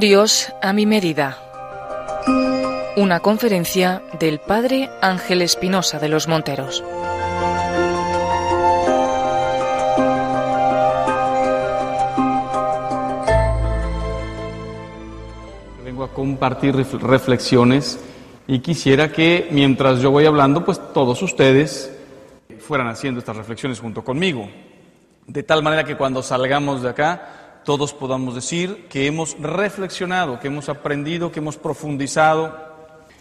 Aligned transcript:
Dios 0.00 0.52
a 0.60 0.74
mi 0.74 0.84
medida. 0.84 1.38
Una 2.96 3.20
conferencia 3.20 4.02
del 4.18 4.40
Padre 4.40 4.90
Ángel 5.00 5.40
Espinosa 5.40 5.98
de 5.98 6.10
los 6.10 6.28
Monteros. 6.28 6.84
Vengo 15.82 16.04
a 16.04 16.12
compartir 16.12 16.76
reflexiones 16.76 17.98
y 18.46 18.58
quisiera 18.58 19.10
que 19.10 19.48
mientras 19.50 20.00
yo 20.00 20.10
voy 20.10 20.26
hablando, 20.26 20.62
pues 20.62 20.78
todos 20.92 21.22
ustedes 21.22 21.90
fueran 22.58 22.88
haciendo 22.88 23.20
estas 23.20 23.36
reflexiones 23.36 23.80
junto 23.80 24.04
conmigo. 24.04 24.46
De 25.26 25.42
tal 25.42 25.62
manera 25.62 25.84
que 25.84 25.96
cuando 25.96 26.22
salgamos 26.22 26.82
de 26.82 26.90
acá, 26.90 27.35
todos 27.66 27.92
podamos 27.92 28.36
decir 28.36 28.86
que 28.88 29.08
hemos 29.08 29.36
reflexionado, 29.40 30.38
que 30.38 30.46
hemos 30.46 30.68
aprendido, 30.68 31.32
que 31.32 31.40
hemos 31.40 31.56
profundizado 31.56 32.56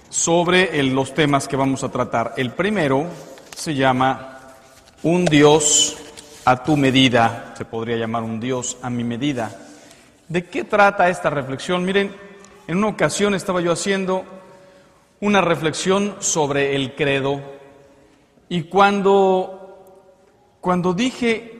sobre 0.10 0.84
los 0.84 1.16
temas 1.16 1.48
que 1.48 1.56
vamos 1.56 1.84
a 1.84 1.90
tratar. 1.90 2.36
El 2.38 2.52
primero 2.52 3.08
se 3.56 3.74
llama 3.74 4.54
Un 5.02 5.26
Dios 5.26 5.98
a 6.46 6.64
tu 6.64 6.78
medida, 6.78 7.56
se 7.58 7.66
podría 7.66 7.98
llamar 7.98 8.22
un 8.22 8.40
Dios 8.40 8.78
a 8.84 8.90
mi 8.92 9.04
medida. 9.04 9.52
¿De 10.28 10.46
qué 10.46 10.64
trata 10.64 11.10
esta 11.10 11.32
reflexión? 11.32 11.84
Miren, 11.84 12.16
en 12.68 12.78
una 12.78 12.90
ocasión 12.90 13.34
estaba 13.34 13.62
yo 13.62 13.72
haciendo 13.72 14.26
una 15.22 15.42
reflexión 15.42 16.18
sobre 16.20 16.76
el 16.76 16.94
credo 16.94 17.42
y 18.48 18.66
cuando, 18.66 19.98
cuando 20.62 20.94
dije 20.94 21.55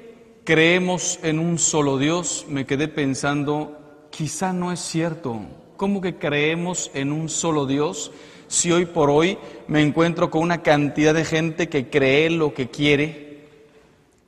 creemos 0.46 1.20
en 1.24 1.40
un 1.40 1.58
solo 1.58 1.98
Dios, 1.98 2.46
me 2.48 2.66
quedé 2.66 2.88
pensando, 2.88 3.78
quizá 4.12 4.54
no 4.54 4.72
es 4.72 4.80
cierto. 4.80 5.42
¿Cómo 5.76 6.00
que 6.00 6.16
creemos 6.16 6.92
en 6.94 7.12
un 7.12 7.28
solo 7.30 7.66
Dios 7.66 8.12
si 8.48 8.72
hoy 8.72 8.86
por 8.86 9.10
hoy 9.10 9.40
me 9.68 9.82
encuentro 9.82 10.30
con 10.30 10.44
una 10.44 10.62
cantidad 10.62 11.16
de 11.16 11.26
gente 11.26 11.68
que 11.68 11.90
cree 11.90 12.30
lo 12.30 12.54
que 12.54 12.70
quiere? 12.70 13.48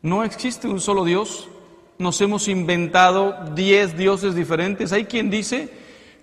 No 0.02 0.23
existe 0.23 0.67
un 0.67 0.81
solo 0.81 1.05
Dios. 1.05 1.47
Nos 2.00 2.20
hemos 2.20 2.47
inventado 2.47 3.36
diez 3.53 3.95
dioses 3.95 4.33
diferentes. 4.33 4.92
Hay 4.92 5.05
quien 5.05 5.30
dice 5.30 5.70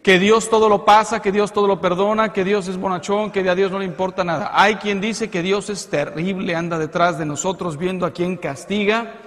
que 0.02 0.18
Dios 0.18 0.50
todo 0.50 0.68
lo 0.68 0.84
pasa, 0.84 1.22
que 1.22 1.32
Dios 1.32 1.52
todo 1.52 1.68
lo 1.68 1.80
perdona, 1.80 2.32
que 2.32 2.44
Dios 2.44 2.66
es 2.66 2.76
bonachón, 2.76 3.30
que 3.30 3.48
a 3.48 3.54
Dios 3.54 3.70
no 3.70 3.78
le 3.78 3.84
importa 3.84 4.24
nada. 4.24 4.50
Hay 4.54 4.74
quien 4.74 5.00
dice 5.00 5.30
que 5.30 5.40
Dios 5.40 5.70
es 5.70 5.88
terrible, 5.88 6.56
anda 6.56 6.78
detrás 6.78 7.16
de 7.16 7.24
nosotros 7.24 7.78
viendo 7.78 8.04
a 8.04 8.12
quien 8.12 8.36
castiga 8.36 9.20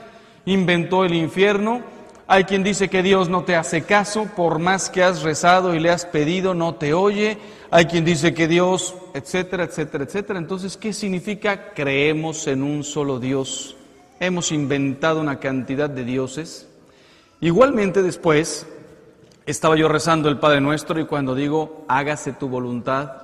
inventó 0.47 1.05
el 1.05 1.13
infierno. 1.13 1.81
Hay 2.25 2.45
quien 2.45 2.63
dice 2.63 2.89
que 2.89 3.03
Dios 3.03 3.29
no 3.29 3.43
te 3.43 3.55
hace 3.55 3.83
caso, 3.83 4.27
por 4.35 4.59
más 4.59 4.89
que 4.89 5.03
has 5.03 5.21
rezado 5.21 5.75
y 5.75 5.79
le 5.79 5.91
has 5.91 6.05
pedido, 6.05 6.53
no 6.53 6.75
te 6.75 6.93
oye. 6.93 7.37
Hay 7.69 7.85
quien 7.85 8.03
dice 8.03 8.33
que 8.33 8.47
Dios, 8.47 8.95
etcétera, 9.13 9.65
etcétera, 9.65 10.05
etcétera. 10.05 10.39
Entonces, 10.39 10.75
¿qué 10.75 10.93
significa 10.93 11.73
creemos 11.73 12.47
en 12.47 12.63
un 12.63 12.83
solo 12.83 13.19
Dios? 13.19 13.75
Hemos 14.19 14.51
inventado 14.51 15.21
una 15.21 15.39
cantidad 15.39 15.89
de 15.89 16.03
dioses. 16.03 16.67
Igualmente 17.39 18.01
después, 18.01 18.65
estaba 19.45 19.77
yo 19.77 19.87
rezando 19.87 20.27
el 20.27 20.39
Padre 20.39 20.59
Nuestro 20.59 20.99
y 20.99 21.05
cuando 21.05 21.35
digo, 21.35 21.85
hágase 21.87 22.33
tu 22.33 22.49
voluntad, 22.49 23.23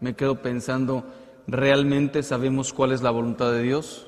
me 0.00 0.14
quedo 0.14 0.42
pensando, 0.42 1.04
¿realmente 1.46 2.22
sabemos 2.22 2.72
cuál 2.72 2.92
es 2.92 3.00
la 3.00 3.10
voluntad 3.10 3.52
de 3.52 3.62
Dios? 3.62 4.06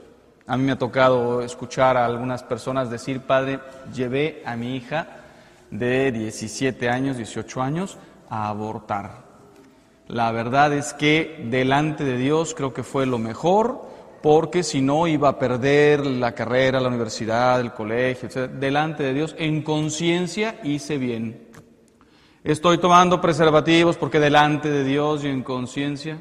A 0.48 0.56
mí 0.56 0.62
me 0.62 0.72
ha 0.72 0.78
tocado 0.78 1.42
escuchar 1.42 1.96
a 1.96 2.06
algunas 2.06 2.44
personas 2.44 2.88
decir, 2.88 3.20
padre, 3.20 3.58
llevé 3.92 4.42
a 4.46 4.54
mi 4.54 4.76
hija 4.76 5.08
de 5.72 6.12
17 6.12 6.88
años, 6.88 7.16
18 7.16 7.62
años, 7.62 7.98
a 8.30 8.48
abortar. 8.48 9.24
La 10.06 10.30
verdad 10.30 10.72
es 10.72 10.94
que 10.94 11.44
delante 11.50 12.04
de 12.04 12.16
Dios 12.16 12.54
creo 12.54 12.72
que 12.72 12.84
fue 12.84 13.06
lo 13.06 13.18
mejor, 13.18 13.84
porque 14.22 14.62
si 14.62 14.80
no 14.80 15.08
iba 15.08 15.30
a 15.30 15.38
perder 15.38 16.06
la 16.06 16.32
carrera, 16.32 16.80
la 16.80 16.88
universidad, 16.88 17.60
el 17.60 17.72
colegio, 17.72 18.28
etc. 18.28 18.48
Delante 18.52 19.02
de 19.02 19.14
Dios, 19.14 19.34
en 19.38 19.62
conciencia 19.62 20.60
hice 20.62 20.96
bien. 20.96 21.48
Estoy 22.44 22.78
tomando 22.78 23.20
preservativos 23.20 23.96
porque 23.96 24.20
delante 24.20 24.70
de 24.70 24.84
Dios 24.84 25.24
y 25.24 25.28
en 25.28 25.42
conciencia 25.42 26.18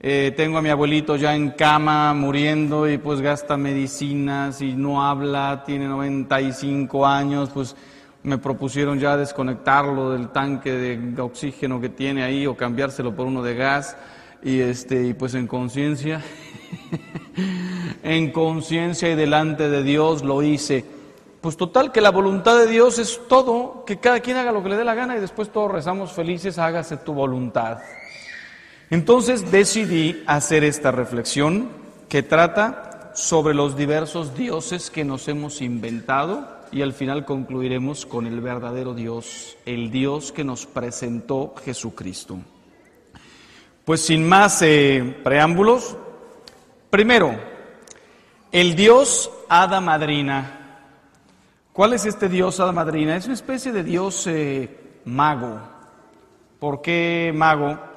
eh, 0.00 0.32
tengo 0.34 0.56
a 0.56 0.62
mi 0.62 0.70
abuelito 0.70 1.16
ya 1.16 1.34
en 1.34 1.50
cama 1.50 2.14
muriendo 2.14 2.88
y 2.88 2.96
pues 2.96 3.20
gasta 3.20 3.58
medicinas 3.58 4.62
y 4.62 4.72
no 4.72 5.04
habla, 5.04 5.62
tiene 5.66 5.86
95 5.86 7.06
años, 7.06 7.50
pues 7.52 7.76
me 8.22 8.38
propusieron 8.38 8.98
ya 8.98 9.16
desconectarlo 9.16 10.10
del 10.10 10.30
tanque 10.30 10.72
de 10.72 11.20
oxígeno 11.20 11.80
que 11.80 11.90
tiene 11.90 12.22
ahí 12.22 12.46
o 12.46 12.56
cambiárselo 12.56 13.14
por 13.14 13.26
uno 13.26 13.42
de 13.42 13.54
gas 13.54 13.96
y 14.42 14.60
este 14.60 15.06
y 15.06 15.12
pues 15.14 15.34
en 15.34 15.46
conciencia 15.46 16.22
en 18.02 18.30
conciencia 18.32 19.10
y 19.10 19.14
delante 19.14 19.68
de 19.68 19.82
Dios 19.82 20.22
lo 20.22 20.42
hice. 20.42 20.84
Pues 21.40 21.56
total 21.56 21.90
que 21.90 22.00
la 22.00 22.10
voluntad 22.10 22.58
de 22.58 22.66
Dios 22.66 22.98
es 22.98 23.20
todo, 23.28 23.84
que 23.86 23.98
cada 23.98 24.20
quien 24.20 24.36
haga 24.36 24.52
lo 24.52 24.62
que 24.62 24.68
le 24.68 24.76
dé 24.76 24.84
la 24.84 24.94
gana 24.94 25.16
y 25.16 25.20
después 25.20 25.50
todos 25.50 25.70
rezamos 25.70 26.12
felices, 26.12 26.58
hágase 26.58 26.98
tu 26.98 27.14
voluntad. 27.14 27.78
Entonces 28.90 29.52
decidí 29.52 30.22
hacer 30.26 30.64
esta 30.64 30.90
reflexión 30.90 31.68
que 32.08 32.24
trata 32.24 33.12
sobre 33.14 33.54
los 33.54 33.76
diversos 33.76 34.34
dioses 34.34 34.90
que 34.90 35.04
nos 35.04 35.28
hemos 35.28 35.62
inventado 35.62 36.60
y 36.72 36.82
al 36.82 36.92
final 36.92 37.24
concluiremos 37.24 38.04
con 38.04 38.26
el 38.26 38.40
verdadero 38.40 38.94
Dios, 38.94 39.56
el 39.64 39.92
Dios 39.92 40.32
que 40.32 40.42
nos 40.42 40.66
presentó 40.66 41.54
Jesucristo. 41.64 42.38
Pues 43.84 44.02
sin 44.02 44.28
más 44.28 44.60
eh, 44.62 45.16
preámbulos, 45.22 45.96
primero, 46.90 47.34
el 48.50 48.74
Dios 48.74 49.30
Hada 49.48 49.80
Madrina. 49.80 50.78
¿Cuál 51.72 51.92
es 51.92 52.06
este 52.06 52.28
Dios 52.28 52.58
Hada 52.58 52.72
Madrina? 52.72 53.16
Es 53.16 53.26
una 53.26 53.34
especie 53.34 53.70
de 53.70 53.84
Dios 53.84 54.26
eh, 54.26 54.68
mago. 55.04 55.60
¿Por 56.58 56.82
qué 56.82 57.32
mago? 57.34 57.89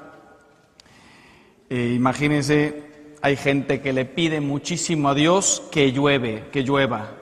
Eh, 1.76 1.94
imagínense, 1.96 2.84
hay 3.24 3.36
gente 3.36 3.82
que 3.82 3.94
le 3.94 4.06
pide 4.06 4.42
muchísimo 4.42 5.10
a 5.10 5.16
Dios 5.16 5.64
que 5.72 5.92
llueve, 5.92 6.44
que 6.52 6.62
llueva, 6.62 7.16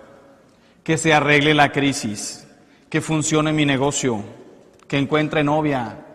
que 0.84 0.97
se 0.97 1.13
arregle 1.13 1.53
la 1.53 1.72
crisis, 1.72 2.45
que 2.89 3.00
funcione 3.00 3.53
mi 3.53 3.66
negocio, 3.66 4.22
que 4.89 4.97
encuentre 4.97 5.41
novia. 5.41 6.06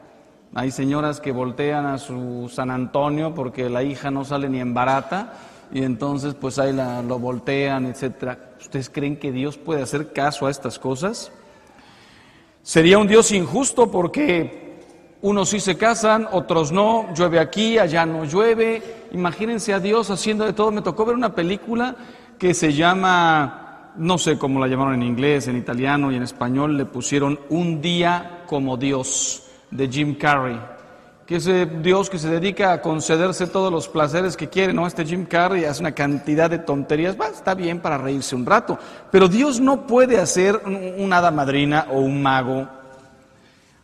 Hay 0.54 0.70
señoras 0.70 1.18
que 1.18 1.32
voltean 1.32 1.86
a 1.86 1.96
su 1.96 2.50
San 2.52 2.70
Antonio 2.70 3.34
porque 3.34 3.70
la 3.70 3.82
hija 3.82 4.10
no 4.10 4.22
sale 4.22 4.50
ni 4.50 4.60
en 4.60 4.74
barata 4.74 5.32
y 5.72 5.82
entonces 5.82 6.34
pues 6.34 6.58
ahí 6.58 6.74
la, 6.74 7.00
lo 7.00 7.18
voltean, 7.18 7.86
etcétera. 7.86 8.50
¿Ustedes 8.60 8.90
creen 8.90 9.16
que 9.16 9.32
Dios 9.32 9.56
puede 9.56 9.80
hacer 9.80 10.12
caso 10.12 10.46
a 10.46 10.50
estas 10.50 10.78
cosas? 10.78 11.32
Sería 12.62 12.98
un 12.98 13.08
Dios 13.08 13.32
injusto 13.32 13.90
porque 13.90 14.65
unos 15.26 15.48
sí 15.48 15.58
se 15.58 15.76
casan, 15.76 16.28
otros 16.30 16.70
no, 16.70 17.12
llueve 17.12 17.40
aquí, 17.40 17.78
allá 17.78 18.06
no 18.06 18.24
llueve. 18.24 19.08
Imagínense 19.10 19.74
a 19.74 19.80
Dios 19.80 20.08
haciendo 20.08 20.44
de 20.44 20.52
todo. 20.52 20.70
Me 20.70 20.82
tocó 20.82 21.04
ver 21.04 21.16
una 21.16 21.34
película 21.34 21.96
que 22.38 22.54
se 22.54 22.72
llama, 22.72 23.92
no 23.96 24.18
sé 24.18 24.38
cómo 24.38 24.60
la 24.60 24.68
llamaron 24.68 24.94
en 24.94 25.02
inglés, 25.02 25.48
en 25.48 25.56
italiano 25.56 26.12
y 26.12 26.14
en 26.16 26.22
español, 26.22 26.76
le 26.76 26.84
pusieron 26.84 27.40
Un 27.48 27.80
día 27.80 28.44
como 28.46 28.76
Dios, 28.76 29.42
de 29.72 29.88
Jim 29.88 30.14
Carrey. 30.14 30.60
Que 31.26 31.36
ese 31.36 31.66
Dios 31.66 32.08
que 32.08 32.20
se 32.20 32.28
dedica 32.28 32.72
a 32.72 32.80
concederse 32.80 33.48
todos 33.48 33.72
los 33.72 33.88
placeres 33.88 34.36
que 34.36 34.48
quiere, 34.48 34.72
¿no? 34.72 34.86
Este 34.86 35.04
Jim 35.04 35.26
Carrey 35.26 35.64
hace 35.64 35.80
una 35.80 35.90
cantidad 35.90 36.48
de 36.48 36.60
tonterías, 36.60 37.20
va, 37.20 37.26
está 37.26 37.54
bien 37.54 37.80
para 37.80 37.98
reírse 37.98 38.36
un 38.36 38.46
rato, 38.46 38.78
pero 39.10 39.26
Dios 39.26 39.58
no 39.58 39.88
puede 39.88 40.20
hacer 40.20 40.62
una 40.98 41.18
hada 41.18 41.32
madrina 41.32 41.88
o 41.90 41.98
un 41.98 42.22
mago 42.22 42.75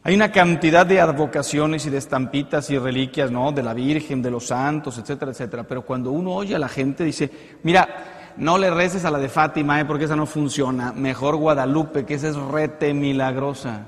hay 0.04 0.16
una 0.16 0.32
cantidad 0.32 0.84
de 0.84 1.00
advocaciones 1.00 1.86
y 1.86 1.90
de 1.90 1.98
estampitas 1.98 2.68
y 2.70 2.78
reliquias, 2.78 3.30
¿no? 3.30 3.52
De 3.52 3.62
la 3.62 3.72
Virgen, 3.72 4.20
de 4.20 4.32
los 4.32 4.48
santos, 4.48 4.98
etcétera, 4.98 5.30
etcétera. 5.30 5.62
Pero 5.62 5.82
cuando 5.82 6.10
uno 6.10 6.32
oye 6.32 6.56
a 6.56 6.58
la 6.58 6.68
gente, 6.68 7.04
dice, 7.04 7.30
mira, 7.62 8.32
no 8.36 8.58
le 8.58 8.70
reces 8.70 9.04
a 9.04 9.12
la 9.12 9.18
de 9.18 9.28
Fátima, 9.28 9.80
¿eh? 9.80 9.84
porque 9.84 10.06
esa 10.06 10.16
no 10.16 10.26
funciona. 10.26 10.92
Mejor 10.92 11.36
Guadalupe, 11.36 12.04
que 12.04 12.14
esa 12.14 12.30
es 12.30 12.36
rete 12.36 12.92
milagrosa. 12.92 13.82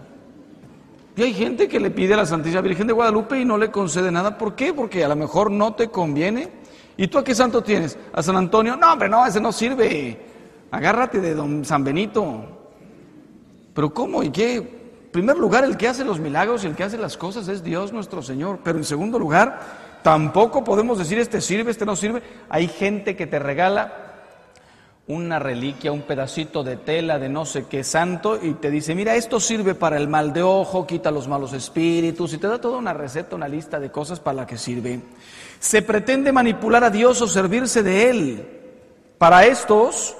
Y 1.16 1.22
hay 1.22 1.34
gente 1.34 1.66
que 1.66 1.80
le 1.80 1.90
pide 1.90 2.14
a 2.14 2.18
la 2.18 2.26
Santísima 2.26 2.60
Virgen 2.60 2.86
de 2.86 2.92
Guadalupe 2.92 3.40
y 3.40 3.44
no 3.44 3.58
le 3.58 3.72
concede 3.72 4.12
nada. 4.12 4.38
¿Por 4.38 4.54
qué? 4.54 4.72
Porque 4.72 5.04
a 5.04 5.08
lo 5.08 5.16
mejor 5.16 5.50
no 5.50 5.74
te 5.74 5.88
conviene. 5.88 6.48
¿Y 6.96 7.08
tú 7.08 7.18
a 7.18 7.24
qué 7.24 7.34
santo 7.34 7.60
tienes? 7.60 7.98
¿A 8.12 8.22
San 8.22 8.36
Antonio? 8.36 8.76
No, 8.76 8.92
hombre, 8.92 9.08
no, 9.08 9.26
ese 9.26 9.40
no 9.40 9.50
sirve. 9.50 10.16
Agárrate 10.70 11.20
de 11.20 11.34
don 11.34 11.64
San 11.64 11.82
Benito. 11.82 12.44
¿Pero 13.74 13.92
cómo 13.92 14.22
y 14.22 14.30
qué? 14.30 14.83
Primer 15.14 15.36
lugar, 15.36 15.62
el 15.62 15.76
que 15.76 15.86
hace 15.86 16.04
los 16.04 16.18
milagros 16.18 16.64
y 16.64 16.66
el 16.66 16.74
que 16.74 16.82
hace 16.82 16.98
las 16.98 17.16
cosas 17.16 17.46
es 17.46 17.62
Dios 17.62 17.92
nuestro 17.92 18.20
Señor. 18.20 18.58
Pero 18.64 18.78
en 18.78 18.84
segundo 18.84 19.16
lugar, 19.16 19.60
tampoco 20.02 20.64
podemos 20.64 20.98
decir 20.98 21.20
este 21.20 21.40
sirve, 21.40 21.70
este 21.70 21.86
no 21.86 21.94
sirve. 21.94 22.20
Hay 22.48 22.66
gente 22.66 23.14
que 23.14 23.28
te 23.28 23.38
regala 23.38 23.92
una 25.06 25.38
reliquia, 25.38 25.92
un 25.92 26.02
pedacito 26.02 26.64
de 26.64 26.78
tela 26.78 27.20
de 27.20 27.28
no 27.28 27.46
sé 27.46 27.66
qué 27.66 27.84
santo 27.84 28.40
y 28.42 28.54
te 28.54 28.72
dice, 28.72 28.96
mira, 28.96 29.14
esto 29.14 29.38
sirve 29.38 29.76
para 29.76 29.98
el 29.98 30.08
mal 30.08 30.32
de 30.32 30.42
ojo, 30.42 30.84
quita 30.84 31.12
los 31.12 31.28
malos 31.28 31.52
espíritus 31.52 32.32
y 32.32 32.38
te 32.38 32.48
da 32.48 32.60
toda 32.60 32.78
una 32.78 32.92
receta, 32.92 33.36
una 33.36 33.46
lista 33.46 33.78
de 33.78 33.92
cosas 33.92 34.18
para 34.18 34.38
la 34.38 34.46
que 34.48 34.58
sirve. 34.58 35.00
Se 35.60 35.82
pretende 35.82 36.32
manipular 36.32 36.82
a 36.82 36.90
Dios 36.90 37.22
o 37.22 37.28
servirse 37.28 37.84
de 37.84 38.10
Él. 38.10 38.48
Para 39.16 39.46
estos, 39.46 40.16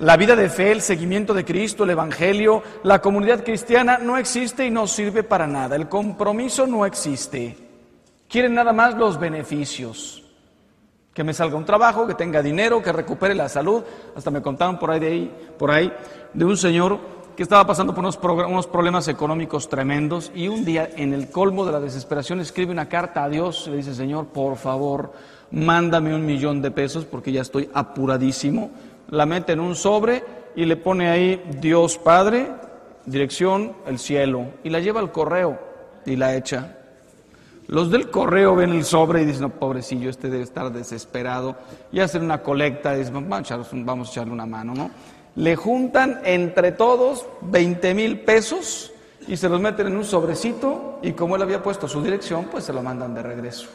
la 0.00 0.16
vida 0.16 0.36
de 0.36 0.48
fe, 0.48 0.70
el 0.70 0.80
seguimiento 0.80 1.34
de 1.34 1.44
Cristo, 1.44 1.84
el 1.84 1.90
Evangelio, 1.90 2.62
la 2.84 3.00
comunidad 3.00 3.44
cristiana 3.44 3.98
no 3.98 4.16
existe 4.16 4.64
y 4.64 4.70
no 4.70 4.86
sirve 4.86 5.22
para 5.24 5.46
nada. 5.46 5.74
El 5.74 5.88
compromiso 5.88 6.66
no 6.66 6.86
existe. 6.86 7.56
Quieren 8.28 8.54
nada 8.54 8.72
más 8.72 8.94
los 8.94 9.18
beneficios 9.18 10.22
que 11.12 11.24
me 11.24 11.34
salga 11.34 11.56
un 11.56 11.64
trabajo, 11.64 12.06
que 12.06 12.14
tenga 12.14 12.42
dinero, 12.42 12.80
que 12.80 12.92
recupere 12.92 13.34
la 13.34 13.48
salud. 13.48 13.82
Hasta 14.14 14.30
me 14.30 14.40
contaron 14.40 14.78
por 14.78 14.92
ahí 14.92 15.00
de, 15.00 15.30
por 15.58 15.70
ahí, 15.72 15.92
de 16.32 16.44
un 16.44 16.56
señor 16.56 17.00
que 17.34 17.42
estaba 17.42 17.66
pasando 17.66 17.92
por 17.92 18.04
unos, 18.04 18.18
unos, 18.22 18.66
problemas 18.68 19.08
económicos 19.08 19.68
tremendos 19.68 20.30
y 20.34 20.48
un 20.48 20.64
día 20.64 20.90
en 20.96 21.12
el 21.14 21.30
colmo 21.30 21.64
de 21.64 21.72
la 21.72 21.80
desesperación 21.80 22.40
escribe 22.40 22.70
una 22.70 22.88
carta 22.88 23.24
a 23.24 23.28
Dios 23.28 23.64
y 23.66 23.70
le 23.70 23.76
dice, 23.78 23.94
Señor, 23.94 24.26
por 24.26 24.56
favor, 24.56 25.12
mándame 25.50 26.14
un 26.14 26.26
millón 26.26 26.62
de 26.62 26.70
pesos 26.70 27.04
porque 27.04 27.32
ya 27.32 27.42
estoy 27.42 27.68
apuradísimo. 27.72 28.70
La 29.08 29.26
mete 29.26 29.52
en 29.52 29.60
un 29.60 29.74
sobre 29.74 30.22
y 30.54 30.64
le 30.64 30.76
pone 30.76 31.08
ahí 31.08 31.42
Dios 31.60 31.98
Padre, 31.98 32.48
dirección, 33.06 33.74
el 33.86 33.98
cielo, 33.98 34.46
y 34.64 34.70
la 34.70 34.80
lleva 34.80 35.00
al 35.00 35.12
correo 35.12 35.58
y 36.04 36.16
la 36.16 36.36
echa. 36.36 36.78
Los 37.68 37.90
del 37.90 38.10
correo 38.10 38.56
ven 38.56 38.70
el 38.70 38.84
sobre 38.84 39.22
y 39.22 39.24
dicen, 39.26 39.42
no, 39.42 39.50
pobrecillo, 39.50 40.08
este 40.08 40.30
debe 40.30 40.42
estar 40.42 40.72
desesperado. 40.72 41.56
Y 41.92 42.00
hacen 42.00 42.22
una 42.22 42.42
colecta 42.42 42.94
y 42.94 43.00
dicen, 43.00 43.28
vamos 43.28 43.50
a, 43.50 44.10
echarle 44.10 44.32
una 44.32 44.46
mano, 44.46 44.74
¿no? 44.74 44.90
Le 45.36 45.54
juntan 45.54 46.20
entre 46.24 46.72
todos 46.72 47.26
20 47.42 47.94
mil 47.94 48.20
pesos 48.20 48.90
y 49.28 49.36
se 49.36 49.48
los 49.48 49.60
meten 49.60 49.88
en 49.88 49.96
un 49.96 50.04
sobrecito 50.04 50.98
y 51.02 51.12
como 51.12 51.36
él 51.36 51.42
había 51.42 51.62
puesto 51.62 51.86
su 51.86 52.02
dirección, 52.02 52.46
pues 52.50 52.64
se 52.64 52.72
lo 52.72 52.82
mandan 52.82 53.14
de 53.14 53.22
regreso. 53.22 53.68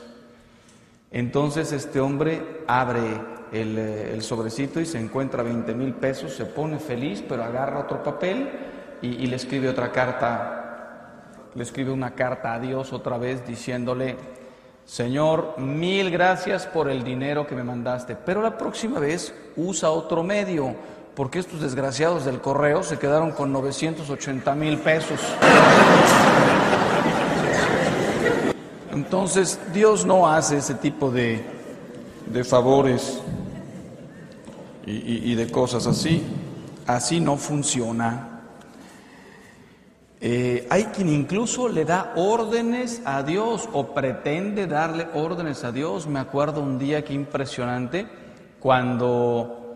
Entonces 1.12 1.72
este 1.72 2.00
hombre 2.00 2.64
abre 2.68 3.22
el, 3.54 3.78
eh, 3.78 4.22
sobrecito 4.22 4.82
y 4.82 4.86
se 4.86 5.00
encuentra 5.00 5.44
20 5.44 5.74
mil 5.74 5.94
pesos, 5.94 6.34
se 6.34 6.46
pone 6.46 6.80
feliz, 6.80 7.24
pero 7.28 7.44
agarra 7.44 7.80
otro 7.80 8.04
papel 8.04 8.50
y 9.02 9.28
le 9.28 9.36
escribe 9.36 9.68
otra 9.68 9.92
carta 9.92 10.64
le 11.56 11.64
escribe 11.64 11.92
una 11.92 12.16
carta 12.16 12.54
a 12.54 12.60
Dios 12.60 12.94
otra 12.94 13.18
vez 13.18 13.46
diciéndole, 13.46 14.18
Señor, 14.86 15.56
mil 15.60 16.10
gracias 16.10 16.66
por 16.66 16.90
el 16.90 17.04
dinero 17.04 17.46
que 17.48 17.56
me 17.56 17.64
mandaste, 17.64 18.16
pero 18.16 18.42
la 18.42 18.58
próxima 18.58 19.00
vez 19.00 19.34
usa 19.56 19.92
otro 19.92 20.24
medio, 20.24 20.76
porque 21.16 21.40
estos 21.40 21.62
desgraciados 21.62 22.26
del 22.26 22.42
correo 22.42 22.82
se 22.84 22.98
quedaron 22.98 23.32
con 23.32 23.52
980 23.54 24.56
mil 24.56 24.80
pesos. 24.80 25.20
Entonces, 28.92 29.60
Dios 29.74 30.06
no 30.06 30.28
hace 30.28 30.58
ese 30.58 30.76
tipo 30.76 31.12
de, 31.12 31.44
de 32.28 32.44
favores 32.44 33.22
y, 34.86 35.36
de 35.36 35.50
cosas 35.50 35.88
así. 35.88 36.24
Así 36.86 37.20
no 37.20 37.38
funciona. 37.38 38.30
Eh, 40.20 40.68
hay 40.70 40.86
quien 40.86 41.10
incluso 41.10 41.68
le 41.68 41.84
da 41.84 42.14
órdenes 42.16 43.02
a 43.06 43.24
Dios 43.24 43.68
o 43.74 43.94
pretende 43.94 44.68
darle 44.68 45.08
órdenes 45.14 45.64
a 45.64 45.72
Dios. 45.72 46.08
Me 46.08 46.20
acuerdo 46.20 46.62
un 46.62 46.80
día 46.80 47.04
que 47.04 47.14
impresionante 47.14 48.08
cuando 48.60 49.76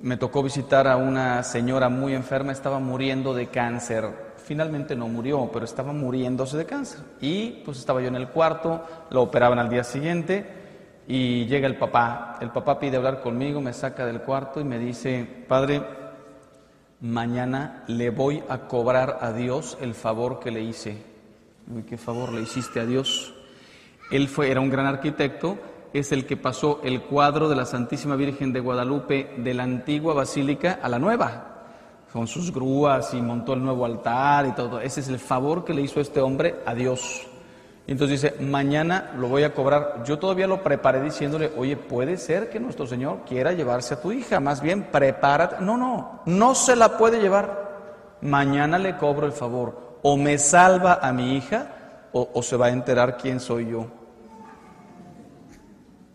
me 0.00 0.16
tocó 0.16 0.42
visitar 0.42 0.88
a 0.88 0.96
una 0.96 1.42
señora 1.42 1.88
muy 1.88 2.14
enferma, 2.14 2.52
estaba 2.52 2.78
muriendo 2.78 3.34
de 3.34 3.46
cáncer. 3.48 4.34
Finalmente 4.36 4.94
no 4.94 5.08
murió, 5.08 5.48
pero 5.52 5.64
estaba 5.64 5.92
muriéndose 5.92 6.56
de 6.56 6.66
cáncer. 6.66 7.00
Y 7.20 7.62
pues 7.64 7.78
estaba 7.78 8.02
yo 8.02 8.08
en 8.08 8.16
el 8.16 8.28
cuarto, 8.28 8.84
lo 9.10 9.22
operaban 9.22 9.58
al 9.58 9.70
día 9.70 9.84
siguiente 9.84 10.63
y 11.06 11.46
llega 11.46 11.66
el 11.66 11.76
papá. 11.76 12.38
El 12.40 12.50
papá 12.50 12.78
pide 12.78 12.96
hablar 12.96 13.20
conmigo, 13.20 13.60
me 13.60 13.72
saca 13.72 14.06
del 14.06 14.20
cuarto 14.20 14.60
y 14.60 14.64
me 14.64 14.78
dice, 14.78 15.26
padre, 15.48 15.82
mañana 17.00 17.84
le 17.86 18.10
voy 18.10 18.42
a 18.48 18.60
cobrar 18.60 19.18
a 19.20 19.32
Dios 19.32 19.76
el 19.80 19.94
favor 19.94 20.40
que 20.40 20.50
le 20.50 20.62
hice. 20.62 21.02
¿Qué 21.88 21.96
favor 21.96 22.32
le 22.32 22.42
hiciste 22.42 22.80
a 22.80 22.86
Dios? 22.86 23.34
Él 24.10 24.28
fue, 24.28 24.50
era 24.50 24.60
un 24.60 24.70
gran 24.70 24.86
arquitecto, 24.86 25.58
es 25.92 26.12
el 26.12 26.26
que 26.26 26.36
pasó 26.36 26.80
el 26.82 27.02
cuadro 27.02 27.48
de 27.48 27.56
la 27.56 27.66
Santísima 27.66 28.16
Virgen 28.16 28.52
de 28.52 28.60
Guadalupe 28.60 29.34
de 29.38 29.54
la 29.54 29.62
antigua 29.62 30.12
basílica 30.12 30.78
a 30.82 30.88
la 30.88 30.98
nueva, 30.98 31.62
con 32.12 32.26
sus 32.26 32.52
grúas 32.52 33.14
y 33.14 33.22
montó 33.22 33.54
el 33.54 33.62
nuevo 33.62 33.84
altar 33.84 34.46
y 34.46 34.52
todo. 34.52 34.80
Ese 34.80 35.00
es 35.00 35.08
el 35.08 35.18
favor 35.18 35.64
que 35.64 35.74
le 35.74 35.82
hizo 35.82 36.00
este 36.00 36.20
hombre 36.20 36.56
a 36.66 36.74
Dios. 36.74 37.26
Entonces 37.86 38.22
dice, 38.22 38.42
mañana 38.42 39.12
lo 39.18 39.28
voy 39.28 39.42
a 39.42 39.52
cobrar. 39.52 40.02
Yo 40.04 40.18
todavía 40.18 40.46
lo 40.46 40.62
preparé 40.62 41.02
diciéndole, 41.02 41.52
oye, 41.56 41.76
puede 41.76 42.16
ser 42.16 42.48
que 42.48 42.58
nuestro 42.58 42.86
Señor 42.86 43.20
quiera 43.28 43.52
llevarse 43.52 43.94
a 43.94 44.00
tu 44.00 44.10
hija, 44.10 44.40
más 44.40 44.62
bien 44.62 44.84
prepárate. 44.84 45.56
No, 45.60 45.76
no, 45.76 46.22
no 46.24 46.54
se 46.54 46.76
la 46.76 46.96
puede 46.96 47.20
llevar. 47.20 48.18
Mañana 48.22 48.78
le 48.78 48.96
cobro 48.96 49.26
el 49.26 49.32
favor. 49.32 49.98
O 50.02 50.16
me 50.16 50.38
salva 50.38 50.98
a 51.02 51.12
mi 51.12 51.36
hija 51.36 52.08
o, 52.12 52.30
o 52.32 52.42
se 52.42 52.56
va 52.56 52.66
a 52.66 52.70
enterar 52.70 53.18
quién 53.18 53.38
soy 53.38 53.70
yo. 53.70 53.86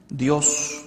Dios. 0.10 0.84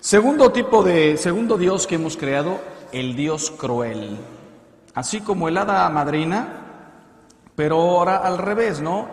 Segundo 0.00 0.50
tipo 0.50 0.82
de, 0.82 1.16
segundo 1.16 1.56
Dios 1.56 1.86
que 1.86 1.94
hemos 1.94 2.16
creado, 2.16 2.58
el 2.90 3.14
Dios 3.14 3.52
cruel. 3.52 4.18
Así 4.92 5.20
como 5.20 5.48
el 5.48 5.56
hada 5.56 5.88
madrina, 5.88 6.63
pero 7.56 7.80
ahora 7.80 8.16
al 8.16 8.38
revés, 8.38 8.80
¿no? 8.80 9.06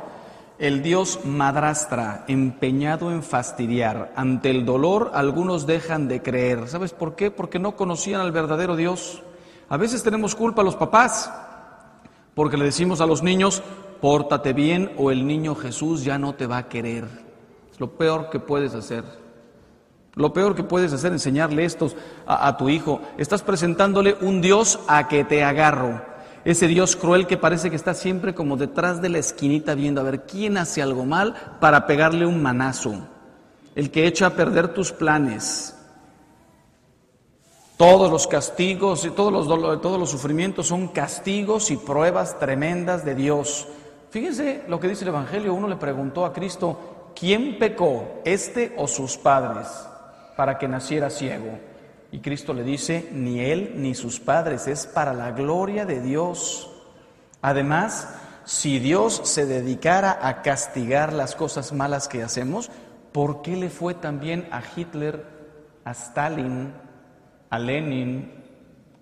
El 0.58 0.84
Dios 0.84 1.20
madrastra, 1.26 2.24
empeñado 2.28 3.12
en 3.12 3.24
fastidiar. 3.24 4.12
Ante 4.16 4.52
el 4.52 4.66
dolor, 4.66 5.12
algunos 5.14 5.66
dejan 5.66 6.08
de 6.08 6.22
creer. 6.22 6.68
¿Sabes 6.68 6.94
por 6.94 7.16
qué? 7.16 7.32
Porque 7.32 7.60
no 7.60 7.76
conocían 7.76 8.22
al 8.22 8.32
verdadero 8.32 8.76
Dios. 8.76 9.24
A 9.70 9.78
veces 9.78 10.04
tenemos 10.04 10.36
culpa 10.36 10.62
a 10.62 10.66
los 10.66 10.76
papás, 10.76 11.32
porque 12.36 12.58
le 12.58 12.66
decimos 12.66 13.02
a 13.02 13.08
los 13.08 13.24
niños, 13.24 13.64
pórtate 14.02 14.54
bien 14.54 14.92
o 14.98 15.12
el 15.12 15.26
niño 15.26 15.56
Jesús 15.56 16.04
ya 16.04 16.18
no 16.20 16.36
te 16.36 16.46
va 16.46 16.58
a 16.58 16.70
querer. 16.70 17.06
Es 17.72 17.80
lo 17.80 17.92
peor 17.92 18.30
que 18.30 18.40
puedes 18.40 18.76
hacer. 18.76 19.04
Lo 20.14 20.34
peor 20.34 20.56
que 20.56 20.64
puedes 20.64 20.92
hacer, 20.92 21.12
enseñarle 21.12 21.64
esto 21.64 21.90
a, 22.28 22.48
a 22.48 22.58
tu 22.58 22.70
hijo. 22.70 23.02
Estás 23.18 23.42
presentándole 23.42 24.18
un 24.22 24.42
Dios 24.42 24.80
a 24.88 25.08
que 25.08 25.24
te 25.24 25.44
agarro 25.44 26.11
ese 26.44 26.68
Dios 26.68 26.96
cruel 26.96 27.28
que 27.28 27.38
parece 27.38 27.70
que 27.70 27.76
está 27.76 27.94
siempre 27.94 28.34
como 28.34 28.58
detrás 28.58 29.02
de 29.02 29.10
la 29.10 29.20
esquinita 29.20 29.76
viendo 29.76 30.02
a 30.02 30.06
ver 30.06 30.26
quién 30.26 30.58
hace 30.58 30.82
algo 30.82 31.06
mal 31.06 31.36
para 31.60 31.86
pegarle 31.86 32.26
un 32.26 32.42
manazo, 32.42 33.08
el 33.76 33.92
que 33.92 34.08
echa 34.08 34.28
a 34.28 34.36
perder 34.36 34.74
tus 34.74 34.92
planes. 34.92 35.78
Todos 37.78 38.12
los 38.12 38.28
castigos 38.28 39.06
y 39.06 39.12
todos 39.12 39.32
los, 39.32 39.82
todos 39.82 40.00
los 40.00 40.10
sufrimientos 40.10 40.68
son 40.68 40.88
castigos 40.88 41.72
y 41.72 41.78
pruebas 41.78 42.38
tremendas 42.40 43.04
de 43.06 43.16
Dios. 43.16 43.68
Fíjense 44.12 44.64
lo 44.68 44.80
que 44.80 44.88
dice 44.88 45.04
el 45.04 45.10
Evangelio. 45.10 45.54
Uno 45.54 45.68
le 45.68 45.78
preguntó 45.78 46.26
a 46.26 46.34
Cristo, 46.34 47.12
¿quién 47.16 47.58
pecó, 47.58 48.22
este 48.24 48.76
o 48.78 48.88
sus 48.88 49.18
padres, 49.18 49.68
para 50.36 50.60
que 50.60 50.68
naciera 50.68 51.10
ciego? 51.10 51.71
Y 52.12 52.20
Cristo 52.20 52.54
le 52.54 52.64
dice, 52.64 53.10
ni 53.14 53.40
él 53.40 53.74
ni 53.78 53.96
sus 53.96 54.20
padres, 54.20 54.68
es 54.68 54.86
para 54.86 55.14
la 55.14 55.32
gloria 55.32 55.86
de 55.86 56.02
Dios. 56.02 56.70
Además, 57.42 58.08
si 58.44 58.80
Dios 58.80 59.22
se 59.24 59.46
dedicara 59.46 60.20
a 60.22 60.42
castigar 60.42 61.14
las 61.14 61.36
cosas 61.36 61.72
malas 61.72 62.08
que 62.08 62.22
hacemos, 62.22 62.70
¿por 63.12 63.42
qué 63.42 63.56
le 63.56 63.70
fue 63.70 63.94
también 63.94 64.48
a 64.52 64.62
Hitler, 64.76 65.26
a 65.86 65.92
Stalin, 65.92 66.74
a 67.50 67.60
Lenin? 67.60 68.32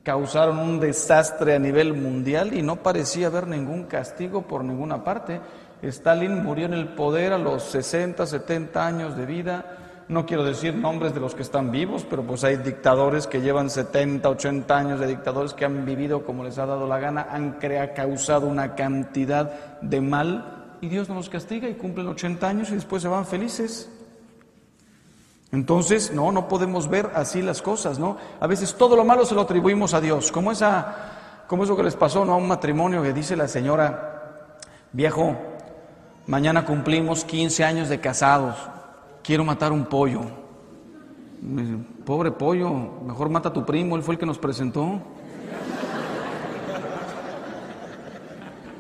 Causaron 0.04 0.60
un 0.60 0.80
desastre 0.80 1.56
a 1.56 1.60
nivel 1.60 1.94
mundial 1.94 2.54
y 2.54 2.62
no 2.62 2.78
parecía 2.78 3.28
haber 3.28 3.48
ningún 3.48 3.86
castigo 3.86 4.44
por 4.44 4.64
ninguna 4.64 5.04
parte. 5.04 5.42
Stalin 5.82 6.44
murió 6.44 6.66
en 6.66 6.74
el 6.74 6.90
poder 6.90 7.34
a 7.34 7.38
los 7.38 7.64
60, 7.64 8.26
70 8.26 8.86
años 8.86 9.18
de 9.18 9.26
vida. 9.26 9.89
No 10.10 10.26
quiero 10.26 10.44
decir 10.44 10.74
nombres 10.74 11.14
de 11.14 11.20
los 11.20 11.36
que 11.36 11.44
están 11.44 11.70
vivos, 11.70 12.04
pero 12.10 12.24
pues 12.24 12.44
hay 12.44 12.58
dictadores 12.58 13.28
que 13.28 13.42
llevan 13.42 13.70
70, 13.70 14.28
80 14.28 14.76
años 14.76 15.00
de 15.00 15.06
dictadores 15.06 15.54
que 15.54 15.66
han 15.66 15.86
vivido 15.86 16.26
como 16.26 16.44
les 16.44 16.58
ha 16.58 16.66
dado 16.66 16.88
la 16.88 16.98
gana, 16.98 17.28
han 17.30 17.60
causado 17.96 18.48
una 18.48 18.74
cantidad 18.74 19.80
de 19.82 20.02
mal 20.02 20.78
y 20.82 20.90
Dios 20.90 21.10
no 21.10 21.16
los 21.16 21.30
castiga 21.30 21.70
y 21.70 21.76
cumplen 21.76 22.08
80 22.08 22.48
años 22.48 22.72
y 22.72 22.74
después 22.74 23.04
se 23.04 23.08
van 23.08 23.28
felices. 23.28 23.88
Entonces, 25.52 26.12
no, 26.12 26.32
no 26.32 26.48
podemos 26.48 26.90
ver 26.90 27.12
así 27.14 27.44
las 27.44 27.62
cosas, 27.62 28.00
¿no? 28.00 28.18
A 28.40 28.48
veces 28.48 28.74
todo 28.74 28.96
lo 28.96 29.06
malo 29.06 29.26
se 29.26 29.36
lo 29.36 29.42
atribuimos 29.42 29.94
a 29.94 30.02
Dios, 30.02 30.32
como 30.32 30.52
esa, 30.52 31.44
como 31.46 31.66
eso 31.66 31.78
que 31.78 31.84
les 31.84 31.96
pasó, 31.96 32.26
¿no? 32.26 32.34
A 32.34 32.38
un 32.38 32.48
matrimonio 32.48 33.04
que 33.04 33.14
dice 33.14 33.36
la 33.36 33.48
señora, 33.48 34.58
viejo, 34.92 35.38
mañana 36.26 36.66
cumplimos 36.66 37.26
15 37.26 37.64
años 37.64 37.90
de 37.90 38.00
casados 38.00 38.56
quiero 39.24 39.44
matar 39.44 39.72
un 39.72 39.86
pollo. 39.86 40.22
Pobre 42.06 42.32
pollo, 42.32 42.72
mejor 43.06 43.30
mata 43.30 43.50
a 43.50 43.54
tu 43.54 43.66
primo, 43.66 43.96
él 43.96 44.04
fue 44.04 44.16
el 44.16 44.20
que 44.20 44.26
nos 44.26 44.38
presentó. 44.38 45.02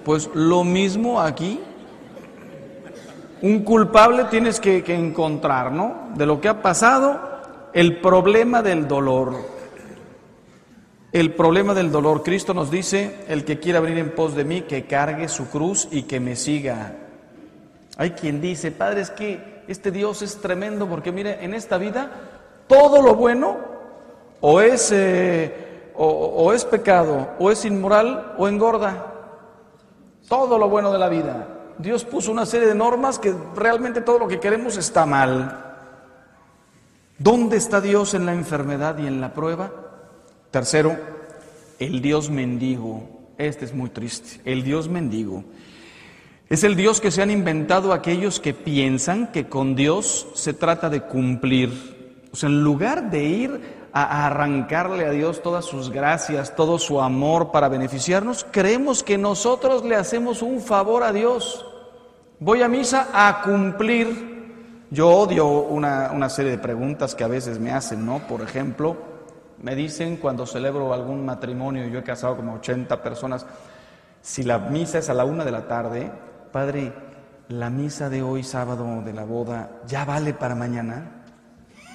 Pues 0.03 0.29
lo 0.33 0.63
mismo 0.63 1.21
aquí. 1.21 1.59
Un 3.41 3.63
culpable 3.63 4.25
tienes 4.25 4.59
que, 4.59 4.83
que 4.83 4.95
encontrar, 4.95 5.71
¿no? 5.71 6.09
De 6.15 6.25
lo 6.25 6.41
que 6.41 6.49
ha 6.49 6.61
pasado, 6.61 7.21
el 7.73 8.01
problema 8.01 8.61
del 8.61 8.87
dolor. 8.87 9.35
El 11.11 11.33
problema 11.33 11.73
del 11.73 11.91
dolor. 11.91 12.23
Cristo 12.23 12.53
nos 12.53 12.69
dice, 12.69 13.25
el 13.27 13.45
que 13.45 13.59
quiera 13.59 13.79
venir 13.79 13.99
en 13.99 14.13
pos 14.13 14.35
de 14.35 14.43
mí, 14.43 14.61
que 14.61 14.85
cargue 14.85 15.29
su 15.29 15.49
cruz 15.49 15.87
y 15.89 16.03
que 16.03 16.19
me 16.19 16.35
siga. 16.35 16.95
Hay 17.97 18.11
quien 18.11 18.41
dice, 18.41 18.71
Padre, 18.71 19.01
es 19.01 19.09
que 19.09 19.58
este 19.71 19.91
Dios 19.91 20.21
es 20.21 20.37
tremendo 20.37 20.87
porque 20.87 21.11
mire, 21.11 21.43
en 21.43 21.53
esta 21.53 21.77
vida 21.77 22.09
todo 22.67 23.01
lo 23.01 23.15
bueno 23.15 23.57
o 24.41 24.61
es, 24.61 24.91
eh, 24.91 25.91
o, 25.95 26.53
es 26.53 26.63
pecado, 26.65 27.31
o 27.39 27.51
es 27.51 27.65
inmoral, 27.65 28.35
o 28.37 28.47
engorda. 28.47 29.13
Todo 30.27 30.57
lo 30.57 30.69
bueno 30.69 30.91
de 30.93 30.99
la 30.99 31.09
vida. 31.09 31.47
Dios 31.77 32.05
puso 32.05 32.31
una 32.31 32.45
serie 32.45 32.67
de 32.67 32.75
normas 32.75 33.19
que 33.19 33.33
realmente 33.55 34.01
todo 34.01 34.19
lo 34.19 34.27
que 34.27 34.39
queremos 34.39 34.77
está 34.77 35.05
mal. 35.05 35.65
¿Dónde 37.17 37.57
está 37.57 37.81
Dios 37.81 38.13
en 38.13 38.25
la 38.25 38.33
enfermedad 38.33 38.97
y 38.97 39.07
en 39.07 39.19
la 39.19 39.33
prueba? 39.33 39.71
Tercero, 40.51 40.95
el 41.79 42.01
Dios 42.01 42.29
mendigo. 42.29 43.03
Este 43.37 43.65
es 43.65 43.73
muy 43.73 43.89
triste. 43.89 44.41
El 44.45 44.63
Dios 44.63 44.87
mendigo. 44.87 45.43
Es 46.49 46.63
el 46.63 46.75
Dios 46.75 46.99
que 46.99 47.11
se 47.11 47.21
han 47.21 47.29
inventado 47.29 47.93
aquellos 47.93 48.39
que 48.39 48.55
piensan 48.55 49.31
que 49.31 49.47
con 49.47 49.75
Dios 49.75 50.27
se 50.33 50.55
trata 50.55 50.89
de 50.89 51.01
cumplir. 51.01 52.25
O 52.33 52.35
sea, 52.35 52.49
en 52.49 52.63
lugar 52.63 53.11
de 53.11 53.23
ir 53.23 53.89
a 53.93 54.25
arrancarle 54.25 55.05
a 55.05 55.11
Dios 55.11 55.43
todas 55.43 55.65
sus 55.65 55.91
gracias, 55.91 56.55
todo 56.55 56.79
su 56.79 57.01
amor 57.01 57.51
para 57.51 57.69
beneficiarnos, 57.69 58.47
creemos 58.49 59.03
que 59.03 59.19
nosotros 59.19 59.85
le 59.85 59.95
hacemos 59.95 60.41
un 60.41 60.59
favor 60.59 61.03
a 61.03 61.13
Dios. 61.13 61.67
Voy 62.39 62.63
a 62.63 62.67
misa 62.67 63.09
a 63.13 63.43
cumplir. 63.43 64.87
Yo 64.89 65.07
odio 65.07 65.47
una, 65.47 66.09
una 66.11 66.29
serie 66.29 66.49
de 66.49 66.57
preguntas 66.57 67.13
que 67.13 67.23
a 67.23 67.27
veces 67.27 67.59
me 67.59 67.71
hacen, 67.71 68.03
¿no? 68.03 68.25
Por 68.27 68.41
ejemplo, 68.41 68.97
me 69.61 69.75
dicen 69.75 70.17
cuando 70.17 70.47
celebro 70.47 70.95
algún 70.95 71.25
matrimonio, 71.25 71.87
yo 71.89 71.99
he 71.99 72.03
casado 72.03 72.35
como 72.35 72.55
80 72.55 73.03
personas, 73.03 73.45
si 74.23 74.41
la 74.41 74.57
misa 74.57 74.97
es 74.97 75.11
a 75.11 75.13
la 75.13 75.25
una 75.25 75.45
de 75.45 75.51
la 75.51 75.67
tarde, 75.67 76.11
Padre, 76.51 76.93
la 77.49 77.69
misa 77.69 78.09
de 78.09 78.21
hoy, 78.21 78.43
sábado 78.43 79.01
de 79.03 79.13
la 79.13 79.23
boda, 79.23 79.81
¿ya 79.87 80.05
vale 80.05 80.33
para 80.33 80.55
mañana? 80.55 81.23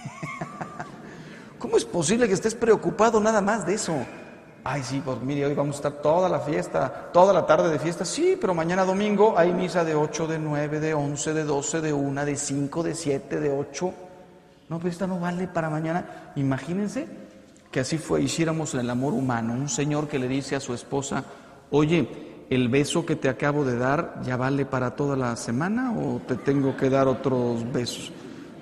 ¿Cómo 1.58 1.76
es 1.76 1.84
posible 1.84 2.28
que 2.28 2.34
estés 2.34 2.54
preocupado 2.54 3.20
nada 3.20 3.40
más 3.40 3.66
de 3.66 3.74
eso? 3.74 3.94
Ay, 4.62 4.82
sí, 4.82 5.02
pues 5.04 5.20
mire, 5.20 5.44
hoy 5.44 5.54
vamos 5.54 5.76
a 5.76 5.78
estar 5.78 5.92
toda 6.00 6.28
la 6.28 6.40
fiesta, 6.40 7.10
toda 7.12 7.32
la 7.32 7.44
tarde 7.46 7.70
de 7.70 7.78
fiesta. 7.78 8.04
Sí, 8.04 8.38
pero 8.40 8.54
mañana 8.54 8.84
domingo 8.84 9.34
hay 9.36 9.52
misa 9.52 9.84
de 9.84 9.94
8, 9.94 10.26
de 10.26 10.38
9, 10.38 10.80
de 10.80 10.94
11, 10.94 11.34
de 11.34 11.44
12, 11.44 11.80
de 11.80 11.92
1, 11.92 12.24
de 12.24 12.36
5, 12.36 12.82
de 12.82 12.94
7, 12.94 13.40
de 13.40 13.50
8. 13.50 13.94
No, 14.70 14.78
pero 14.78 14.88
esta 14.88 15.06
no 15.06 15.20
vale 15.20 15.48
para 15.48 15.68
mañana. 15.68 16.32
Imagínense 16.36 17.06
que 17.70 17.80
así 17.80 17.98
fue, 17.98 18.22
hiciéramos 18.22 18.72
el 18.74 18.88
amor 18.88 19.12
humano. 19.12 19.52
Un 19.52 19.68
señor 19.68 20.08
que 20.08 20.18
le 20.18 20.28
dice 20.28 20.56
a 20.56 20.60
su 20.60 20.72
esposa, 20.72 21.24
oye, 21.70 22.33
el 22.54 22.68
beso 22.68 23.04
que 23.04 23.16
te 23.16 23.28
acabo 23.28 23.64
de 23.64 23.76
dar 23.78 24.20
ya 24.24 24.36
vale 24.36 24.66
para 24.66 24.96
toda 24.96 25.16
la 25.16 25.36
semana 25.36 25.92
o 25.92 26.20
te 26.26 26.36
tengo 26.36 26.76
que 26.76 26.90
dar 26.90 27.08
otros 27.08 27.70
besos? 27.72 28.12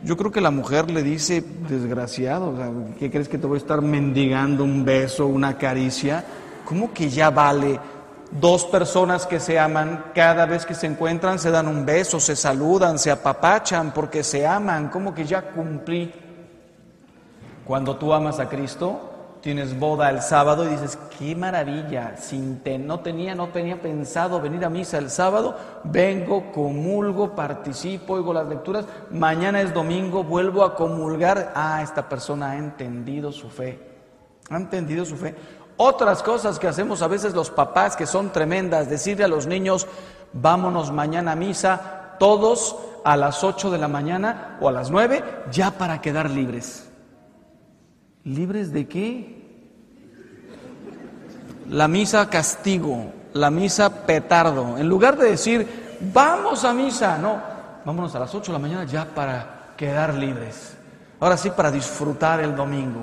Yo 0.05 0.17
creo 0.17 0.33
que 0.33 0.41
la 0.41 0.51
mujer 0.51 0.91
le 0.91 1.03
dice, 1.03 1.45
desgraciado, 1.69 2.55
¿qué 2.99 3.11
crees 3.11 3.29
que 3.29 3.39
te 3.39 3.47
voy 3.47 3.57
a 3.57 3.59
estar 3.59 3.83
mendigando 3.83 4.65
un 4.65 4.85
beso, 4.85 5.27
una 5.27 5.57
caricia? 5.57 6.25
¿Cómo 6.65 6.93
que 6.93 7.09
ya 7.09 7.31
vale? 7.31 7.79
Dos 8.33 8.65
personas 8.65 9.27
que 9.27 9.39
se 9.39 9.59
aman, 9.59 10.07
cada 10.15 10.47
vez 10.47 10.67
que 10.67 10.75
se 10.75 10.87
encuentran 10.87 11.39
se 11.39 11.51
dan 11.51 11.69
un 11.69 11.87
beso, 11.87 12.19
se 12.19 12.35
saludan, 12.35 12.99
se 12.99 13.11
apapachan 13.11 13.93
porque 13.93 14.25
se 14.25 14.45
aman, 14.45 14.89
¿cómo 14.89 15.15
que 15.15 15.25
ya 15.25 15.51
cumplí? 15.51 16.13
Cuando 17.65 17.97
tú 17.97 18.13
amas 18.13 18.41
a 18.41 18.49
Cristo, 18.49 19.12
tienes 19.43 19.79
boda 19.79 20.09
el 20.09 20.23
sábado 20.23 20.65
y 20.65 20.69
dices, 20.69 20.97
qué 21.19 21.35
maravilla, 21.35 22.17
sin 22.17 22.63
no, 22.87 23.01
tenía, 23.01 23.35
no 23.35 23.49
tenía 23.49 23.83
pensado 23.83 24.41
venir 24.41 24.65
a 24.65 24.71
misa 24.71 24.99
el 24.99 25.11
sábado, 25.11 25.57
vengo, 25.83 26.53
comulgo, 26.53 27.35
participo, 27.35 28.15
oigo 28.15 28.33
las 28.33 28.47
lecturas, 28.47 28.87
mañana 29.11 29.61
es 29.61 29.75
domingo, 29.75 30.23
vuelvo 30.23 30.63
a 30.63 30.77
comulgar, 30.77 31.53
ah, 31.57 31.83
esta 31.83 32.09
persona 32.09 32.53
ha 32.53 32.57
entendido 32.57 33.33
su 33.33 33.51
fe, 33.51 33.81
ha 34.49 34.57
entendido 34.57 35.05
su 35.05 35.17
fe. 35.17 35.35
Otras 35.77 36.23
cosas 36.23 36.61
que 36.61 36.69
hacemos 36.69 37.03
a 37.03 37.09
veces 37.09 37.35
los 37.35 37.51
papás 37.51 37.97
que 37.97 38.07
son 38.07 38.31
tremendas, 38.31 38.89
decirle 38.89 39.25
a 39.25 39.29
los 39.29 39.49
niños, 39.49 39.89
vámonos 40.33 40.93
mañana 40.93 41.33
a 41.33 41.37
misa, 41.37 42.17
todos 42.21 42.77
a 43.05 43.17
las 43.17 43.43
8 43.43 43.73
de 43.73 43.79
la 43.79 43.89
mañana 43.89 44.57
o 44.61 44.69
a 44.69 44.73
las 44.73 44.91
9, 44.91 45.25
ya 45.51 45.73
para 45.73 46.01
quedar 46.01 46.31
libres. 46.31 46.92
¿Libres 48.25 48.73
de 48.73 48.87
qué? 48.87 49.43
La 51.69 51.89
misa 51.89 52.29
castigo, 52.31 53.13
la 53.33 53.51
misa 53.51 54.07
petardo. 54.07 54.79
En 54.79 54.89
lugar 54.89 55.17
de 55.17 55.31
decir, 55.31 55.67
vamos 56.13 56.65
a 56.65 56.73
misa, 56.73 57.19
no, 57.19 57.41
vámonos 57.85 58.15
a 58.15 58.21
las 58.21 58.35
8 58.35 58.53
de 58.53 58.59
la 58.59 58.63
mañana 58.63 58.85
ya 58.85 59.07
para 59.07 59.75
quedar 59.77 60.15
libres. 60.15 60.77
Ahora 61.19 61.37
sí, 61.37 61.51
para 61.51 61.71
disfrutar 61.71 62.41
el 62.41 62.55
domingo. 62.55 63.01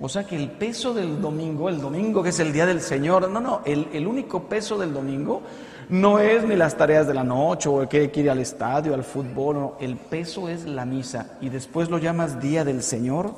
O 0.00 0.08
sea 0.08 0.24
que 0.24 0.36
el 0.36 0.50
peso 0.50 0.92
del 0.92 1.20
domingo, 1.20 1.68
el 1.68 1.80
domingo 1.80 2.22
que 2.22 2.30
es 2.30 2.40
el 2.40 2.52
día 2.52 2.66
del 2.66 2.80
Señor, 2.80 3.28
no, 3.30 3.40
no, 3.40 3.60
el, 3.64 3.88
el 3.92 4.06
único 4.06 4.44
peso 4.44 4.76
del 4.76 4.92
domingo 4.92 5.42
no 5.88 6.18
es 6.18 6.44
ni 6.44 6.56
las 6.56 6.76
tareas 6.76 7.06
de 7.06 7.14
la 7.14 7.24
noche 7.24 7.68
o 7.68 7.82
el 7.82 7.88
que 7.88 8.10
que 8.10 8.20
ir 8.20 8.30
al 8.30 8.38
estadio, 8.38 8.94
al 8.94 9.04
fútbol, 9.04 9.56
no, 9.56 9.76
el 9.80 9.96
peso 9.96 10.48
es 10.48 10.64
la 10.64 10.84
misa 10.84 11.36
y 11.40 11.48
después 11.48 11.90
lo 11.90 11.98
llamas 11.98 12.40
día 12.40 12.64
del 12.64 12.82
Señor. 12.82 13.34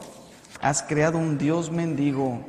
Has 0.61 0.83
creado 0.83 1.19
un 1.19 1.39
Dios 1.39 1.71
mendigo. 1.71 2.45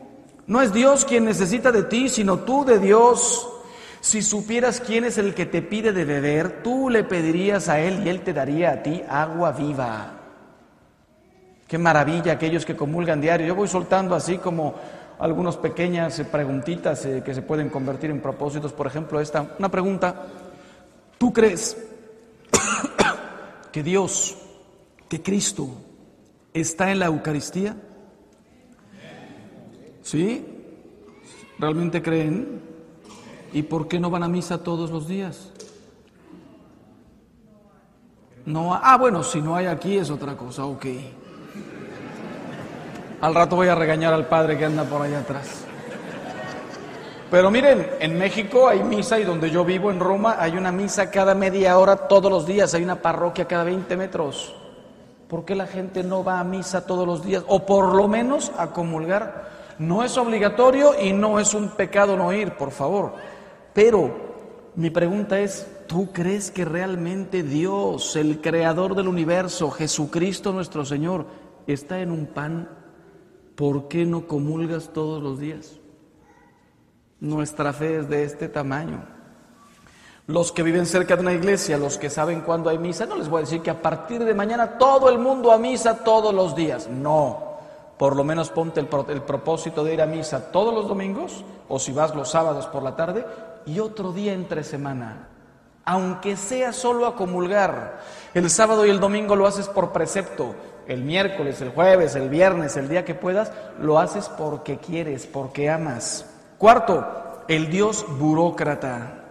No 0.47 0.61
es 0.61 0.73
Dios 0.73 1.05
quien 1.05 1.25
necesita 1.25 1.71
de 1.71 1.83
ti, 1.83 2.09
sino 2.09 2.39
tú 2.39 2.63
de 2.63 2.79
Dios. 2.79 3.49
Si 3.99 4.21
supieras 4.21 4.79
quién 4.79 5.03
es 5.03 5.17
el 5.17 5.33
que 5.33 5.45
te 5.45 5.61
pide 5.61 5.91
de 5.91 6.05
beber, 6.05 6.63
tú 6.63 6.89
le 6.89 7.03
pedirías 7.03 7.67
a 7.67 7.79
Él 7.79 8.05
y 8.05 8.09
Él 8.09 8.21
te 8.21 8.33
daría 8.33 8.71
a 8.71 8.83
ti 8.83 9.03
agua 9.09 9.51
viva. 9.51 10.13
Qué 11.67 11.77
maravilla 11.77 12.33
aquellos 12.33 12.65
que 12.65 12.77
comulgan 12.77 13.19
diario. 13.19 13.47
Yo 13.47 13.55
voy 13.55 13.67
soltando 13.67 14.15
así 14.15 14.37
como 14.37 14.75
algunas 15.19 15.57
pequeñas 15.57 16.21
preguntitas 16.31 17.05
eh, 17.05 17.21
que 17.25 17.33
se 17.33 17.41
pueden 17.41 17.69
convertir 17.69 18.09
en 18.09 18.21
propósitos. 18.21 18.71
Por 18.71 18.87
ejemplo, 18.87 19.19
esta, 19.19 19.55
una 19.59 19.69
pregunta. 19.69 20.27
¿Tú 21.17 21.33
crees 21.33 21.75
que 23.71 23.83
Dios, 23.83 24.37
que 25.09 25.21
Cristo, 25.21 25.67
está 26.53 26.91
en 26.91 26.99
la 26.99 27.07
Eucaristía? 27.07 27.75
¿Sí? 30.07 30.41
¿Realmente 31.59 32.01
creen? 32.01 32.61
¿Y 33.51 33.63
por 33.63 33.89
qué 33.89 33.99
no 33.99 34.09
van 34.09 34.23
a 34.23 34.29
misa 34.29 34.63
todos 34.63 34.89
los 34.89 35.05
días? 35.05 35.51
No, 38.45 38.73
ah, 38.73 38.95
bueno, 38.97 39.21
si 39.21 39.41
no 39.41 39.57
hay 39.57 39.65
aquí 39.65 39.97
es 39.97 40.09
otra 40.09 40.37
cosa, 40.37 40.63
ok. 40.63 40.85
Al 43.19 43.35
rato 43.35 43.57
voy 43.57 43.67
a 43.67 43.75
regañar 43.75 44.13
al 44.13 44.27
padre 44.27 44.57
que 44.57 44.63
anda 44.63 44.85
por 44.85 45.01
allá 45.01 45.19
atrás. 45.19 45.65
Pero 47.29 47.51
miren, 47.51 47.85
en 47.99 48.17
México 48.17 48.69
hay 48.69 48.81
misa 48.85 49.19
y 49.19 49.25
donde 49.25 49.51
yo 49.51 49.65
vivo, 49.65 49.91
en 49.91 49.99
Roma, 49.99 50.37
hay 50.39 50.53
una 50.53 50.71
misa 50.71 51.11
cada 51.11 51.35
media 51.35 51.77
hora 51.77 52.07
todos 52.07 52.31
los 52.31 52.45
días, 52.45 52.73
hay 52.73 52.83
una 52.83 53.01
parroquia 53.01 53.43
cada 53.43 53.65
20 53.65 53.97
metros. 53.97 54.55
¿Por 55.27 55.43
qué 55.43 55.53
la 55.53 55.67
gente 55.67 56.01
no 56.01 56.23
va 56.23 56.39
a 56.39 56.45
misa 56.45 56.85
todos 56.85 57.05
los 57.05 57.25
días? 57.25 57.43
O 57.47 57.65
por 57.65 57.93
lo 57.93 58.07
menos 58.07 58.53
a 58.57 58.67
comulgar. 58.67 59.56
No 59.79 60.03
es 60.03 60.17
obligatorio 60.17 60.99
y 60.99 61.13
no 61.13 61.39
es 61.39 61.53
un 61.53 61.69
pecado 61.69 62.17
no 62.17 62.33
ir, 62.33 62.53
por 62.53 62.71
favor. 62.71 63.13
Pero 63.73 64.71
mi 64.75 64.89
pregunta 64.89 65.39
es, 65.39 65.67
¿tú 65.87 66.11
crees 66.11 66.49
que 66.49 66.65
realmente 66.65 67.43
Dios, 67.43 68.15
el 68.15 68.41
creador 68.41 68.95
del 68.95 69.07
universo, 69.07 69.69
Jesucristo 69.69 70.51
nuestro 70.51 70.83
Señor, 70.83 71.27
está 71.67 71.99
en 71.99 72.11
un 72.11 72.25
pan? 72.25 72.69
¿Por 73.55 73.87
qué 73.87 74.05
no 74.05 74.27
comulgas 74.27 74.89
todos 74.93 75.21
los 75.21 75.39
días? 75.39 75.79
Nuestra 77.19 77.71
fe 77.71 77.99
es 77.99 78.09
de 78.09 78.23
este 78.23 78.49
tamaño. 78.49 79.05
Los 80.25 80.51
que 80.51 80.63
viven 80.63 80.85
cerca 80.87 81.15
de 81.15 81.21
una 81.21 81.33
iglesia, 81.33 81.77
los 81.77 81.97
que 81.97 82.09
saben 82.09 82.41
cuándo 82.41 82.69
hay 82.69 82.79
misa, 82.79 83.05
no 83.05 83.15
les 83.15 83.29
voy 83.29 83.39
a 83.39 83.45
decir 83.45 83.61
que 83.61 83.69
a 83.69 83.81
partir 83.81 84.23
de 84.25 84.33
mañana 84.33 84.77
todo 84.77 85.09
el 85.09 85.19
mundo 85.19 85.51
a 85.51 85.57
misa 85.57 86.03
todos 86.03 86.33
los 86.33 86.55
días. 86.55 86.89
No 86.89 87.46
por 87.97 88.15
lo 88.15 88.23
menos 88.23 88.49
ponte 88.49 88.79
el, 88.79 88.87
propósito 88.87 89.83
de 89.83 89.93
ir 89.93 90.01
a 90.01 90.05
misa 90.05 90.51
todos 90.51 90.73
los 90.73 90.87
domingos, 90.87 91.43
o 91.67 91.79
si 91.79 91.91
vas 91.91 92.13
los 92.13 92.29
sábados 92.29 92.67
por 92.67 92.83
la 92.83 92.95
tarde, 92.95 93.25
y 93.65 93.79
otro 93.79 94.13
día 94.13 94.33
entre 94.33 94.63
semana, 94.63 95.27
aunque 95.83 96.37
sea 96.37 96.73
solo 96.73 97.07
a 97.07 97.15
comulgar. 97.15 97.99
El 98.33 98.49
sábado 98.49 98.85
y 98.85 98.91
el 98.91 98.99
domingo 98.99 99.35
lo 99.35 99.47
haces 99.47 99.67
por 99.67 99.91
precepto, 99.91 100.53
el 100.87 101.03
miércoles, 101.03 101.59
el 101.61 101.71
jueves, 101.71 102.15
el 102.15 102.29
viernes, 102.29 102.77
el 102.77 102.87
día 102.87 103.03
que 103.03 103.15
puedas, 103.15 103.51
lo 103.79 103.99
haces 103.99 104.29
porque 104.29 104.77
quieres, 104.77 105.25
porque 105.25 105.69
amas. 105.69 106.25
Cuarto, 106.57 107.43
el 107.47 107.69
Dios 107.69 108.05
burócrata. 108.17 109.23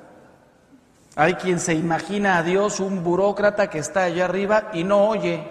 Hay 1.15 1.35
quien 1.35 1.61
se 1.61 1.75
imagina 1.75 2.37
a 2.37 2.43
Dios 2.43 2.79
un 2.81 3.03
burócrata 3.03 3.71
que 3.71 3.79
está 3.79 4.03
allá 4.03 4.27
arriba 4.27 4.71
y 4.75 4.85
no 4.85 5.09
oye, 5.09 5.49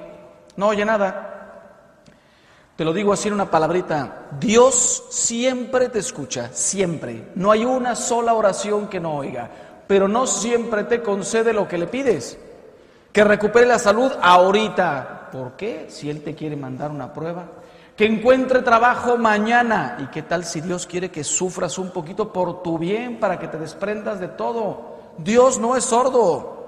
no 0.58 0.68
oye 0.68 0.86
nada. 0.86 1.35
Te 2.76 2.84
lo 2.84 2.92
digo 2.92 3.14
así 3.14 3.30
en 3.30 3.36
una 3.36 3.50
palabrita, 3.50 4.28
Dios 4.38 5.06
siempre 5.10 5.88
te 5.88 6.00
escucha, 6.00 6.50
siempre. 6.52 7.30
No 7.36 7.52
hay 7.52 7.64
una 7.64 7.96
sola 7.96 8.34
oración 8.34 8.88
que 8.88 9.00
no 9.00 9.16
oiga, 9.16 9.50
pero 9.88 10.10
no 10.10 10.28
siempre 10.28 10.84
te 10.84 11.02
concede 11.02 11.54
lo 11.54 11.70
que 11.70 11.78
le 11.78 11.88
pides. 11.88 12.38
Que 13.14 13.24
recupere 13.24 13.66
la 13.66 13.80
salud 13.80 14.12
ahorita. 14.22 15.30
¿Por 15.32 15.54
qué? 15.54 15.86
Si 15.88 16.10
Él 16.10 16.22
te 16.22 16.36
quiere 16.36 16.58
mandar 16.58 16.92
una 16.92 17.14
prueba. 17.14 17.46
Que 17.96 18.06
encuentre 18.06 18.62
trabajo 18.62 19.18
mañana. 19.18 19.96
¿Y 20.02 20.08
qué 20.08 20.22
tal 20.22 20.44
si 20.44 20.60
Dios 20.60 20.86
quiere 20.86 21.10
que 21.12 21.24
sufras 21.24 21.78
un 21.78 21.92
poquito 21.92 22.34
por 22.34 22.62
tu 22.62 22.78
bien 22.78 23.22
para 23.22 23.40
que 23.40 23.48
te 23.48 23.58
desprendas 23.58 24.20
de 24.20 24.28
todo? 24.28 25.14
Dios 25.18 25.60
no 25.60 25.78
es 25.78 25.86
sordo. 25.86 26.65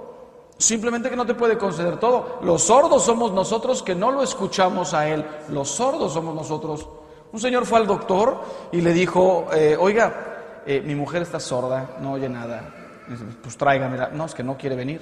Simplemente 0.57 1.09
que 1.09 1.15
no 1.15 1.25
te 1.25 1.35
puede 1.35 1.57
conceder 1.57 1.97
todo. 1.97 2.39
Los 2.41 2.63
sordos 2.63 3.03
somos 3.03 3.31
nosotros 3.31 3.83
que 3.83 3.93
no 3.93 4.11
lo 4.11 4.23
escuchamos 4.23 4.93
a 4.93 5.07
Él. 5.07 5.23
Los 5.49 5.69
sordos 5.69 6.13
somos 6.13 6.33
nosotros. 6.33 6.87
Un 7.31 7.39
señor 7.39 7.65
fue 7.65 7.79
al 7.79 7.87
doctor 7.87 8.41
y 8.71 8.81
le 8.81 8.93
dijo, 8.93 9.47
eh, 9.53 9.77
oiga, 9.79 10.61
eh, 10.65 10.81
mi 10.81 10.95
mujer 10.95 11.21
está 11.21 11.39
sorda, 11.39 11.97
no 12.01 12.13
oye 12.13 12.27
nada. 12.27 12.73
Dice, 13.07 13.23
pues 13.41 13.55
tráigamela. 13.55 14.09
No, 14.09 14.25
es 14.25 14.33
que 14.33 14.43
no 14.43 14.57
quiere 14.57 14.75
venir. 14.75 15.01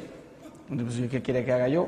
Pues, 0.68 1.10
¿Qué 1.10 1.22
quiere 1.22 1.46
que 1.46 1.54
haga 1.54 1.68
yo? 1.70 1.88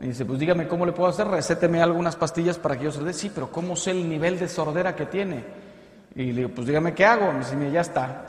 Y 0.00 0.08
dice, 0.08 0.26
pues 0.26 0.38
dígame 0.38 0.68
cómo 0.68 0.84
le 0.84 0.92
puedo 0.92 1.08
hacer, 1.08 1.26
recéteme 1.26 1.80
algunas 1.80 2.16
pastillas 2.16 2.58
para 2.58 2.76
que 2.76 2.84
yo 2.84 2.92
se 2.92 2.98
le 2.98 3.06
dé. 3.06 3.12
Sí, 3.14 3.30
pero 3.34 3.50
¿cómo 3.50 3.76
sé 3.76 3.92
el 3.92 4.08
nivel 4.08 4.38
de 4.38 4.48
sordera 4.48 4.94
que 4.94 5.06
tiene? 5.06 5.42
Y 6.14 6.24
le 6.26 6.32
digo, 6.32 6.50
pues 6.54 6.66
dígame 6.66 6.92
qué 6.92 7.06
hago. 7.06 7.32
Me 7.32 7.38
dice, 7.38 7.70
ya 7.70 7.80
está. 7.80 8.26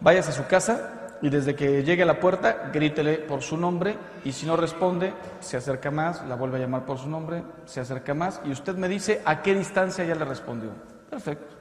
Váyase 0.00 0.30
a 0.30 0.32
su 0.32 0.46
casa, 0.46 0.99
y 1.22 1.28
desde 1.28 1.54
que 1.54 1.82
llegue 1.82 2.02
a 2.02 2.06
la 2.06 2.18
puerta, 2.18 2.70
grítele 2.72 3.18
por 3.18 3.42
su 3.42 3.56
nombre 3.56 3.96
y 4.24 4.32
si 4.32 4.46
no 4.46 4.56
responde, 4.56 5.12
se 5.40 5.56
acerca 5.56 5.90
más, 5.90 6.24
la 6.26 6.34
vuelve 6.34 6.56
a 6.56 6.60
llamar 6.60 6.84
por 6.86 6.98
su 6.98 7.08
nombre, 7.08 7.42
se 7.66 7.80
acerca 7.80 8.14
más 8.14 8.40
y 8.44 8.50
usted 8.50 8.74
me 8.76 8.88
dice 8.88 9.20
a 9.24 9.42
qué 9.42 9.54
distancia 9.54 10.04
ya 10.04 10.14
le 10.14 10.24
respondió. 10.24 10.70
Perfecto. 11.10 11.56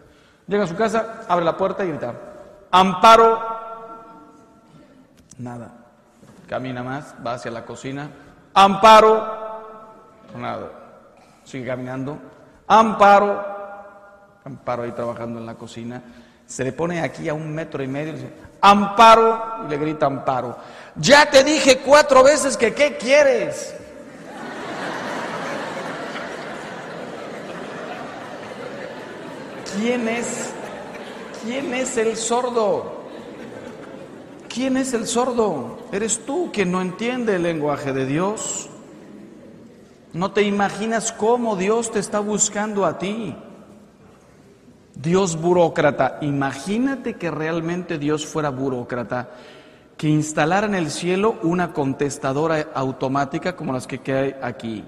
Llega 0.48 0.64
a 0.64 0.68
su 0.68 0.76
casa, 0.76 1.26
abre 1.28 1.46
la 1.46 1.58
puerta 1.58 1.84
y 1.84 1.90
grita, 1.90 2.14
amparo, 2.72 3.40
nada. 5.38 5.72
Camina 6.48 6.82
más, 6.82 7.14
va 7.26 7.34
hacia 7.34 7.52
la 7.52 7.66
cocina, 7.66 8.10
amparo, 8.54 9.40
nada. 10.36 10.72
Sigue 11.44 11.68
caminando, 11.68 12.18
amparo, 12.66 13.46
amparo 14.44 14.84
ahí 14.84 14.92
trabajando 14.92 15.40
en 15.40 15.46
la 15.46 15.56
cocina. 15.56 16.02
Se 16.46 16.64
le 16.64 16.72
pone 16.72 17.02
aquí 17.02 17.30
a 17.30 17.34
un 17.34 17.54
metro 17.54 17.84
y 17.84 17.88
medio 17.88 18.14
y 18.14 18.16
dice, 18.16 18.34
Amparo, 18.62 19.66
y 19.66 19.70
le 19.70 19.78
grita 19.78 20.06
Amparo. 20.06 20.58
Ya 20.96 21.30
te 21.30 21.44
dije 21.44 21.80
cuatro 21.80 22.24
veces 22.24 22.58
que 22.58 22.74
qué 22.74 22.98
quieres. 22.98 23.76
¿Quién 29.78 30.08
es? 30.08 30.50
¿Quién 31.44 31.74
es 31.74 31.96
el 31.98 32.18
sordo? 32.18 33.00
¿Quién 34.50 34.78
es 34.78 34.94
el 34.94 35.08
sordo? 35.08 35.78
¿Eres 35.92 36.26
tú 36.26 36.52
que 36.52 36.66
no 36.66 36.82
entiende 36.82 37.36
el 37.36 37.44
lenguaje 37.44 37.94
de 37.94 38.06
Dios? 38.06 38.68
No 40.12 40.32
te 40.32 40.42
imaginas 40.42 41.12
cómo 41.12 41.56
Dios 41.56 41.92
te 41.92 42.00
está 42.00 42.20
buscando 42.20 42.86
a 42.86 42.98
ti. 42.98 43.36
Dios 44.96 45.40
burócrata. 45.40 46.18
Imagínate 46.22 47.16
que 47.16 47.32
realmente 47.32 47.98
Dios 47.98 48.26
fuera 48.26 48.50
burócrata, 48.50 49.30
que 49.98 50.08
instalara 50.08 50.68
en 50.68 50.76
el 50.76 50.92
cielo 50.92 51.38
una 51.44 51.74
contestadora 51.74 52.70
automática 52.74 53.56
como 53.56 53.74
las 53.74 53.88
que 53.88 54.14
hay 54.14 54.36
aquí. 54.42 54.84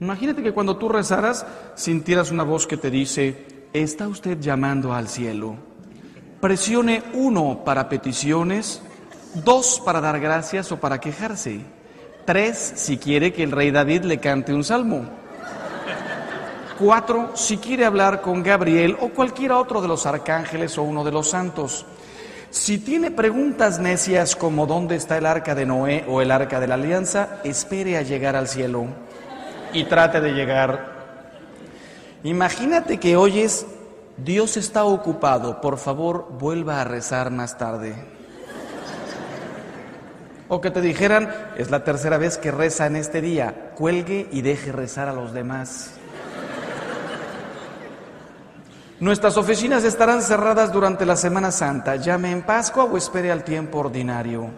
Imagínate 0.00 0.42
que 0.42 0.52
cuando 0.52 0.76
tú 0.76 0.88
rezaras 0.88 1.46
sintieras 1.74 2.30
una 2.30 2.42
voz 2.42 2.66
que 2.66 2.76
te 2.76 2.90
dice, 2.90 3.68
¿está 3.72 4.08
usted 4.08 4.40
llamando 4.40 4.92
al 4.92 5.08
cielo? 5.08 5.54
Presione 6.40 7.04
uno 7.14 7.62
para 7.64 7.88
peticiones, 7.88 8.82
dos 9.44 9.80
para 9.84 10.00
dar 10.00 10.18
gracias 10.18 10.72
o 10.72 10.80
para 10.80 10.98
quejarse, 10.98 11.60
tres 12.24 12.58
si 12.58 12.98
quiere 12.98 13.32
que 13.32 13.44
el 13.44 13.52
rey 13.52 13.70
David 13.70 14.02
le 14.02 14.18
cante 14.18 14.52
un 14.52 14.64
salmo. 14.64 15.21
Cuatro, 16.78 17.30
si 17.34 17.58
quiere 17.58 17.84
hablar 17.84 18.20
con 18.22 18.42
Gabriel 18.42 18.96
o 19.00 19.10
cualquiera 19.10 19.58
otro 19.58 19.80
de 19.82 19.88
los 19.88 20.06
arcángeles 20.06 20.78
o 20.78 20.82
uno 20.82 21.04
de 21.04 21.12
los 21.12 21.28
santos. 21.28 21.84
Si 22.50 22.78
tiene 22.78 23.10
preguntas 23.10 23.78
necias 23.78 24.36
como 24.36 24.66
dónde 24.66 24.96
está 24.96 25.16
el 25.16 25.26
arca 25.26 25.54
de 25.54 25.64
Noé 25.64 26.04
o 26.08 26.20
el 26.20 26.30
arca 26.30 26.60
de 26.60 26.66
la 26.66 26.74
alianza, 26.74 27.40
espere 27.44 27.96
a 27.96 28.02
llegar 28.02 28.36
al 28.36 28.48
cielo 28.48 28.86
y 29.72 29.84
trate 29.84 30.20
de 30.20 30.32
llegar. 30.32 30.92
Imagínate 32.24 32.98
que 32.98 33.16
oyes, 33.16 33.66
Dios 34.16 34.56
está 34.56 34.84
ocupado, 34.84 35.60
por 35.60 35.78
favor 35.78 36.28
vuelva 36.38 36.80
a 36.80 36.84
rezar 36.84 37.30
más 37.30 37.56
tarde. 37.58 37.94
O 40.48 40.60
que 40.60 40.70
te 40.70 40.82
dijeran, 40.82 41.32
es 41.56 41.70
la 41.70 41.84
tercera 41.84 42.18
vez 42.18 42.36
que 42.36 42.50
reza 42.50 42.86
en 42.86 42.96
este 42.96 43.22
día, 43.22 43.72
cuelgue 43.74 44.28
y 44.30 44.42
deje 44.42 44.72
rezar 44.72 45.08
a 45.08 45.14
los 45.14 45.32
demás. 45.32 45.92
Nuestras 49.02 49.36
oficinas 49.36 49.82
estarán 49.82 50.22
cerradas 50.22 50.72
durante 50.72 51.04
la 51.04 51.16
Semana 51.16 51.50
Santa. 51.50 51.96
Llame 51.96 52.30
en 52.30 52.42
Pascua 52.42 52.84
o 52.84 52.96
espere 52.96 53.32
al 53.32 53.42
tiempo 53.42 53.78
ordinario. 53.80 54.48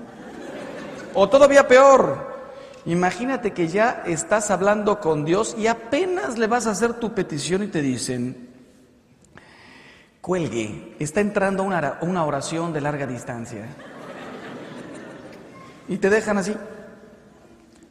O 1.15 1.31
todavía 1.31 1.67
peor, 1.67 2.45
imagínate 2.85 3.55
que 3.55 3.69
ya 3.69 4.03
estás 4.05 4.51
hablando 4.51 5.01
con 5.01 5.25
Dios 5.25 5.57
y 5.59 5.67
apenas 5.67 6.37
le 6.37 6.47
vas 6.47 6.67
a 6.67 6.73
hacer 6.73 6.93
tu 6.93 7.15
petición 7.15 7.63
y 7.63 7.69
te 7.69 7.81
dicen, 7.81 8.51
cuelgue, 10.21 10.95
está 10.99 11.23
entrando 11.23 11.63
una, 11.63 12.25
oración 12.27 12.75
de 12.75 12.83
larga 12.83 13.07
distancia. 13.07 13.65
Y 15.89 15.97
te 15.97 16.11
dejan 16.11 16.37
así. 16.37 16.55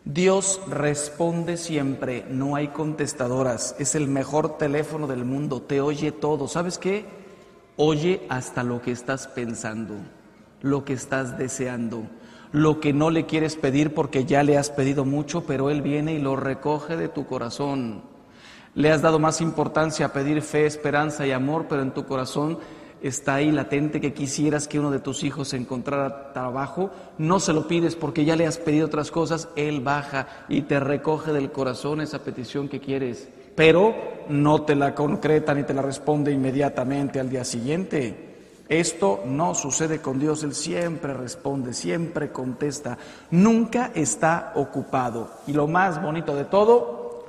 Dios 0.06 0.60
responde 0.68 1.56
siempre, 1.56 2.26
no 2.30 2.58
hay 2.58 2.70
contestadoras, 2.70 3.74
es 3.80 3.96
el 3.96 4.10
mejor 4.10 4.58
teléfono 4.58 5.08
del 5.08 5.24
mundo, 5.24 5.62
te 5.62 5.80
oye 5.80 6.12
todo. 6.12 6.50
¿Sabes 6.50 6.78
qué? 6.78 7.06
Oye 7.78 8.26
hasta 8.28 8.64
lo 8.64 8.82
que 8.82 8.92
estás 8.92 9.28
pensando, 9.28 9.96
lo 10.62 10.84
que 10.84 10.92
estás 10.92 11.38
deseando, 11.38 12.04
lo 12.52 12.82
que 12.82 12.92
no 12.92 13.12
le 13.12 13.26
quieres 13.26 13.56
pedir 13.56 13.94
porque 13.94 14.26
ya 14.26 14.44
le 14.44 14.58
has 14.58 14.70
pedido 14.70 15.06
mucho, 15.06 15.46
pero 15.46 15.70
Él 15.70 15.82
viene 15.82 16.14
y 16.14 16.20
lo 16.20 16.36
recoge 16.36 16.98
de 16.98 17.08
tu 17.08 17.26
corazón. 17.26 18.02
Le 18.76 18.92
has 18.92 19.02
dado 19.02 19.20
más 19.20 19.40
importancia 19.40 20.08
a 20.08 20.14
pedir 20.14 20.42
fe, 20.42 20.66
esperanza 20.66 21.26
y 21.26 21.32
amor, 21.32 21.68
pero 21.70 21.82
en 21.82 21.94
tu 21.94 22.06
corazón 22.06 22.60
está 23.04 23.36
ahí 23.36 23.52
latente 23.52 24.02
que 24.02 24.14
quisieras 24.14 24.68
que 24.68 24.80
uno 24.80 24.90
de 24.90 25.00
tus 25.00 25.24
hijos 25.24 25.54
encontrara 25.54 26.32
trabajo, 26.34 26.90
no 27.18 27.40
se 27.40 27.54
lo 27.54 27.68
pides 27.68 27.96
porque 27.96 28.26
ya 28.26 28.36
le 28.36 28.48
has 28.48 28.58
pedido 28.58 28.88
otras 28.88 29.12
cosas, 29.12 29.50
Él 29.56 29.82
baja 29.82 30.46
y 30.48 30.62
te 30.62 30.80
recoge 30.80 31.34
del 31.34 31.52
corazón 31.52 32.02
esa 32.02 32.20
petición 32.20 32.70
que 32.70 32.80
quieres, 32.80 33.28
pero 33.56 33.94
no 34.30 34.64
te 34.64 34.74
la 34.76 34.96
concreta 34.96 35.54
ni 35.54 35.64
te 35.64 35.74
la 35.74 35.82
responde 35.82 36.32
inmediatamente 36.32 37.20
al 37.20 37.30
día 37.30 37.44
siguiente. 37.44 38.32
Esto 38.70 39.22
no 39.26 39.54
sucede 39.54 40.00
con 40.00 40.18
Dios, 40.18 40.42
Él 40.44 40.56
siempre 40.56 41.14
responde, 41.14 41.74
siempre 41.74 42.32
contesta, 42.32 42.98
nunca 43.32 43.92
está 43.94 44.54
ocupado. 44.56 45.30
Y 45.46 45.54
lo 45.54 45.68
más 45.68 46.02
bonito 46.02 46.34
de 46.34 46.46
todo, 46.46 47.26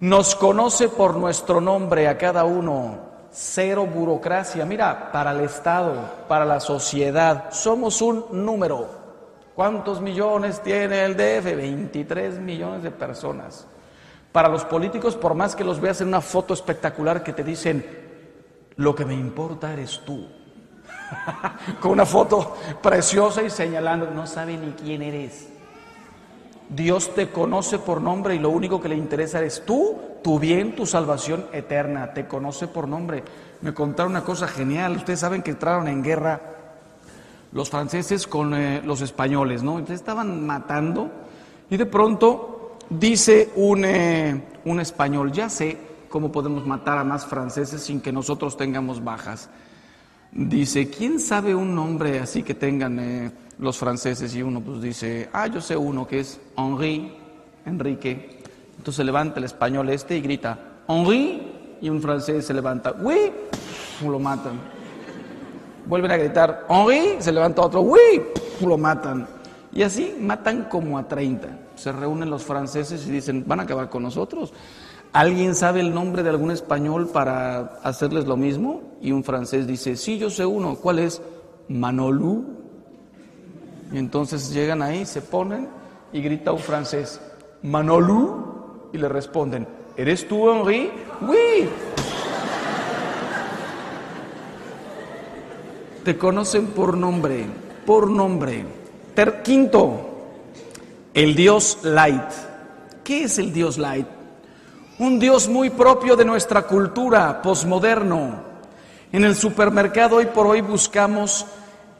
nos 0.00 0.34
conoce 0.34 0.88
por 0.88 1.16
nuestro 1.16 1.60
nombre 1.60 2.08
a 2.08 2.16
cada 2.16 2.44
uno, 2.44 2.98
cero 3.38 3.86
burocracia. 3.86 4.64
Mira, 4.64 5.12
para 5.12 5.30
el 5.30 5.40
Estado, 5.40 5.94
para 6.26 6.44
la 6.44 6.58
sociedad, 6.58 7.52
somos 7.52 8.02
un 8.02 8.24
número. 8.32 8.88
¿Cuántos 9.54 10.00
millones 10.00 10.60
tiene 10.60 11.04
el 11.04 11.16
DF? 11.16 11.56
23 11.56 12.40
millones 12.40 12.82
de 12.82 12.90
personas. 12.90 13.66
Para 14.32 14.48
los 14.48 14.64
políticos, 14.64 15.14
por 15.14 15.34
más 15.34 15.54
que 15.54 15.64
los 15.64 15.80
veas 15.80 16.00
en 16.00 16.08
una 16.08 16.20
foto 16.20 16.52
espectacular 16.52 17.22
que 17.22 17.32
te 17.32 17.44
dicen, 17.44 17.84
lo 18.76 18.94
que 18.94 19.04
me 19.04 19.14
importa 19.14 19.72
eres 19.72 20.00
tú. 20.04 20.28
Con 21.80 21.92
una 21.92 22.06
foto 22.06 22.56
preciosa 22.82 23.42
y 23.42 23.50
señalando, 23.50 24.10
no 24.10 24.26
sabe 24.26 24.56
ni 24.56 24.72
quién 24.72 25.02
eres. 25.02 25.48
Dios 26.68 27.14
te 27.14 27.30
conoce 27.30 27.78
por 27.78 28.02
nombre 28.02 28.34
y 28.34 28.38
lo 28.38 28.50
único 28.50 28.80
que 28.80 28.88
le 28.88 28.96
interesa 28.96 29.42
es 29.42 29.64
tú, 29.64 29.96
tu 30.22 30.38
bien, 30.38 30.76
tu 30.76 30.84
salvación 30.84 31.46
eterna. 31.52 32.12
Te 32.12 32.26
conoce 32.26 32.68
por 32.68 32.86
nombre. 32.86 33.24
Me 33.62 33.72
contaron 33.72 34.12
una 34.12 34.24
cosa 34.24 34.46
genial. 34.46 34.96
Ustedes 34.96 35.20
saben 35.20 35.42
que 35.42 35.52
entraron 35.52 35.88
en 35.88 36.02
guerra 36.02 36.40
los 37.52 37.70
franceses 37.70 38.26
con 38.26 38.54
eh, 38.54 38.82
los 38.84 39.00
españoles, 39.00 39.62
¿no? 39.62 39.72
Entonces 39.78 40.00
estaban 40.00 40.44
matando 40.44 41.10
y 41.70 41.76
de 41.76 41.86
pronto 41.86 42.76
dice 42.90 43.50
un, 43.56 43.84
eh, 43.84 44.42
un 44.64 44.80
español, 44.80 45.32
ya 45.32 45.48
sé 45.48 45.76
cómo 46.08 46.30
podemos 46.30 46.66
matar 46.66 46.98
a 46.98 47.04
más 47.04 47.26
franceses 47.26 47.82
sin 47.82 48.00
que 48.00 48.12
nosotros 48.12 48.56
tengamos 48.56 49.02
bajas. 49.02 49.48
Dice, 50.30 50.90
¿quién 50.90 51.20
sabe 51.20 51.54
un 51.54 51.74
nombre 51.74 52.20
así 52.20 52.42
que 52.42 52.54
tengan 52.54 52.98
eh, 52.98 53.30
los 53.58 53.76
franceses? 53.78 54.34
Y 54.34 54.42
uno 54.42 54.60
pues 54.60 54.80
dice, 54.80 55.28
ah, 55.32 55.46
yo 55.46 55.60
sé 55.60 55.76
uno 55.76 56.06
que 56.06 56.20
es 56.20 56.40
Henri, 56.56 57.12
Enrique. 57.64 58.42
Entonces 58.76 59.04
levanta 59.04 59.38
el 59.38 59.44
español 59.44 59.88
este 59.90 60.16
y 60.16 60.20
grita, 60.20 60.58
Henri, 60.88 61.76
y 61.80 61.88
un 61.88 62.00
francés 62.00 62.46
se 62.46 62.54
levanta, 62.54 62.94
oui, 63.00 63.32
lo 64.04 64.18
matan. 64.18 64.60
Vuelven 65.86 66.10
a 66.10 66.16
gritar, 66.16 66.66
Henri, 66.68 67.16
se 67.20 67.32
levanta 67.32 67.62
otro, 67.62 67.80
oui, 67.82 68.22
lo 68.60 68.78
matan. 68.78 69.26
Y 69.72 69.82
así 69.82 70.16
matan 70.20 70.64
como 70.64 70.98
a 70.98 71.06
30. 71.06 71.48
Se 71.76 71.92
reúnen 71.92 72.30
los 72.30 72.44
franceses 72.44 73.06
y 73.06 73.10
dicen, 73.10 73.44
van 73.46 73.60
a 73.60 73.62
acabar 73.64 73.88
con 73.88 74.02
nosotros. 74.02 74.52
¿Alguien 75.12 75.54
sabe 75.54 75.80
el 75.80 75.94
nombre 75.94 76.22
de 76.22 76.30
algún 76.30 76.50
español 76.50 77.08
para 77.08 77.78
hacerles 77.82 78.26
lo 78.26 78.36
mismo? 78.36 78.82
Y 79.00 79.12
un 79.12 79.24
francés 79.24 79.66
dice, 79.66 79.96
sí, 79.96 80.18
yo 80.18 80.30
sé 80.30 80.44
uno. 80.44 80.76
¿Cuál 80.76 80.98
es? 80.98 81.22
Manolú. 81.68 82.57
Y 83.92 83.98
entonces 83.98 84.52
llegan 84.52 84.82
ahí, 84.82 85.06
se 85.06 85.22
ponen 85.22 85.68
y 86.12 86.20
grita 86.20 86.52
un 86.52 86.58
francés, 86.58 87.20
Manolú. 87.62 88.90
Y 88.92 88.98
le 88.98 89.08
responden, 89.08 89.68
¿eres 89.96 90.26
tú, 90.26 90.50
Henri? 90.50 90.90
Oui. 91.20 91.68
Te 96.04 96.16
conocen 96.16 96.68
por 96.68 96.96
nombre, 96.96 97.44
por 97.84 98.08
nombre. 98.08 98.64
Ter 99.14 99.42
quinto, 99.42 100.08
el 101.12 101.34
Dios 101.34 101.80
Light. 101.82 102.30
¿Qué 103.04 103.24
es 103.24 103.38
el 103.38 103.52
Dios 103.52 103.76
Light? 103.76 104.06
Un 104.98 105.18
Dios 105.18 105.48
muy 105.48 105.68
propio 105.70 106.16
de 106.16 106.24
nuestra 106.24 106.62
cultura, 106.62 107.42
posmoderno. 107.42 108.42
En 109.12 109.24
el 109.24 109.34
supermercado 109.34 110.16
hoy 110.16 110.26
por 110.26 110.46
hoy 110.46 110.60
buscamos 110.60 111.46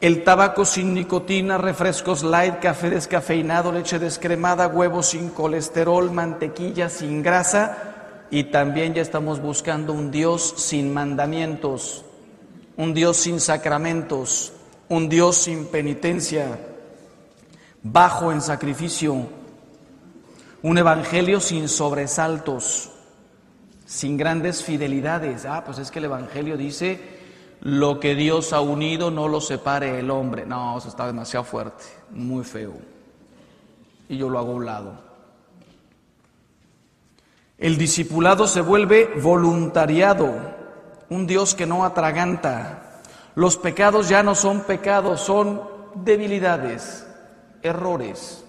el 0.01 0.23
tabaco 0.23 0.63
sin 0.63 0.93
nicotina, 0.93 1.57
refrescos 1.57 2.23
light, 2.23 2.59
café 2.59 2.89
descafeinado, 2.89 3.71
leche 3.71 3.99
descremada, 3.99 4.67
huevos 4.67 5.07
sin 5.07 5.29
colesterol, 5.29 6.09
mantequilla 6.11 6.89
sin 6.89 7.21
grasa 7.21 8.25
y 8.31 8.45
también 8.45 8.93
ya 8.93 9.01
estamos 9.01 9.41
buscando 9.41 9.91
un 9.91 10.09
Dios 10.09 10.53
sin 10.55 10.93
mandamientos, 10.93 12.05
un 12.77 12.93
Dios 12.93 13.17
sin 13.17 13.41
sacramentos, 13.41 14.53
un 14.87 15.09
Dios 15.09 15.35
sin 15.35 15.65
penitencia, 15.65 16.59
bajo 17.83 18.31
en 18.31 18.41
sacrificio, 18.41 19.27
un 20.61 20.77
evangelio 20.77 21.41
sin 21.41 21.67
sobresaltos, 21.67 22.91
sin 23.85 24.15
grandes 24.15 24.63
fidelidades. 24.63 25.45
Ah, 25.45 25.63
pues 25.65 25.79
es 25.79 25.91
que 25.91 25.99
el 25.99 26.05
evangelio 26.05 26.55
dice, 26.55 27.18
lo 27.61 27.99
que 27.99 28.15
Dios 28.15 28.53
ha 28.53 28.61
unido 28.61 29.11
no 29.11 29.27
lo 29.27 29.41
separe 29.41 29.99
el 29.99 30.11
hombre. 30.11 30.45
No, 30.45 30.77
eso 30.77 30.87
está 30.87 31.07
demasiado 31.07 31.43
fuerte, 31.43 31.83
muy 32.11 32.43
feo. 32.43 32.73
Y 34.07 34.17
yo 34.17 34.29
lo 34.29 34.39
hago 34.39 34.51
a 34.51 34.55
un 34.55 34.65
lado. 34.65 34.93
El 37.57 37.77
discipulado 37.77 38.47
se 38.47 38.61
vuelve 38.61 39.11
voluntariado, 39.21 40.33
un 41.09 41.27
Dios 41.27 41.55
que 41.55 41.65
no 41.65 41.83
atraganta. 41.83 43.01
Los 43.35 43.57
pecados 43.57 44.07
ya 44.09 44.23
no 44.23 44.35
son 44.35 44.61
pecados, 44.61 45.21
son 45.21 45.61
debilidades, 45.95 47.05
errores 47.61 48.45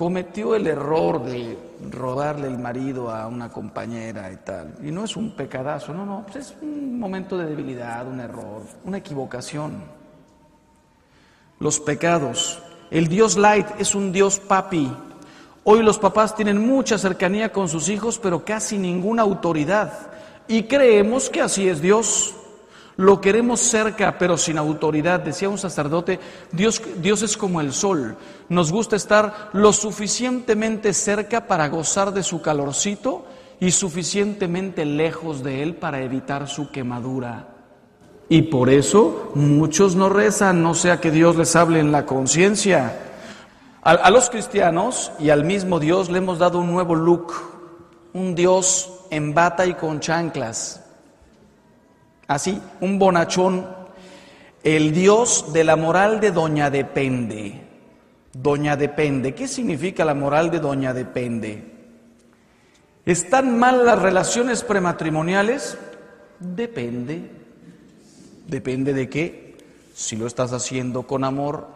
cometió 0.00 0.54
el 0.54 0.66
error 0.66 1.22
de 1.22 1.58
robarle 1.90 2.46
el 2.46 2.56
marido 2.56 3.10
a 3.10 3.26
una 3.26 3.50
compañera 3.50 4.32
y 4.32 4.36
tal. 4.36 4.78
Y 4.82 4.90
no 4.90 5.04
es 5.04 5.14
un 5.14 5.32
pecadazo, 5.32 5.92
no, 5.92 6.06
no, 6.06 6.24
pues 6.24 6.36
es 6.36 6.56
un 6.62 6.98
momento 6.98 7.36
de 7.36 7.44
debilidad, 7.44 8.08
un 8.08 8.18
error, 8.18 8.62
una 8.84 8.96
equivocación. 8.96 9.84
Los 11.58 11.80
pecados. 11.80 12.62
El 12.90 13.08
Dios 13.08 13.36
light 13.36 13.66
es 13.78 13.94
un 13.94 14.10
Dios 14.10 14.38
papi. 14.38 14.90
Hoy 15.64 15.82
los 15.82 15.98
papás 15.98 16.34
tienen 16.34 16.66
mucha 16.66 16.96
cercanía 16.96 17.52
con 17.52 17.68
sus 17.68 17.90
hijos, 17.90 18.18
pero 18.18 18.42
casi 18.42 18.78
ninguna 18.78 19.20
autoridad. 19.20 19.92
Y 20.48 20.62
creemos 20.62 21.28
que 21.28 21.42
así 21.42 21.68
es 21.68 21.82
Dios. 21.82 22.34
Lo 23.00 23.18
queremos 23.18 23.60
cerca, 23.60 24.18
pero 24.18 24.36
sin 24.36 24.58
autoridad. 24.58 25.20
Decía 25.20 25.48
un 25.48 25.56
sacerdote, 25.56 26.20
Dios, 26.52 26.82
Dios 26.98 27.22
es 27.22 27.34
como 27.34 27.62
el 27.62 27.72
sol. 27.72 28.14
Nos 28.50 28.70
gusta 28.70 28.94
estar 28.94 29.48
lo 29.54 29.72
suficientemente 29.72 30.92
cerca 30.92 31.46
para 31.46 31.70
gozar 31.70 32.12
de 32.12 32.22
su 32.22 32.42
calorcito 32.42 33.24
y 33.58 33.70
suficientemente 33.70 34.84
lejos 34.84 35.42
de 35.42 35.62
Él 35.62 35.76
para 35.76 36.02
evitar 36.02 36.46
su 36.46 36.70
quemadura. 36.70 37.48
Y 38.28 38.42
por 38.42 38.68
eso 38.68 39.32
muchos 39.34 39.96
no 39.96 40.10
rezan, 40.10 40.62
no 40.62 40.74
sea 40.74 41.00
que 41.00 41.10
Dios 41.10 41.36
les 41.36 41.56
hable 41.56 41.80
en 41.80 41.92
la 41.92 42.04
conciencia. 42.04 43.00
A, 43.82 43.92
a, 43.92 44.10
los 44.10 44.28
cristianos 44.28 45.10
y 45.18 45.30
al 45.30 45.46
mismo 45.46 45.80
Dios 45.80 46.10
le 46.10 46.18
hemos 46.18 46.38
dado 46.38 46.58
un 46.58 46.70
nuevo 46.70 46.94
look, 46.94 47.32
un 48.12 48.34
Dios 48.34 48.92
en 49.08 49.32
bata 49.32 49.64
y 49.64 49.72
con 49.72 50.00
chanclas 50.00 50.84
así, 52.30 52.62
un 52.80 53.00
bonachón, 53.00 53.66
el 54.62 54.92
Dios 54.92 55.52
de 55.52 55.64
la 55.64 55.74
moral 55.74 56.20
de 56.20 56.30
Doña 56.30 56.70
Depende. 56.70 57.60
Doña 58.32 58.76
Depende, 58.76 59.34
¿qué 59.34 59.48
significa 59.48 60.04
la 60.04 60.14
moral 60.14 60.48
de 60.48 60.60
Doña 60.60 60.94
Depende? 60.94 61.64
¿Están 63.04 63.58
mal 63.58 63.84
las 63.84 64.00
relaciones 64.00 64.62
prematrimoniales? 64.62 65.76
Depende. 66.38 67.28
¿Depende 68.46 68.92
de 68.92 69.08
qué? 69.08 69.58
Si 69.92 70.14
lo 70.14 70.28
estás 70.28 70.52
haciendo 70.52 71.02
con 71.02 71.24
amor, 71.24 71.66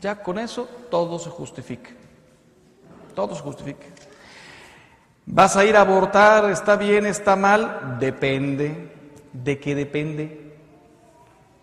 ya 0.00 0.22
con 0.22 0.38
eso 0.38 0.66
todo 0.90 1.18
se 1.18 1.28
justifica. 1.28 1.90
Todo 3.14 3.34
se 3.34 3.42
justifica. 3.42 3.84
¿Vas 5.26 5.54
a 5.54 5.66
ir 5.66 5.76
a 5.76 5.82
abortar? 5.82 6.50
¿Está 6.50 6.76
bien? 6.76 7.04
¿Está 7.04 7.36
mal? 7.36 7.98
Depende. 8.00 8.91
¿De 9.32 9.58
qué 9.58 9.74
depende? 9.74 10.52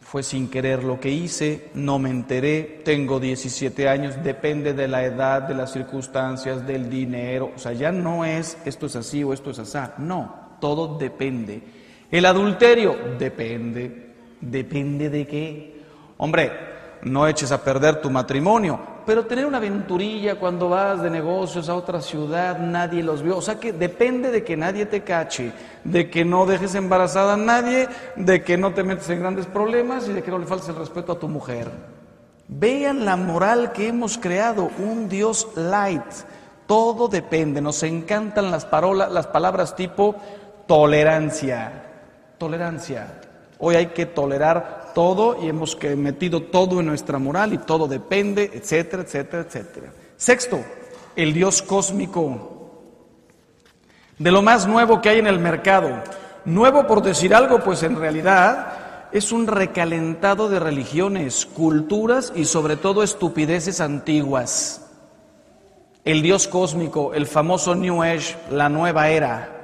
Fue 0.01 0.23
sin 0.23 0.49
querer 0.49 0.83
lo 0.83 0.99
que 0.99 1.09
hice, 1.09 1.69
no 1.75 1.99
me 1.99 2.09
enteré, 2.09 2.81
tengo 2.83 3.19
17 3.19 3.87
años, 3.87 4.23
depende 4.23 4.73
de 4.73 4.87
la 4.87 5.03
edad, 5.03 5.43
de 5.43 5.53
las 5.53 5.71
circunstancias, 5.71 6.65
del 6.65 6.89
dinero. 6.89 7.51
O 7.55 7.59
sea, 7.59 7.73
ya 7.73 7.91
no 7.91 8.25
es 8.25 8.57
esto 8.65 8.87
es 8.87 8.95
así 8.95 9.23
o 9.23 9.33
esto 9.33 9.51
es 9.51 9.59
así. 9.59 9.77
No, 9.99 10.57
todo 10.59 10.97
depende. 10.97 11.61
El 12.09 12.25
adulterio 12.25 12.97
depende. 13.19 14.09
¿Depende 14.41 15.09
de 15.09 15.27
qué? 15.27 15.81
Hombre, 16.17 16.51
no 17.03 17.27
eches 17.27 17.51
a 17.51 17.63
perder 17.63 18.01
tu 18.01 18.09
matrimonio, 18.09 18.79
pero 19.09 19.25
tener 19.25 19.47
una 19.47 19.57
aventurilla 19.57 20.35
cuando 20.35 20.69
vas 20.69 21.01
de 21.01 21.09
negocios 21.09 21.67
a 21.67 21.73
otra 21.73 21.99
ciudad, 21.99 22.59
nadie 22.59 23.01
los 23.01 23.23
vio. 23.23 23.37
O 23.37 23.41
sea 23.41 23.59
que 23.59 23.73
depende 23.73 24.29
de 24.29 24.43
que 24.43 24.55
nadie 24.55 24.85
te 24.85 25.01
cache, 25.01 25.51
de 25.83 26.11
que 26.11 26.23
no 26.23 26.45
dejes 26.45 26.75
embarazada 26.75 27.33
a 27.33 27.37
nadie, 27.37 27.89
de 28.15 28.43
que 28.43 28.55
no 28.55 28.71
te 28.75 28.83
metes 28.83 29.09
en 29.09 29.21
grandes 29.21 29.47
problemas 29.47 30.07
y 30.07 30.13
de 30.13 30.21
que 30.21 30.29
no 30.29 30.37
le 30.37 30.45
faltes 30.45 30.69
el 30.69 30.75
respeto 30.75 31.11
a 31.11 31.17
tu 31.17 31.27
mujer. 31.27 31.71
Vean 32.49 33.03
la 33.03 33.15
moral 33.15 33.71
que 33.71 33.87
hemos 33.87 34.19
creado, 34.19 34.69
un 34.77 35.09
Dios 35.09 35.47
light. 35.55 36.03
Todo 36.67 37.07
depende, 37.07 37.61
nos 37.61 37.81
encantan 37.81 38.51
las, 38.51 38.65
parolas, 38.65 39.11
las 39.11 39.25
palabras 39.25 39.75
tipo 39.75 40.17
tolerancia. 40.67 41.71
Tolerancia. 42.37 43.18
Hoy 43.59 43.75
hay 43.75 43.87
que 43.87 44.05
tolerar 44.05 44.91
todo 44.95 45.37
y 45.43 45.49
hemos 45.49 45.77
metido 45.97 46.43
todo 46.43 46.79
en 46.79 46.85
nuestra 46.85 47.19
moral 47.19 47.53
y 47.53 47.57
todo 47.57 47.87
depende, 47.87 48.49
etcétera, 48.53 49.03
etcétera, 49.03 49.43
etcétera. 49.43 49.93
Sexto, 50.15 50.59
el 51.15 51.33
Dios 51.33 51.61
cósmico. 51.61 52.55
De 54.17 54.31
lo 54.31 54.41
más 54.41 54.65
nuevo 54.65 55.01
que 55.01 55.09
hay 55.09 55.19
en 55.19 55.27
el 55.27 55.39
mercado. 55.39 55.89
Nuevo 56.45 56.87
por 56.87 57.01
decir 57.01 57.35
algo, 57.35 57.59
pues 57.59 57.83
en 57.83 57.97
realidad 57.97 59.09
es 59.11 59.31
un 59.31 59.45
recalentado 59.45 60.49
de 60.49 60.59
religiones, 60.59 61.45
culturas 61.45 62.31
y 62.35 62.45
sobre 62.45 62.77
todo 62.77 63.03
estupideces 63.03 63.81
antiguas. 63.81 64.85
El 66.05 66.21
Dios 66.21 66.47
cósmico, 66.47 67.13
el 67.13 67.27
famoso 67.27 67.75
New 67.75 68.03
Age, 68.03 68.37
la 68.51 68.69
nueva 68.69 69.09
era. 69.09 69.58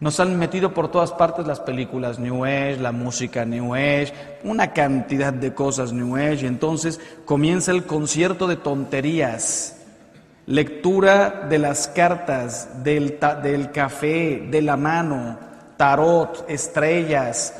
Nos 0.00 0.20
han 0.20 0.38
metido 0.38 0.74
por 0.74 0.92
todas 0.92 1.10
partes 1.10 1.44
las 1.44 1.58
películas 1.58 2.20
New 2.20 2.44
Age, 2.44 2.76
la 2.76 2.92
música 2.92 3.44
New 3.44 3.74
Age, 3.74 4.12
una 4.44 4.72
cantidad 4.72 5.32
de 5.32 5.54
cosas 5.54 5.92
New 5.92 6.14
Age. 6.14 6.46
Entonces 6.46 7.00
comienza 7.24 7.72
el 7.72 7.84
concierto 7.84 8.46
de 8.46 8.54
tonterías, 8.54 9.76
lectura 10.46 11.46
de 11.48 11.58
las 11.58 11.88
cartas, 11.88 12.84
del, 12.84 13.18
del 13.42 13.72
café, 13.72 14.46
de 14.48 14.62
la 14.62 14.76
mano, 14.76 15.36
tarot, 15.76 16.44
estrellas. 16.48 17.54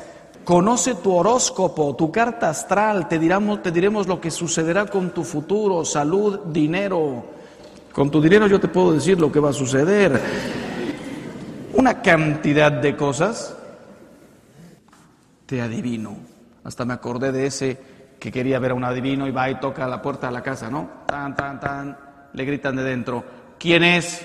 Conoce 0.45 0.95
tu 0.95 1.13
horóscopo, 1.13 1.93
tu 1.97 2.09
carta 2.09 2.49
astral, 2.49 3.09
te, 3.09 3.19
diremos, 3.19 3.61
te 3.61 3.71
diremos 3.71 4.07
lo 4.07 4.21
que 4.21 4.31
sucederá 4.31 4.85
con 4.85 5.09
tu 5.09 5.25
futuro, 5.25 5.83
salud, 5.83 6.39
dinero. 6.45 7.25
Con 7.91 8.09
tu 8.09 8.21
dinero 8.21 8.47
yo 8.47 8.61
te 8.61 8.69
puedo 8.69 8.93
decir 8.93 9.19
lo 9.19 9.29
que 9.29 9.41
va 9.41 9.49
a 9.49 9.53
suceder. 9.53 10.68
Una 11.73 12.01
cantidad 12.01 12.71
de 12.71 12.95
cosas, 12.95 13.55
te 15.45 15.61
adivino. 15.61 16.17
Hasta 16.63 16.85
me 16.85 16.93
acordé 16.93 17.31
de 17.31 17.45
ese 17.45 17.77
que 18.19 18.31
quería 18.31 18.59
ver 18.59 18.71
a 18.71 18.73
un 18.75 18.83
adivino 18.83 19.27
y 19.27 19.31
va 19.31 19.49
y 19.49 19.59
toca 19.59 19.87
la 19.87 20.01
puerta 20.01 20.27
de 20.27 20.33
la 20.33 20.43
casa, 20.43 20.69
¿no? 20.69 20.89
Tan, 21.05 21.35
tan, 21.35 21.59
tan, 21.59 21.97
le 22.33 22.45
gritan 22.45 22.75
de 22.75 22.83
dentro, 22.83 23.23
¿quién 23.57 23.83
es? 23.83 24.21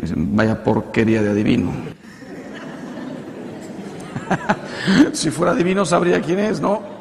Dicen, 0.00 0.36
vaya 0.36 0.62
porquería 0.62 1.22
de 1.22 1.30
adivino. 1.30 1.72
si 5.12 5.30
fuera 5.30 5.52
adivino 5.52 5.84
sabría 5.84 6.20
quién 6.20 6.40
es, 6.40 6.60
¿no? 6.60 6.96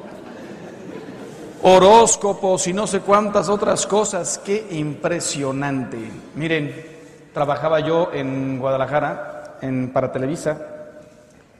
Horóscopos 1.63 2.67
y 2.67 2.73
no 2.73 2.85
sé 2.87 2.99
cuántas 2.99 3.49
otras 3.49 3.85
cosas, 3.87 4.39
qué 4.43 4.67
impresionante. 4.71 5.97
Miren, 6.35 6.73
trabajaba 7.33 7.79
yo 7.79 8.11
en 8.13 8.59
Guadalajara, 8.59 9.34
para 9.93 10.11
Televisa, 10.11 10.59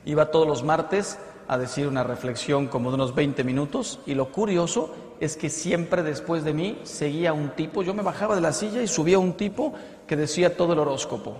iba 0.04 0.30
todos 0.30 0.46
los 0.46 0.62
martes 0.62 1.18
a 1.48 1.58
decir 1.58 1.86
una 1.86 2.02
reflexión 2.02 2.66
como 2.66 2.90
de 2.90 2.96
unos 2.96 3.14
20 3.14 3.44
minutos 3.44 4.00
y 4.06 4.14
lo 4.14 4.32
curioso 4.32 4.94
es 5.20 5.36
que 5.36 5.48
siempre 5.48 6.02
después 6.02 6.44
de 6.44 6.52
mí 6.52 6.78
seguía 6.82 7.32
un 7.32 7.50
tipo, 7.50 7.82
yo 7.82 7.94
me 7.94 8.02
bajaba 8.02 8.34
de 8.34 8.40
la 8.40 8.52
silla 8.52 8.82
y 8.82 8.88
subía 8.88 9.18
un 9.18 9.34
tipo 9.34 9.72
que 10.06 10.16
decía 10.16 10.56
todo 10.56 10.72
el 10.72 10.78
horóscopo. 10.78 11.36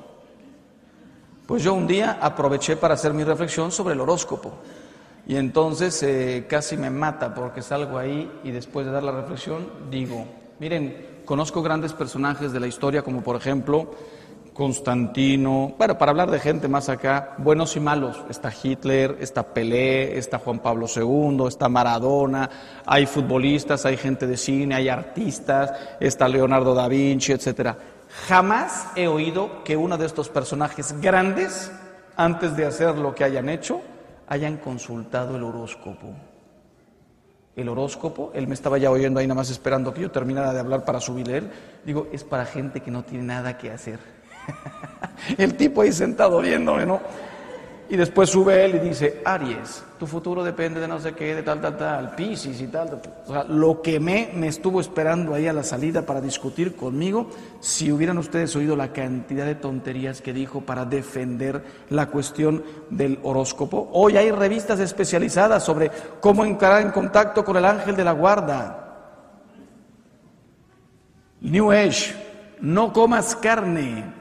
Pues 1.47 1.63
yo 1.63 1.75
un 1.75 1.87
día 1.87 2.19
aproveché 2.21 2.77
para 2.77 2.95
hacer 2.95 3.15
mi 3.15 3.23
reflexión 3.23 3.71
sobre 3.71 3.95
el 3.95 4.01
horóscopo 4.01 4.53
y 5.29 5.37
entonces 5.37 6.03
eh, 6.03 6.47
casi 6.49 6.77
me 6.77 6.91
mata 6.91 7.35
porque 7.35 7.63
salgo 7.63 7.99
ahí 7.99 8.31
y 8.45 8.51
después 8.51 8.87
de 8.87 8.93
dar 8.93 9.03
la 9.03 9.13
reflexión 9.13 9.67
digo, 9.91 10.27
miren, 10.59 11.21
conozco 11.25 11.63
grandes 11.63 11.93
personajes 11.93 12.53
de 12.53 12.61
la 12.61 12.67
historia 12.67 13.03
como 13.03 13.23
por 13.23 13.37
ejemplo 13.37 13.91
Constantino, 14.57 15.75
bueno, 15.77 15.99
para 15.99 16.13
hablar 16.13 16.31
de 16.31 16.41
gente 16.41 16.67
más 16.67 16.89
acá, 16.89 17.35
buenos 17.37 17.77
y 17.77 17.81
malos, 17.81 18.25
está 18.31 18.51
Hitler, 18.51 19.19
está 19.21 19.43
Pelé, 19.43 20.17
está 20.17 20.39
Juan 20.39 20.61
Pablo 20.61 20.87
II, 20.87 21.47
está 21.47 21.69
Maradona, 21.69 22.49
hay 22.87 23.05
futbolistas, 23.05 23.85
hay 23.85 23.99
gente 23.99 24.27
de 24.27 24.39
cine, 24.39 24.75
hay 24.75 24.89
artistas, 24.89 25.73
está 26.01 26.27
Leonardo 26.27 26.75
da 26.75 26.89
Vinci, 26.89 27.33
etcétera. 27.33 27.77
Jamás 28.29 28.89
he 28.97 29.09
oído 29.09 29.63
que 29.63 29.77
uno 29.77 29.99
de 29.99 30.07
estos 30.07 30.31
personajes 30.31 30.99
grandes, 31.03 31.71
antes 32.17 32.57
de 32.57 32.65
hacer 32.65 32.97
lo 32.97 33.15
que 33.15 33.25
hayan 33.25 33.51
hecho, 33.51 33.83
hayan 34.27 34.57
consultado 34.57 35.37
el 35.37 35.43
horóscopo. 35.43 36.15
El 37.55 37.69
horóscopo, 37.69 38.31
él 38.35 38.47
me 38.47 38.55
estaba 38.55 38.79
ya 38.79 38.91
oyendo 38.91 39.21
ahí 39.21 39.27
nada 39.27 39.37
más 39.37 39.51
esperando 39.51 39.93
que 39.93 40.01
yo 40.01 40.11
terminara 40.11 40.55
de 40.55 40.61
hablar 40.61 40.87
para 40.87 40.99
subir 40.99 41.31
él. 41.31 41.51
Digo, 41.85 42.09
es 42.11 42.25
para 42.25 42.47
gente 42.47 42.81
que 42.81 42.91
no 42.91 43.03
tiene 43.03 43.25
nada 43.25 43.59
que 43.59 43.71
hacer. 43.71 44.17
El 45.39 45.57
tipo 45.57 45.83
ahí 45.83 45.93
sentado 45.93 46.41
viéndome, 46.41 46.87
¿no? 46.87 47.01
Y 47.89 47.97
después 47.97 48.31
sube 48.31 48.65
él 48.65 48.75
y 48.77 48.79
dice, 48.81 49.23
Aries, 49.25 49.85
tu 49.97 50.09
futuro 50.09 50.43
depende 50.43 50.81
de 50.81 50.89
no 50.89 50.99
sé 50.99 51.13
qué, 51.13 51.37
de 51.37 51.45
tal, 51.45 51.61
tal, 51.61 51.77
tal, 51.77 52.17
Piscis 52.17 52.61
y 52.61 52.67
tal, 52.67 53.01
O 53.27 53.33
sea, 53.33 53.45
lo 53.45 53.81
que 53.81 54.01
me, 54.01 54.31
me 54.35 54.49
estuvo 54.49 54.81
esperando 54.81 55.35
ahí 55.35 55.47
a 55.47 55.53
la 55.53 55.63
salida 55.63 56.03
para 56.03 56.21
discutir 56.21 56.75
conmigo, 56.75 57.31
si 57.61 57.93
hubieran 57.93 58.19
ustedes 58.19 58.57
oído 58.57 58.75
la 58.75 58.93
cantidad 58.93 59.47
de 59.47 59.55
tonterías 59.55 60.21
que 60.21 60.33
dijo 60.33 60.63
para 60.63 60.85
defender 60.85 61.63
la 61.91 62.07
cuestión 62.07 62.65
del 62.91 63.21
horóscopo. 63.23 63.89
Hoy 63.93 64.17
hay 64.17 64.33
revistas 64.33 64.81
especializadas 64.81 65.63
sobre 65.63 65.93
cómo 66.21 66.45
entrar 66.45 66.83
en 66.83 66.91
contacto 66.91 67.45
con 67.45 67.57
el 67.57 67.65
ángel 67.65 67.95
de 67.95 68.05
la 68.05 68.13
guarda. 68.13 68.83
New 71.41 71.71
Age, 71.71 72.17
no 72.61 72.93
comas 72.93 73.37
carne 73.37 74.16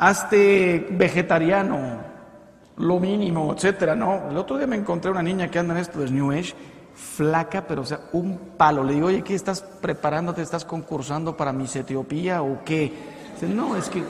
hazte 0.00 0.88
vegetariano, 0.92 1.78
lo 2.78 2.98
mínimo, 2.98 3.52
etcétera, 3.52 3.94
¿no? 3.94 4.30
El 4.30 4.36
otro 4.38 4.56
día 4.56 4.66
me 4.66 4.76
encontré 4.76 5.10
una 5.10 5.22
niña 5.22 5.48
que 5.48 5.58
anda 5.58 5.74
en 5.74 5.80
esto 5.80 6.00
de 6.00 6.10
New 6.10 6.32
Age, 6.32 6.54
flaca, 6.94 7.66
pero 7.66 7.82
o 7.82 7.84
sea, 7.84 8.00
un 8.12 8.38
palo. 8.56 8.82
Le 8.82 8.94
digo, 8.94 9.08
oye, 9.08 9.22
¿qué 9.22 9.34
estás 9.34 9.60
preparándote? 9.60 10.40
¿Estás 10.40 10.64
concursando 10.64 11.36
para 11.36 11.52
Miss 11.52 11.76
Etiopía 11.76 12.40
o 12.42 12.64
qué? 12.64 12.90
Dice, 13.34 13.52
no, 13.54 13.76
es 13.76 13.90
que 13.90 14.02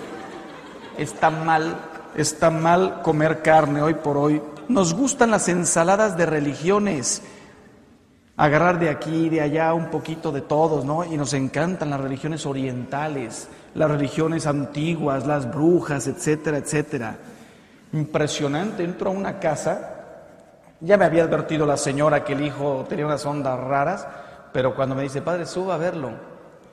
está 0.97 1.29
mal, 1.29 1.77
está 2.15 2.51
mal 2.51 3.03
comer 3.03 3.43
carne 3.43 3.83
hoy 3.83 3.95
por 3.95 4.17
hoy. 4.17 4.41
Nos 4.69 4.95
gustan 4.95 5.33
las 5.33 5.49
ensaladas 5.49 6.17
de 6.17 6.27
religiones 6.27 7.23
agarrar 8.37 8.79
de 8.79 8.91
aquí, 8.91 9.29
de 9.29 9.41
allá 9.41 9.75
un 9.75 9.91
poquito 9.91 10.31
de 10.31 10.41
todos, 10.41 10.85
¿no? 10.85 11.05
Y 11.05 11.17
nos 11.17 11.35
encantan 11.35 11.91
las 11.91 12.01
religiones 12.01 12.47
orientales, 12.47 13.49
las 13.75 13.91
religiones 13.91 14.47
antiguas, 14.47 15.27
las 15.27 15.51
brujas, 15.51 16.07
etcétera, 16.07 16.59
etcétera. 16.59 17.17
Impresionante, 17.93 18.85
entro 18.85 19.11
a 19.11 19.13
una 19.13 19.39
casa, 19.39 19.97
ya 20.81 20.97
me 20.97 21.05
había 21.05 21.25
advertido 21.25 21.67
la 21.67 21.77
señora 21.77 22.25
que 22.25 22.33
el 22.33 22.43
hijo 22.43 22.87
tenía 22.89 23.07
unas 23.07 23.25
ondas 23.27 23.59
raras, 23.59 24.07
pero 24.53 24.75
cuando 24.75 24.95
me 24.95 25.03
dice, 25.03 25.23
padre, 25.23 25.47
suba 25.47 25.75
a 25.75 25.79
verlo, 25.79 26.11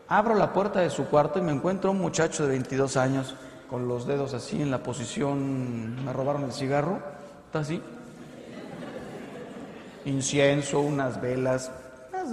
abro 0.07 0.35
la 0.35 0.53
puerta 0.53 0.79
de 0.79 0.89
su 0.89 1.05
cuarto 1.05 1.39
y 1.39 1.41
me 1.41 1.51
encuentro 1.51 1.91
un 1.91 1.99
muchacho 1.99 2.43
de 2.43 2.49
22 2.49 2.97
años 2.97 3.35
con 3.69 3.87
los 3.87 4.07
dedos 4.07 4.33
así 4.33 4.61
en 4.61 4.71
la 4.71 4.79
posición, 4.79 6.05
me 6.05 6.13
robaron 6.13 6.43
el 6.43 6.53
cigarro, 6.53 6.99
está 7.45 7.59
así, 7.59 7.81
incienso, 10.05 10.79
unas 10.79 11.19
velas, 11.19 11.71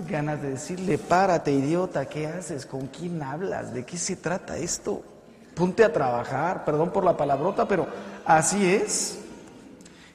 ganas 0.07 0.43
de 0.43 0.51
decirle, 0.51 0.99
párate 0.99 1.53
idiota, 1.53 2.07
¿qué 2.07 2.27
haces? 2.27 2.67
¿Con 2.67 2.89
quién 2.89 3.23
hablas? 3.23 3.73
¿De 3.73 3.85
qué 3.85 3.97
se 3.97 4.17
trata 4.17 4.57
esto? 4.57 5.03
Ponte 5.55 5.85
a 5.85 5.93
trabajar, 5.93 6.65
perdón 6.65 6.91
por 6.91 7.05
la 7.05 7.17
palabrota, 7.17 7.67
pero 7.67 7.87
así 8.25 8.67
es. 8.67 9.19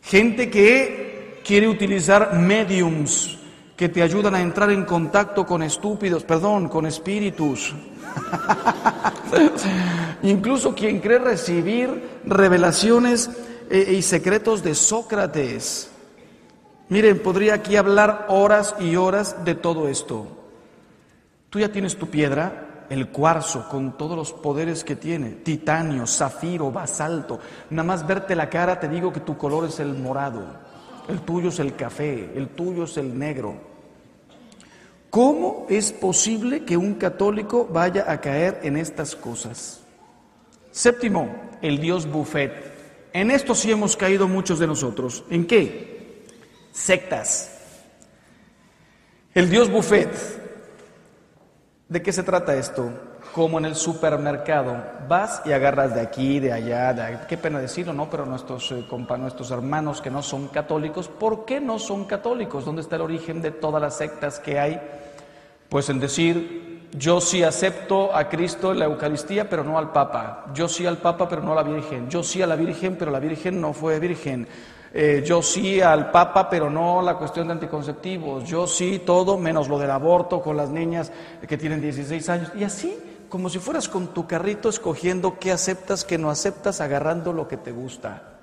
Gente 0.01 0.49
que 0.49 1.41
quiere 1.45 1.67
utilizar 1.67 2.33
mediums 2.33 3.37
que 3.75 3.87
te 3.87 4.01
ayudan 4.01 4.35
a 4.35 4.41
entrar 4.41 4.69
en 4.71 4.83
contacto 4.83 5.45
con 5.45 5.63
estúpidos, 5.63 6.25
perdón, 6.25 6.67
con 6.67 6.85
espíritus. 6.85 7.73
Incluso 10.23 10.75
quien 10.75 10.99
cree 10.99 11.19
recibir 11.19 12.19
revelaciones 12.25 13.29
eh, 13.69 13.93
y 13.97 14.01
secretos 14.01 14.63
de 14.63 14.75
Sócrates. 14.75 15.89
Miren, 16.89 17.19
podría 17.19 17.54
aquí 17.54 17.75
hablar 17.75 18.25
horas 18.30 18.75
y 18.80 18.95
horas 18.95 19.45
de 19.45 19.54
todo 19.54 19.88
esto. 19.88 20.25
Tú 21.52 21.60
ya 21.60 21.71
tienes 21.71 21.97
tu 21.97 22.08
piedra, 22.08 22.86
el 22.89 23.10
cuarzo, 23.10 23.69
con 23.69 23.95
todos 23.95 24.17
los 24.17 24.34
poderes 24.34 24.84
que 24.84 24.95
tiene, 24.95 25.30
titanio, 25.30 26.08
zafiro, 26.08 26.71
basalto. 26.71 27.39
Nada 27.69 27.84
más 27.84 28.08
verte 28.08 28.36
la 28.36 28.49
cara 28.49 28.80
te 28.80 28.88
digo 28.88 29.13
que 29.13 29.19
tu 29.19 29.38
color 29.38 29.65
es 29.65 29.80
el 29.80 29.93
morado, 29.93 30.43
el 31.08 31.21
tuyo 31.21 31.49
es 31.49 31.60
el 31.60 31.75
café, 31.75 32.32
el 32.36 32.49
tuyo 32.49 32.86
es 32.86 32.97
el 32.97 33.17
negro. 33.17 33.69
¿Cómo 35.12 35.67
es 35.69 35.91
posible 35.91 36.65
que 36.65 36.78
un 36.78 36.95
católico 36.95 37.67
vaya 37.71 38.12
a 38.12 38.19
caer 38.19 38.62
en 38.63 38.78
estas 38.78 39.15
cosas? 39.15 39.82
Séptimo, 40.71 41.30
el 41.62 41.80
Dios 41.80 42.08
buffet. 42.08 42.52
En 43.13 43.30
esto 43.30 43.54
sí 43.54 43.71
hemos 43.71 43.95
caído 43.95 44.28
muchos 44.28 44.60
de 44.60 44.67
nosotros. 44.67 45.23
¿En 45.30 45.45
qué? 45.45 45.98
Sectas. 46.71 47.55
El 49.34 49.49
Dios 49.49 49.69
buffet. 49.71 50.10
¿De 51.88 52.01
qué 52.01 52.12
se 52.12 52.23
trata 52.23 52.55
esto? 52.55 52.91
Como 53.34 53.58
en 53.58 53.65
el 53.65 53.75
supermercado, 53.75 54.84
vas 55.08 55.41
y 55.45 55.51
agarras 55.51 55.93
de 55.93 56.01
aquí, 56.01 56.39
de 56.39 56.51
allá, 56.51 56.93
de 56.93 57.19
qué 57.27 57.38
pena 57.38 57.60
decirlo, 57.60 57.93
¿no? 57.93 58.10
Pero 58.10 58.25
nuestros, 58.25 58.71
eh, 58.71 58.86
nuestros 59.17 59.51
hermanos 59.51 60.01
que 60.01 60.12
no 60.12 60.21
son 60.21 60.47
católicos, 60.49 61.08
¿por 61.08 61.45
qué 61.45 61.60
no 61.60 61.79
son 61.79 62.05
católicos? 62.05 62.65
¿Dónde 62.65 62.82
está 62.82 62.95
el 62.95 63.03
origen 63.03 63.41
de 63.41 63.51
todas 63.51 63.82
las 63.82 63.97
sectas 63.97 64.39
que 64.39 64.60
hay? 64.60 64.79
Pues 65.67 65.89
en 65.89 65.99
decir, 65.99 66.89
yo 66.91 67.21
sí 67.21 67.43
acepto 67.43 68.15
a 68.15 68.29
Cristo 68.29 68.71
en 68.71 68.79
la 68.79 68.86
Eucaristía, 68.86 69.49
pero 69.49 69.63
no 69.63 69.77
al 69.77 69.91
Papa. 69.91 70.45
Yo 70.53 70.67
sí 70.67 70.86
al 70.86 70.97
Papa, 70.97 71.29
pero 71.29 71.43
no 71.43 71.51
a 71.53 71.55
la 71.55 71.63
Virgen. 71.63 72.10
Yo 72.10 72.23
sí 72.23 72.41
a 72.41 72.47
la 72.47 72.55
Virgen, 72.55 72.95
pero 72.97 73.12
la 73.12 73.19
Virgen 73.19 73.62
no 73.62 73.73
fue 73.73 73.99
virgen. 73.99 74.47
Eh, 74.93 75.23
yo 75.25 75.41
sí 75.41 75.82
al 75.82 76.10
Papa, 76.10 76.49
pero 76.49 76.69
no 76.69 77.02
la 77.02 77.15
cuestión 77.15 77.47
de 77.47 77.54
anticonceptivos, 77.54 78.43
yo 78.45 78.65
sí 78.65 79.04
todo 79.06 79.38
menos 79.38 79.67
lo 79.67 79.78
del 79.78 79.91
aborto 79.91 80.41
con 80.41 80.58
las 80.58 80.69
niñas 80.69 81.12
que 81.47 81.58
tienen 81.58 81.82
16 81.82 82.30
años. 82.30 82.52
Y 82.56 82.63
así, 82.63 82.97
como 83.30 83.49
si 83.49 83.60
fueras 83.60 83.88
con 83.88 84.08
tu 84.08 84.25
carrito 84.25 84.69
escogiendo 84.69 85.38
qué 85.39 85.52
aceptas, 85.52 86.04
qué 86.04 86.17
no 86.17 86.32
aceptas, 86.32 86.82
agarrando 86.82 87.34
lo 87.34 87.47
que 87.47 87.58
te 87.58 87.71
gusta. 87.71 88.39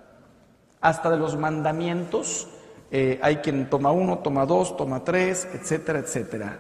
Hasta 0.81 1.11
de 1.11 1.17
los 1.17 1.37
mandamientos, 1.37 2.49
eh, 2.93 3.19
hay 3.23 3.39
quien 3.39 3.69
toma 3.69 3.91
uno, 3.91 4.19
toma 4.19 4.47
dos, 4.47 4.77
toma 4.77 5.03
tres, 5.03 5.49
etcétera, 5.53 5.99
etcétera. 5.99 6.59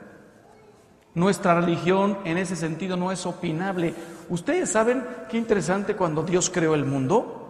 Nuestra 1.14 1.58
religión 1.58 2.18
en 2.24 2.36
ese 2.36 2.56
sentido 2.56 2.96
no 2.96 3.12
es 3.12 3.24
opinable. 3.24 3.94
Ustedes 4.28 4.70
saben 4.70 5.02
qué 5.30 5.38
interesante 5.38 5.94
cuando 5.94 6.22
Dios 6.22 6.50
creó 6.50 6.74
el 6.74 6.84
mundo. 6.84 7.45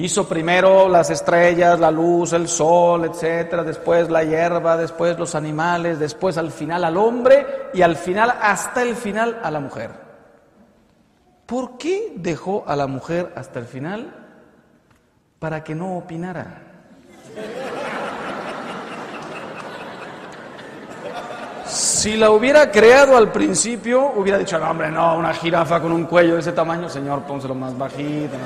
Hizo 0.00 0.28
primero 0.28 0.88
las 0.88 1.10
estrellas, 1.10 1.78
la 1.78 1.90
luz, 1.90 2.32
el 2.32 2.48
sol, 2.48 3.04
etcétera, 3.04 3.62
después 3.62 4.08
la 4.08 4.24
hierba, 4.24 4.76
después 4.76 5.18
los 5.18 5.34
animales, 5.34 5.98
después 5.98 6.38
al 6.38 6.50
final 6.50 6.84
al 6.84 6.96
hombre 6.96 7.70
y 7.74 7.82
al 7.82 7.96
final, 7.96 8.34
hasta 8.40 8.82
el 8.82 8.96
final, 8.96 9.40
a 9.42 9.50
la 9.50 9.60
mujer. 9.60 9.90
¿Por 11.46 11.76
qué 11.78 12.12
dejó 12.16 12.64
a 12.66 12.76
la 12.76 12.86
mujer 12.86 13.32
hasta 13.34 13.58
el 13.58 13.66
final? 13.66 14.20
para 15.40 15.64
que 15.64 15.74
no 15.74 15.96
opinara. 15.96 16.62
Si 21.66 22.16
la 22.16 22.30
hubiera 22.30 22.70
creado 22.70 23.16
al 23.16 23.32
principio, 23.32 24.12
hubiera 24.16 24.38
dicho, 24.38 24.58
no, 24.58 24.70
hombre, 24.70 24.90
no, 24.90 25.16
una 25.16 25.32
jirafa 25.32 25.80
con 25.80 25.92
un 25.92 26.04
cuello 26.04 26.34
de 26.34 26.40
ese 26.40 26.52
tamaño, 26.52 26.88
señor, 26.88 27.22
pónselo 27.22 27.54
más 27.54 27.76
bajito. 27.76 28.36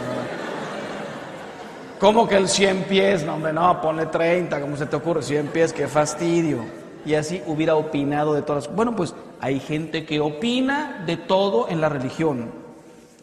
¿Cómo 1.98 2.28
que 2.28 2.36
el 2.36 2.48
100 2.48 2.84
pies? 2.84 3.24
No, 3.24 3.34
hombre, 3.34 3.52
no, 3.52 3.80
ponle 3.80 4.06
30, 4.06 4.60
¿cómo 4.60 4.76
se 4.76 4.86
te 4.86 4.96
ocurre? 4.96 5.22
100 5.22 5.48
pies, 5.48 5.72
qué 5.72 5.86
fastidio. 5.86 6.64
Y 7.06 7.14
así 7.14 7.42
hubiera 7.46 7.76
opinado 7.76 8.34
de 8.34 8.42
todas. 8.42 8.74
Bueno, 8.74 8.96
pues 8.96 9.14
hay 9.40 9.60
gente 9.60 10.04
que 10.04 10.20
opina 10.20 11.04
de 11.06 11.16
todo 11.16 11.68
en 11.68 11.80
la 11.80 11.88
religión. 11.88 12.50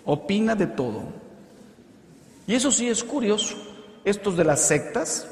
Opina 0.06 0.56
de 0.56 0.68
todo. 0.68 1.04
Y 2.48 2.56
eso 2.56 2.72
sí 2.72 2.90
es 2.90 3.04
curioso. 3.04 3.56
Estos 4.04 4.38
de 4.38 4.44
las 4.44 4.62
sectas, 4.62 5.28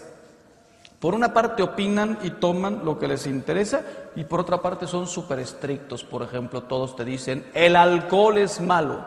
por 1.00 1.16
una 1.16 1.34
parte 1.34 1.64
opinan 1.64 2.20
y 2.24 2.32
toman 2.32 2.82
lo 2.84 3.00
que 3.00 3.08
les 3.08 3.26
interesa 3.26 3.82
y 4.16 4.26
por 4.26 4.42
otra 4.42 4.62
parte 4.62 4.86
son 4.86 5.08
súper 5.08 5.40
estrictos. 5.40 6.04
Por 6.04 6.24
ejemplo, 6.24 6.64
todos 6.64 6.96
te 6.96 7.06
dicen, 7.06 7.46
el 7.54 7.76
alcohol 7.76 8.38
es 8.38 8.60
malo, 8.60 9.04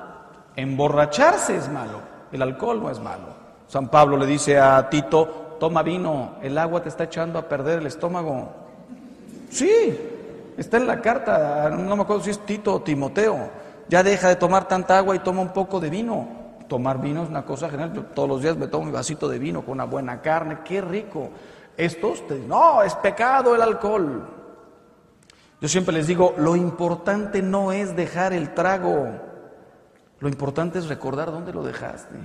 emborracharse 0.56 1.56
es 1.56 1.68
malo, 1.68 2.00
el 2.32 2.42
alcohol 2.42 2.82
no 2.82 2.90
es 2.90 2.98
malo. 2.98 3.41
San 3.72 3.88
Pablo 3.88 4.18
le 4.18 4.26
dice 4.26 4.60
a 4.60 4.90
Tito, 4.90 5.56
toma 5.58 5.82
vino, 5.82 6.34
el 6.42 6.58
agua 6.58 6.82
te 6.82 6.90
está 6.90 7.04
echando 7.04 7.38
a 7.38 7.48
perder 7.48 7.78
el 7.78 7.86
estómago. 7.86 8.52
Sí, 9.48 9.98
está 10.58 10.76
en 10.76 10.86
la 10.86 11.00
carta, 11.00 11.70
no 11.70 11.96
me 11.96 12.02
acuerdo 12.02 12.22
si 12.22 12.28
es 12.28 12.38
Tito 12.40 12.74
o 12.74 12.82
Timoteo, 12.82 13.48
ya 13.88 14.02
deja 14.02 14.28
de 14.28 14.36
tomar 14.36 14.68
tanta 14.68 14.98
agua 14.98 15.16
y 15.16 15.20
toma 15.20 15.40
un 15.40 15.54
poco 15.54 15.80
de 15.80 15.88
vino. 15.88 16.28
Tomar 16.68 17.00
vino 17.00 17.22
es 17.22 17.30
una 17.30 17.46
cosa 17.46 17.70
general, 17.70 18.10
todos 18.14 18.28
los 18.28 18.42
días 18.42 18.58
me 18.58 18.66
tomo 18.66 18.84
mi 18.84 18.92
vasito 18.92 19.26
de 19.26 19.38
vino 19.38 19.62
con 19.62 19.72
una 19.72 19.84
buena 19.84 20.20
carne, 20.20 20.58
qué 20.62 20.82
rico. 20.82 21.30
Estos 21.74 22.26
te 22.28 22.34
dicen, 22.34 22.50
no, 22.50 22.82
es 22.82 22.94
pecado 22.96 23.54
el 23.54 23.62
alcohol. 23.62 24.28
Yo 25.62 25.68
siempre 25.68 25.94
les 25.94 26.06
digo, 26.06 26.34
lo 26.36 26.56
importante 26.56 27.40
no 27.40 27.72
es 27.72 27.96
dejar 27.96 28.34
el 28.34 28.52
trago, 28.52 29.08
lo 30.20 30.28
importante 30.28 30.78
es 30.78 30.88
recordar 30.88 31.32
dónde 31.32 31.54
lo 31.54 31.62
dejaste. 31.62 32.18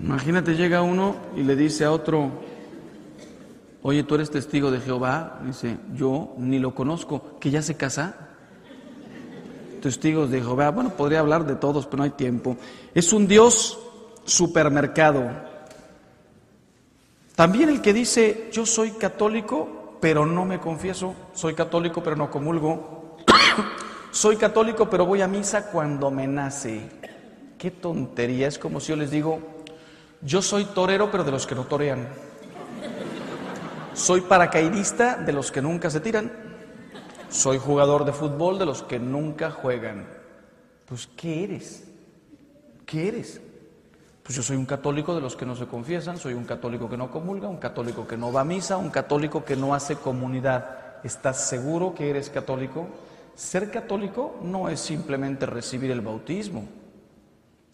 Imagínate, 0.00 0.54
llega 0.54 0.82
uno 0.82 1.16
y 1.36 1.42
le 1.42 1.56
dice 1.56 1.84
a 1.84 1.92
otro, 1.92 2.30
oye, 3.82 4.02
tú 4.02 4.14
eres 4.16 4.30
testigo 4.30 4.70
de 4.70 4.80
Jehová. 4.80 5.40
Dice, 5.44 5.78
yo 5.94 6.34
ni 6.38 6.58
lo 6.58 6.74
conozco, 6.74 7.38
que 7.40 7.50
ya 7.50 7.62
se 7.62 7.76
casa 7.76 8.26
testigos 9.86 10.30
de 10.30 10.40
Jehová. 10.40 10.70
Bueno, 10.70 10.90
podría 10.90 11.20
hablar 11.20 11.46
de 11.46 11.54
todos, 11.54 11.86
pero 11.86 11.98
no 11.98 12.04
hay 12.04 12.10
tiempo. 12.10 12.56
Es 12.92 13.12
un 13.12 13.28
Dios 13.28 13.78
supermercado. 14.24 15.30
También 17.36 17.68
el 17.68 17.80
que 17.80 17.92
dice, 17.92 18.48
yo 18.52 18.66
soy 18.66 18.92
católico, 18.92 19.98
pero 20.00 20.26
no 20.26 20.44
me 20.44 20.58
confieso, 20.58 21.14
soy 21.34 21.54
católico, 21.54 22.02
pero 22.02 22.16
no 22.16 22.30
comulgo, 22.30 23.16
soy 24.10 24.36
católico, 24.36 24.90
pero 24.90 25.06
voy 25.06 25.22
a 25.22 25.28
misa 25.28 25.70
cuando 25.70 26.10
me 26.10 26.26
nace. 26.26 26.80
Qué 27.56 27.70
tontería, 27.70 28.48
es 28.48 28.58
como 28.58 28.80
si 28.80 28.88
yo 28.88 28.96
les 28.96 29.10
digo, 29.10 29.38
yo 30.22 30.42
soy 30.42 30.64
torero, 30.66 31.10
pero 31.10 31.24
de 31.24 31.30
los 31.30 31.46
que 31.46 31.54
no 31.54 31.64
torean. 31.64 32.08
Soy 33.94 34.20
paracaidista 34.20 35.16
de 35.16 35.32
los 35.32 35.50
que 35.50 35.62
nunca 35.62 35.90
se 35.90 36.00
tiran. 36.00 36.30
Soy 37.30 37.58
jugador 37.58 38.04
de 38.04 38.12
fútbol 38.12 38.58
de 38.58 38.66
los 38.66 38.82
que 38.82 38.98
nunca 38.98 39.50
juegan. 39.50 40.06
Pues, 40.86 41.08
¿qué 41.16 41.44
eres? 41.44 41.84
¿Qué 42.84 43.08
eres? 43.08 43.40
Pues 44.22 44.36
yo 44.36 44.42
soy 44.42 44.56
un 44.56 44.66
católico 44.66 45.14
de 45.14 45.20
los 45.20 45.36
que 45.36 45.46
no 45.46 45.54
se 45.54 45.66
confiesan, 45.66 46.18
soy 46.18 46.34
un 46.34 46.44
católico 46.44 46.90
que 46.90 46.96
no 46.96 47.10
comulga, 47.12 47.48
un 47.48 47.58
católico 47.58 48.06
que 48.08 48.16
no 48.16 48.32
va 48.32 48.40
a 48.40 48.44
misa, 48.44 48.76
un 48.76 48.90
católico 48.90 49.44
que 49.44 49.54
no 49.54 49.72
hace 49.72 49.96
comunidad. 49.96 51.04
¿Estás 51.04 51.48
seguro 51.48 51.94
que 51.94 52.10
eres 52.10 52.28
católico? 52.28 52.88
Ser 53.36 53.70
católico 53.70 54.36
no 54.42 54.68
es 54.68 54.80
simplemente 54.80 55.46
recibir 55.46 55.92
el 55.92 56.00
bautismo. 56.00 56.64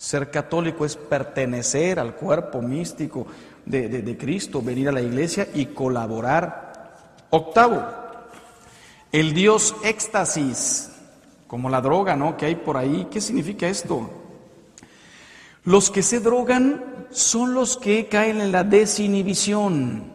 Ser 0.02 0.32
católico 0.32 0.84
es 0.84 0.96
pertenecer 0.96 2.00
al 2.00 2.16
cuerpo 2.16 2.60
místico 2.60 3.24
de, 3.64 4.16
Cristo, 4.18 4.60
venir 4.60 4.88
a 4.88 4.92
la 4.92 5.00
iglesia 5.00 5.46
y 5.54 5.66
colaborar. 5.66 6.96
Octavo, 7.30 7.86
el 9.12 9.32
Dios 9.32 9.76
éxtasis, 9.84 10.90
como 11.46 11.70
la 11.70 11.80
droga, 11.80 12.16
¿no? 12.16 12.36
Que 12.36 12.46
hay 12.46 12.56
por 12.56 12.76
ahí. 12.76 13.06
¿Qué 13.12 13.20
significa 13.20 13.68
esto? 13.68 14.10
Los 15.62 15.88
que 15.88 16.02
se 16.02 16.18
drogan 16.18 17.06
son 17.10 17.54
los 17.54 17.76
que 17.76 18.08
caen 18.08 18.40
en 18.40 18.50
la 18.50 18.64
desinhibición, 18.64 20.14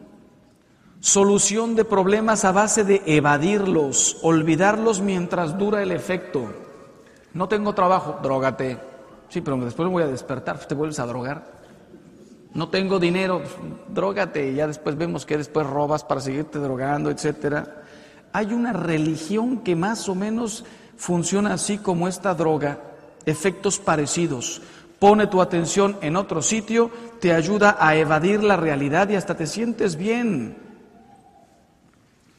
solución 1.00 1.76
de 1.76 1.86
problemas 1.86 2.44
a 2.44 2.52
base 2.52 2.84
de 2.84 3.04
evadirlos, 3.06 4.18
olvidarlos 4.22 5.00
mientras 5.00 5.58
dura 5.58 5.82
el 5.82 5.94
efecto. 5.94 6.52
No 7.34 7.48
tengo 7.48 7.74
trabajo, 7.74 8.20
drógate. 8.22 8.97
Sí, 9.30 9.42
pero 9.42 9.58
después 9.58 9.88
me 9.88 9.94
voy 9.94 10.04
a 10.04 10.08
despertar, 10.08 10.58
te 10.60 10.76
vuelves 10.76 11.00
a 11.00 11.06
drogar. 11.06 11.58
No 12.54 12.70
tengo 12.70 13.00
dinero, 13.00 13.42
drógate, 13.90 14.52
y 14.52 14.56
ya 14.56 14.68
después 14.68 14.98
vemos 14.98 15.26
que 15.26 15.38
después 15.38 15.68
robas 15.68 16.04
para 16.04 16.22
seguirte 16.22 16.60
drogando, 16.60 17.12
etcétera 17.12 17.84
hay 18.38 18.54
una 18.54 18.72
religión 18.74 19.60
que 19.60 19.76
más 19.76 20.08
o 20.10 20.14
menos 20.14 20.66
funciona 20.96 21.54
así 21.54 21.78
como 21.78 22.08
esta 22.08 22.34
droga, 22.34 22.80
efectos 23.26 23.80
parecidos. 23.80 24.62
Pone 25.00 25.26
tu 25.26 25.42
atención 25.42 25.98
en 26.02 26.16
otro 26.16 26.44
sitio, 26.44 26.92
te 27.20 27.34
ayuda 27.34 27.78
a 27.80 27.96
evadir 27.96 28.44
la 28.44 28.56
realidad 28.56 29.10
y 29.10 29.16
hasta 29.16 29.36
te 29.36 29.48
sientes 29.48 29.96
bien. 29.96 30.56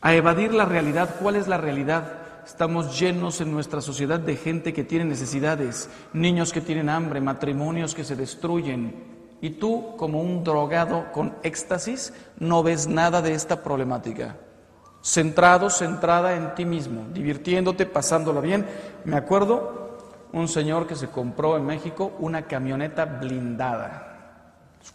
A 0.01 0.15
evadir 0.15 0.55
la 0.55 0.65
realidad. 0.65 1.17
¿Cuál 1.21 1.35
es 1.35 1.49
la 1.49 1.57
realidad? 1.57 2.18
Estamos 2.49 2.99
llenos 2.99 3.43
en 3.43 3.53
nuestra 3.53 3.83
sociedad 3.83 4.19
de 4.19 4.35
gente 4.35 4.73
que 4.73 4.83
tiene 4.83 5.05
necesidades, 5.05 5.91
niños 6.15 6.51
que 6.51 6.63
tienen 6.63 6.89
hambre, 6.89 7.21
matrimonios 7.21 7.95
que 7.95 8.05
se 8.05 8.17
destruyen. 8.17 9.37
Y 9.43 9.51
tú, 9.51 9.95
como 9.99 10.23
un 10.23 10.43
drogado 10.43 11.13
con 11.13 11.37
éxtasis, 11.43 12.15
no 12.39 12.63
ves 12.63 12.89
nada 12.89 13.21
de 13.21 13.35
esta 13.35 13.63
problemática 13.63 14.37
centrado, 15.03 15.71
centrada 15.71 16.37
en 16.37 16.55
ti 16.55 16.65
mismo, 16.65 17.07
divirtiéndote, 17.13 17.87
pasándola 17.87 18.41
bien. 18.41 18.67
Me 19.05 19.17
acuerdo 19.17 19.99
un 20.33 20.49
señor 20.49 20.87
que 20.87 20.97
se 20.97 21.09
compró 21.09 21.57
en 21.57 21.67
México 21.67 22.13
una 22.19 22.43
camioneta 22.43 23.05
blindada, 23.05 24.08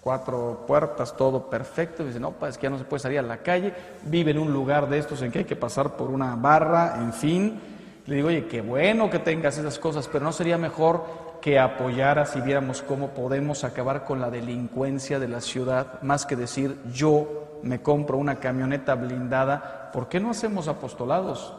cuatro 0.02 0.64
puertas, 0.68 1.16
todo 1.16 1.50
perfecto. 1.50 2.04
dice, 2.04 2.20
no, 2.20 2.32
pues 2.32 2.52
es 2.52 2.58
que 2.58 2.64
ya 2.64 2.70
no 2.70 2.78
se 2.78 2.84
puede 2.84 3.02
salir 3.02 3.20
a 3.20 3.24
la 3.24 3.38
calle, 3.38 3.74
vive 4.04 4.32
en 4.32 4.40
un 4.40 4.52
lugar 4.52 4.90
de 4.90 4.98
estos 4.98 5.22
en 5.22 5.32
que 5.32 5.40
hay 5.40 5.46
que 5.46 5.56
pasar 5.56 5.96
por 5.96 6.10
una 6.10 6.36
barra, 6.36 6.96
en 6.98 7.14
fin. 7.14 7.60
Le 8.06 8.16
digo, 8.16 8.28
oye, 8.28 8.48
qué 8.48 8.62
bueno 8.62 9.10
que 9.10 9.20
tengas 9.20 9.58
esas 9.58 9.80
cosas, 9.80 10.10
pero 10.12 10.26
no 10.26 10.32
sería 10.32 10.58
mejor 10.58 11.34
que 11.42 11.60
apoyaras 11.60 12.36
y 12.36 12.42
viéramos 12.42 12.82
cómo 12.82 13.10
podemos 13.10 13.64
acabar 13.64 14.06
con 14.06 14.22
la 14.22 14.30
delincuencia 14.30 15.20
de 15.20 15.28
la 15.28 15.42
ciudad, 15.42 16.02
más 16.02 16.26
que 16.26 16.36
decir 16.36 16.78
yo 16.94 17.60
me 17.64 17.82
compro 17.82 18.18
una 18.18 18.36
camioneta 18.36 18.96
blindada, 18.96 19.92
¿por 19.92 20.08
qué 20.08 20.20
no 20.20 20.30
hacemos 20.30 20.68
apostolados? 20.68 21.54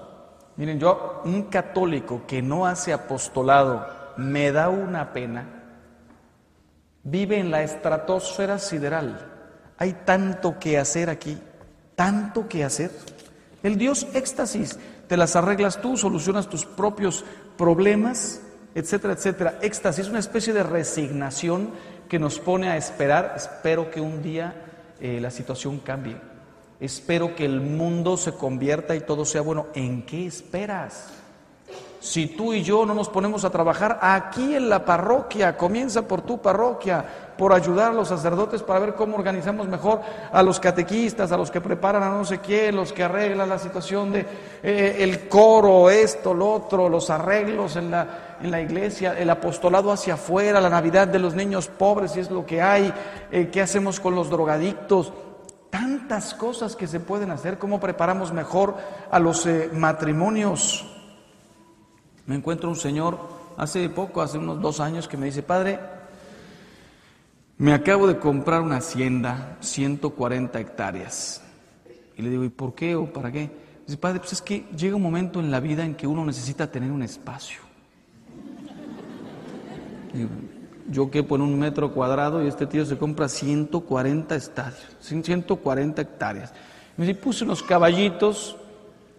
Miren, 0.56 0.78
yo, 0.78 1.22
un 1.24 1.44
católico 1.44 2.22
que 2.26 2.40
no 2.40 2.66
hace 2.66 2.92
apostolado, 2.92 3.86
me 4.16 4.52
da 4.52 4.68
una 4.68 5.12
pena. 5.12 5.53
Vive 7.04 7.38
en 7.38 7.50
la 7.50 7.62
estratosfera 7.62 8.58
sideral. 8.58 9.30
Hay 9.76 9.92
tanto 10.04 10.58
que 10.58 10.78
hacer 10.78 11.10
aquí, 11.10 11.38
tanto 11.94 12.48
que 12.48 12.64
hacer. 12.64 12.90
El 13.62 13.76
Dios 13.76 14.06
éxtasis, 14.14 14.78
te 15.06 15.16
las 15.16 15.36
arreglas 15.36 15.80
tú, 15.80 15.96
solucionas 15.96 16.48
tus 16.48 16.64
propios 16.64 17.24
problemas, 17.56 18.40
etcétera, 18.74 19.14
etcétera. 19.14 19.58
Éxtasis 19.60 20.06
es 20.06 20.10
una 20.10 20.18
especie 20.18 20.52
de 20.52 20.62
resignación 20.62 21.70
que 22.08 22.18
nos 22.18 22.38
pone 22.38 22.68
a 22.68 22.76
esperar, 22.76 23.34
espero 23.36 23.90
que 23.90 24.00
un 24.00 24.22
día 24.22 24.54
eh, 25.00 25.20
la 25.20 25.30
situación 25.30 25.80
cambie. 25.80 26.16
Espero 26.80 27.34
que 27.34 27.44
el 27.44 27.60
mundo 27.60 28.16
se 28.16 28.32
convierta 28.32 28.96
y 28.96 29.00
todo 29.00 29.24
sea 29.24 29.42
bueno. 29.42 29.66
¿En 29.74 30.04
qué 30.04 30.26
esperas? 30.26 31.23
Si 32.04 32.26
tú 32.26 32.52
y 32.52 32.62
yo 32.62 32.84
no 32.84 32.92
nos 32.92 33.08
ponemos 33.08 33.46
a 33.46 33.50
trabajar 33.50 33.98
aquí 34.02 34.54
en 34.54 34.68
la 34.68 34.84
parroquia, 34.84 35.56
comienza 35.56 36.02
por 36.02 36.20
tu 36.20 36.36
parroquia, 36.36 37.02
por 37.38 37.54
ayudar 37.54 37.92
a 37.92 37.94
los 37.94 38.08
sacerdotes 38.08 38.62
para 38.62 38.78
ver 38.78 38.94
cómo 38.94 39.16
organizamos 39.16 39.66
mejor 39.68 40.02
a 40.30 40.42
los 40.42 40.60
catequistas, 40.60 41.32
a 41.32 41.38
los 41.38 41.50
que 41.50 41.62
preparan 41.62 42.02
a 42.02 42.10
no 42.10 42.26
sé 42.26 42.40
quién, 42.40 42.76
los 42.76 42.92
que 42.92 43.04
arreglan 43.04 43.48
la 43.48 43.58
situación 43.58 44.12
de 44.12 44.26
eh, 44.62 44.96
el 44.98 45.30
coro, 45.30 45.88
esto, 45.88 46.34
lo 46.34 46.52
otro, 46.52 46.90
los 46.90 47.08
arreglos 47.08 47.76
en 47.76 47.90
la, 47.90 48.36
en 48.38 48.50
la 48.50 48.60
iglesia, 48.60 49.18
el 49.18 49.30
apostolado 49.30 49.90
hacia 49.90 50.12
afuera, 50.12 50.60
la 50.60 50.68
Navidad 50.68 51.08
de 51.08 51.18
los 51.18 51.34
niños 51.34 51.68
pobres, 51.68 52.12
si 52.12 52.20
es 52.20 52.30
lo 52.30 52.44
que 52.44 52.60
hay, 52.60 52.92
eh, 53.32 53.48
qué 53.50 53.62
hacemos 53.62 53.98
con 53.98 54.14
los 54.14 54.28
drogadictos, 54.28 55.10
tantas 55.70 56.34
cosas 56.34 56.76
que 56.76 56.86
se 56.86 57.00
pueden 57.00 57.30
hacer, 57.30 57.56
cómo 57.56 57.80
preparamos 57.80 58.30
mejor 58.30 58.74
a 59.10 59.18
los 59.18 59.46
eh, 59.46 59.70
matrimonios. 59.72 60.90
Me 62.26 62.36
encuentro 62.36 62.68
un 62.68 62.76
señor 62.76 63.18
hace 63.56 63.88
poco, 63.88 64.22
hace 64.22 64.38
unos 64.38 64.60
dos 64.60 64.80
años, 64.80 65.08
que 65.08 65.16
me 65.16 65.26
dice, 65.26 65.42
padre, 65.42 65.78
me 67.58 67.72
acabo 67.72 68.06
de 68.06 68.18
comprar 68.18 68.62
una 68.62 68.76
hacienda, 68.76 69.56
140 69.60 70.58
hectáreas. 70.58 71.42
Y 72.16 72.22
le 72.22 72.30
digo, 72.30 72.44
¿y 72.44 72.48
por 72.48 72.74
qué 72.74 72.96
o 72.96 73.12
para 73.12 73.30
qué? 73.30 73.50
Dice, 73.86 73.98
padre, 73.98 74.20
pues 74.20 74.32
es 74.32 74.42
que 74.42 74.64
llega 74.76 74.96
un 74.96 75.02
momento 75.02 75.40
en 75.40 75.50
la 75.50 75.60
vida 75.60 75.84
en 75.84 75.94
que 75.94 76.06
uno 76.06 76.24
necesita 76.24 76.70
tener 76.70 76.90
un 76.90 77.02
espacio. 77.02 77.60
yo 80.88 81.10
quepo 81.10 81.34
en 81.36 81.42
un 81.42 81.58
metro 81.58 81.92
cuadrado 81.92 82.42
y 82.42 82.46
este 82.46 82.66
tío 82.66 82.84
se 82.86 82.96
compra 82.96 83.28
140 83.28 84.34
estadios, 84.36 84.96
140 85.00 86.02
hectáreas. 86.02 86.52
Me 86.96 87.06
dice, 87.06 87.18
puse 87.18 87.44
unos 87.44 87.62
caballitos, 87.62 88.56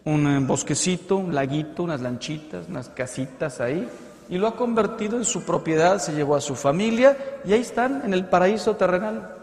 un 0.05 0.27
eh, 0.27 0.39
bosquecito, 0.39 1.17
un 1.17 1.35
laguito, 1.35 1.83
unas 1.83 2.01
lanchitas, 2.01 2.67
unas 2.69 2.89
casitas 2.89 3.59
ahí, 3.59 3.87
y 4.29 4.37
lo 4.37 4.47
ha 4.47 4.55
convertido 4.55 5.17
en 5.17 5.25
su 5.25 5.43
propiedad, 5.43 5.99
se 5.99 6.13
llevó 6.13 6.35
a 6.35 6.41
su 6.41 6.55
familia 6.55 7.17
y 7.45 7.53
ahí 7.53 7.61
están 7.61 8.01
en 8.05 8.13
el 8.13 8.25
paraíso 8.25 8.75
terrenal. 8.75 9.35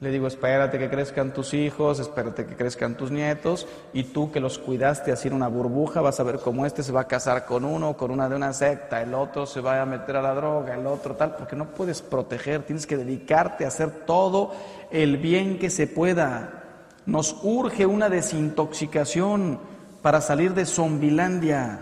Le 0.00 0.10
digo, 0.10 0.26
espérate 0.26 0.78
que 0.78 0.90
crezcan 0.90 1.32
tus 1.32 1.54
hijos, 1.54 2.00
espérate 2.00 2.44
que 2.44 2.56
crezcan 2.56 2.96
tus 2.96 3.10
nietos, 3.10 3.66
y 3.92 4.04
tú 4.04 4.30
que 4.30 4.40
los 4.40 4.58
cuidaste 4.58 5.12
así 5.12 5.28
en 5.28 5.34
una 5.34 5.48
burbuja, 5.48 6.00
vas 6.02 6.20
a 6.20 6.24
ver 6.24 6.40
cómo 6.40 6.66
este 6.66 6.82
se 6.82 6.92
va 6.92 7.02
a 7.02 7.08
casar 7.08 7.46
con 7.46 7.64
uno, 7.64 7.96
con 7.96 8.10
una 8.10 8.28
de 8.28 8.36
una 8.36 8.52
secta, 8.52 9.00
el 9.00 9.14
otro 9.14 9.46
se 9.46 9.60
va 9.60 9.80
a 9.80 9.86
meter 9.86 10.16
a 10.16 10.22
la 10.22 10.34
droga, 10.34 10.74
el 10.74 10.86
otro 10.86 11.14
tal, 11.14 11.36
porque 11.36 11.56
no 11.56 11.66
puedes 11.70 12.02
proteger, 12.02 12.64
tienes 12.64 12.86
que 12.86 12.96
dedicarte 12.98 13.64
a 13.64 13.68
hacer 13.68 13.90
todo 14.04 14.52
el 14.90 15.16
bien 15.16 15.58
que 15.58 15.70
se 15.70 15.86
pueda. 15.86 16.62
Nos 17.06 17.36
urge 17.42 17.86
una 17.86 18.10
desintoxicación 18.10 19.73
para 20.04 20.20
salir 20.20 20.52
de 20.52 20.66
Zombilandia. 20.66 21.80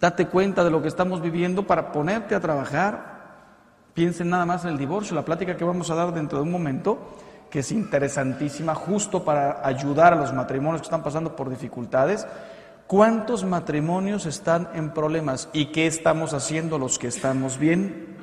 Date 0.00 0.28
cuenta 0.28 0.64
de 0.64 0.70
lo 0.70 0.80
que 0.80 0.88
estamos 0.88 1.20
viviendo 1.20 1.66
para 1.66 1.92
ponerte 1.92 2.34
a 2.34 2.40
trabajar. 2.40 3.90
Piensen 3.92 4.30
nada 4.30 4.46
más 4.46 4.64
en 4.64 4.70
el 4.70 4.78
divorcio, 4.78 5.14
la 5.14 5.26
plática 5.26 5.54
que 5.54 5.64
vamos 5.66 5.90
a 5.90 5.94
dar 5.94 6.14
dentro 6.14 6.38
de 6.38 6.44
un 6.44 6.50
momento, 6.50 7.18
que 7.50 7.58
es 7.58 7.72
interesantísima, 7.72 8.74
justo 8.74 9.22
para 9.22 9.60
ayudar 9.62 10.14
a 10.14 10.16
los 10.16 10.32
matrimonios 10.32 10.80
que 10.80 10.86
están 10.86 11.02
pasando 11.02 11.36
por 11.36 11.50
dificultades. 11.50 12.26
¿Cuántos 12.86 13.44
matrimonios 13.44 14.24
están 14.24 14.70
en 14.72 14.94
problemas 14.94 15.50
y 15.52 15.66
qué 15.72 15.86
estamos 15.86 16.32
haciendo 16.32 16.78
los 16.78 16.98
que 16.98 17.08
estamos 17.08 17.58
bien? 17.58 18.19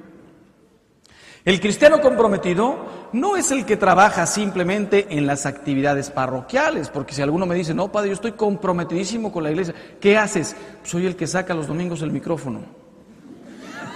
El 1.48 1.62
cristiano 1.62 2.02
comprometido 2.02 2.76
no 3.14 3.38
es 3.38 3.52
el 3.52 3.66
que 3.66 3.78
trabaja 3.78 4.26
simplemente 4.26 5.08
en 5.12 5.26
las 5.26 5.46
actividades 5.46 6.12
parroquiales, 6.12 6.90
porque 6.90 7.14
si 7.14 7.22
alguno 7.22 7.46
me 7.46 7.56
dice, 7.56 7.74
no, 7.74 7.90
padre, 7.90 8.10
yo 8.10 8.16
estoy 8.16 8.34
comprometidísimo 8.34 9.32
con 9.32 9.44
la 9.44 9.52
iglesia, 9.52 9.74
¿qué 10.02 10.18
haces? 10.18 10.58
Soy 10.84 11.06
el 11.06 11.16
que 11.16 11.26
saca 11.26 11.54
los 11.54 11.68
domingos 11.68 12.02
el 12.02 12.12
micrófono. 12.12 12.64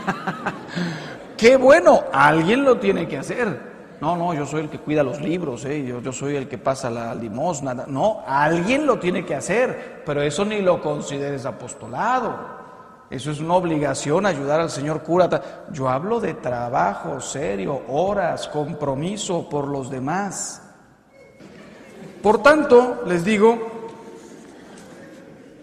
Qué 1.37 1.57
bueno, 1.57 2.05
alguien 2.13 2.63
lo 2.63 2.77
tiene 2.77 3.05
que 3.05 3.17
hacer. 3.17 3.59
No, 3.99 4.15
no, 4.15 4.33
yo 4.33 4.45
soy 4.45 4.61
el 4.61 4.69
que 4.69 4.79
cuida 4.79 5.03
los 5.03 5.19
libros, 5.19 5.65
¿eh? 5.65 5.83
yo, 5.85 6.01
yo 6.01 6.13
soy 6.13 6.37
el 6.37 6.47
que 6.47 6.57
pasa 6.57 6.89
la 6.89 7.13
limosna. 7.13 7.73
No, 7.85 8.23
alguien 8.25 8.85
lo 8.85 8.97
tiene 8.97 9.25
que 9.25 9.35
hacer, 9.35 10.03
pero 10.05 10.21
eso 10.21 10.45
ni 10.45 10.61
lo 10.61 10.81
consideres 10.81 11.45
apostolado. 11.45 12.60
Eso 13.11 13.29
es 13.29 13.41
una 13.41 13.55
obligación 13.55 14.25
ayudar 14.25 14.61
al 14.61 14.69
Señor 14.69 15.03
cura. 15.03 15.29
Yo 15.73 15.89
hablo 15.89 16.21
de 16.21 16.35
trabajo 16.35 17.19
serio, 17.19 17.81
horas, 17.89 18.47
compromiso 18.47 19.49
por 19.49 19.67
los 19.67 19.91
demás. 19.91 20.61
Por 22.23 22.41
tanto, 22.41 23.03
les 23.05 23.25
digo, 23.25 23.59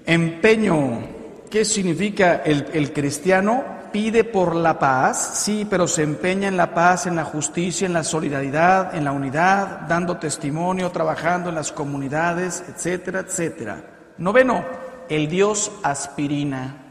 empeño. 0.04 1.16
¿Qué 1.50 1.64
significa 1.64 2.42
el, 2.44 2.92
cristiano? 2.92 3.78
pide 3.90 4.22
por 4.22 4.54
la 4.54 4.78
paz, 4.78 5.40
sí, 5.42 5.66
pero 5.68 5.88
se 5.88 6.02
empeña 6.02 6.48
en 6.48 6.58
la 6.58 6.74
paz, 6.74 7.06
en 7.06 7.16
la 7.16 7.24
justicia, 7.24 7.86
en 7.86 7.94
la 7.94 8.04
solidaridad, 8.04 8.94
en 8.94 9.02
la 9.02 9.12
unidad, 9.12 9.86
dando 9.88 10.18
testimonio, 10.18 10.90
trabajando 10.90 11.48
en 11.48 11.54
las 11.54 11.72
comunidades, 11.72 12.62
etcétera, 12.68 13.20
etcétera. 13.20 13.82
Noveno, 14.18 14.62
el 15.08 15.26
Dios 15.26 15.72
aspirina. 15.82 16.87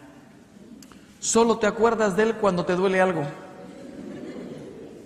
Solo 1.28 1.58
te 1.58 1.68
acuerdas 1.68 2.16
de 2.16 2.24
Él 2.24 2.36
cuando 2.36 2.64
te 2.64 2.78
duele 2.78 3.02
algo. 3.02 3.22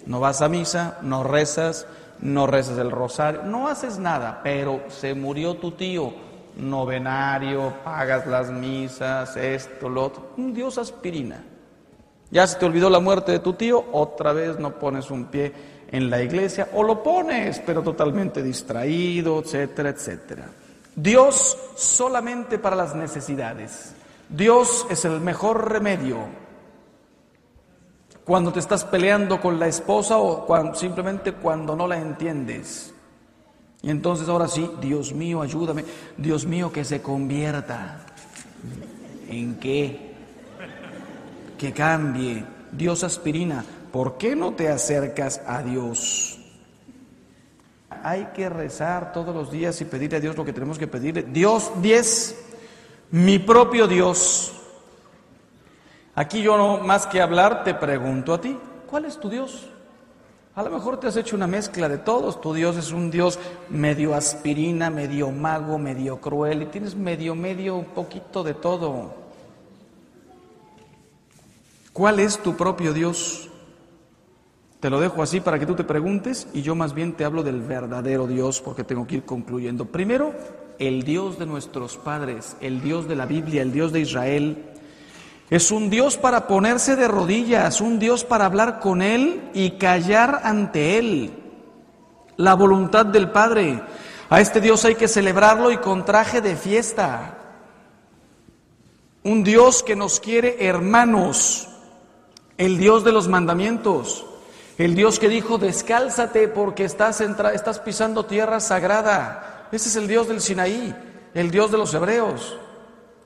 No 0.05 0.19
vas 0.19 0.43
a 0.43 0.49
misa, 0.49 0.99
no 1.01 1.23
rezas, 1.23 1.87
no 2.19 2.45
rezas 2.45 2.77
el 2.77 2.91
rosario, 2.91 3.41
no 3.41 3.67
haces 3.67 3.97
nada, 3.97 4.41
pero 4.43 4.83
se 4.89 5.15
murió 5.15 5.55
tu 5.55 5.71
tío, 5.71 6.13
novenario, 6.57 7.73
pagas 7.83 8.27
las 8.27 8.51
misas, 8.51 9.35
esto, 9.35 9.89
lo 9.89 10.05
otro. 10.05 10.33
Un 10.37 10.53
Dios 10.53 10.77
aspirina. 10.77 11.43
Ya 12.29 12.45
se 12.45 12.59
te 12.59 12.67
olvidó 12.67 12.91
la 12.91 12.99
muerte 12.99 13.31
de 13.31 13.39
tu 13.39 13.53
tío, 13.53 13.83
otra 13.91 14.31
vez 14.31 14.59
no 14.59 14.77
pones 14.77 15.09
un 15.09 15.25
pie 15.25 15.51
en 15.91 16.11
la 16.11 16.21
iglesia, 16.21 16.69
o 16.75 16.83
lo 16.83 17.01
pones, 17.01 17.59
pero 17.65 17.81
totalmente 17.81 18.43
distraído, 18.43 19.39
etcétera, 19.39 19.89
etcétera. 19.89 20.51
Dios 20.95 21.57
solamente 21.75 22.59
para 22.59 22.75
las 22.75 22.93
necesidades. 22.93 23.95
Dios 24.31 24.87
es 24.89 25.05
el 25.05 25.21
mejor 25.21 25.71
remedio. 25.71 26.17
Cuando 28.25 28.53
te 28.53 28.59
estás 28.59 28.85
peleando 28.85 29.41
con 29.41 29.59
la 29.59 29.67
esposa 29.67 30.17
o 30.17 30.75
simplemente 30.75 31.33
cuando 31.33 31.75
no 31.75 31.87
la 31.87 31.97
entiendes. 31.97 32.93
Y 33.81 33.89
entonces 33.89 34.29
ahora 34.29 34.47
sí, 34.47 34.69
Dios 34.79 35.11
mío, 35.13 35.41
ayúdame. 35.41 35.83
Dios 36.17 36.45
mío, 36.45 36.71
que 36.71 36.85
se 36.85 37.01
convierta. 37.01 38.05
¿En 39.27 39.55
qué? 39.55 40.11
que 41.61 41.71
cambie. 41.73 42.43
Dios 42.71 43.03
aspirina, 43.03 43.63
¿por 43.91 44.17
qué 44.17 44.35
no 44.35 44.53
te 44.55 44.69
acercas 44.69 45.43
a 45.45 45.61
Dios? 45.61 46.39
Hay 48.01 48.29
que 48.33 48.49
rezar 48.49 49.13
todos 49.13 49.35
los 49.35 49.51
días 49.51 49.79
y 49.79 49.85
pedirle 49.85 50.17
a 50.17 50.19
Dios 50.19 50.35
lo 50.35 50.43
que 50.43 50.53
tenemos 50.53 50.79
que 50.79 50.87
pedirle. 50.87 51.21
Dios 51.21 51.71
10, 51.79 52.35
mi 53.11 53.39
propio 53.39 53.87
Dios. 53.87 54.53
Aquí 56.15 56.41
yo 56.41 56.57
no 56.57 56.79
más 56.79 57.07
que 57.07 57.21
hablar 57.21 57.63
te 57.63 57.73
pregunto 57.73 58.33
a 58.33 58.41
ti, 58.41 58.57
¿cuál 58.87 59.05
es 59.05 59.19
tu 59.19 59.29
Dios? 59.29 59.67
A 60.53 60.63
lo 60.63 60.69
mejor 60.69 60.99
te 60.99 61.07
has 61.07 61.15
hecho 61.15 61.35
una 61.35 61.47
mezcla 61.47 61.87
de 61.87 61.97
todos. 61.97 62.41
Tu 62.41 62.53
Dios 62.53 62.75
es 62.75 62.91
un 62.91 63.09
Dios 63.09 63.39
medio 63.69 64.13
aspirina, 64.13 64.89
medio 64.89 65.31
mago, 65.31 65.77
medio 65.77 66.19
cruel 66.19 66.63
y 66.63 66.65
tienes 66.65 66.95
medio, 66.95 67.35
medio, 67.35 67.77
un 67.77 67.85
poquito 67.85 68.43
de 68.43 68.53
todo. 68.53 69.13
¿Cuál 71.93 72.19
es 72.19 72.37
tu 72.39 72.55
propio 72.57 72.93
Dios? 72.93 73.49
Te 74.81 74.89
lo 74.89 74.99
dejo 74.99 75.21
así 75.21 75.39
para 75.39 75.57
que 75.57 75.65
tú 75.65 75.75
te 75.75 75.83
preguntes 75.83 76.47
y 76.53 76.63
yo 76.63 76.75
más 76.75 76.93
bien 76.93 77.13
te 77.13 77.23
hablo 77.23 77.43
del 77.43 77.61
verdadero 77.61 78.27
Dios 78.27 78.61
porque 78.61 78.83
tengo 78.83 79.07
que 79.07 79.15
ir 79.17 79.23
concluyendo. 79.23 79.85
Primero, 79.85 80.33
el 80.81 81.03
Dios 81.03 81.37
de 81.37 81.45
nuestros 81.45 81.97
padres, 81.97 82.57
el 82.59 82.81
Dios 82.81 83.07
de 83.07 83.15
la 83.15 83.27
Biblia, 83.27 83.61
el 83.61 83.71
Dios 83.71 83.91
de 83.91 83.99
Israel. 83.99 84.65
Es 85.51 85.69
un 85.69 85.91
Dios 85.91 86.17
para 86.17 86.47
ponerse 86.47 86.95
de 86.95 87.07
rodillas, 87.07 87.81
un 87.81 87.99
Dios 87.99 88.23
para 88.25 88.47
hablar 88.47 88.79
con 88.79 89.03
Él 89.03 89.51
y 89.53 89.71
callar 89.71 90.41
ante 90.43 90.97
Él. 90.97 91.33
La 92.35 92.55
voluntad 92.55 93.05
del 93.05 93.29
Padre. 93.29 93.79
A 94.31 94.41
este 94.41 94.59
Dios 94.59 94.83
hay 94.83 94.95
que 94.95 95.07
celebrarlo 95.07 95.71
y 95.71 95.77
con 95.77 96.03
traje 96.03 96.41
de 96.41 96.55
fiesta. 96.55 97.37
Un 99.23 99.43
Dios 99.43 99.83
que 99.83 99.95
nos 99.95 100.19
quiere 100.19 100.65
hermanos, 100.65 101.69
el 102.57 102.79
Dios 102.79 103.03
de 103.03 103.11
los 103.11 103.27
mandamientos, 103.27 104.25
el 104.79 104.95
Dios 104.95 105.19
que 105.19 105.29
dijo, 105.29 105.59
descálzate 105.59 106.47
porque 106.47 106.85
estás, 106.85 107.21
estás 107.21 107.79
pisando 107.79 108.25
tierra 108.25 108.59
sagrada. 108.59 109.60
Ese 109.71 109.87
es 109.87 109.95
el 109.95 110.07
Dios 110.07 110.27
del 110.27 110.41
Sinaí, 110.41 110.93
el 111.33 111.49
Dios 111.49 111.71
de 111.71 111.77
los 111.77 111.93
hebreos. 111.93 112.57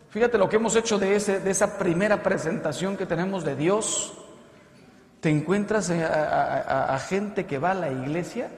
Fíjate 0.10 0.38
lo 0.38 0.48
que 0.48 0.58
hemos 0.58 0.76
hecho 0.76 1.00
de, 1.00 1.16
ese, 1.16 1.40
de 1.40 1.52
esa 1.52 1.78
primera 1.78 2.22
presentación 2.22 2.96
que 2.96 3.08
tenemos 3.08 3.44
de 3.44 3.56
Dios. 3.56 4.14
Te 5.20 5.30
encuentras 5.30 5.90
a, 5.90 7.00
gente 7.00 7.48
que 7.48 7.58
va 7.58 7.72
a 7.72 7.74
la 7.74 7.92
iglesia, 7.92 8.50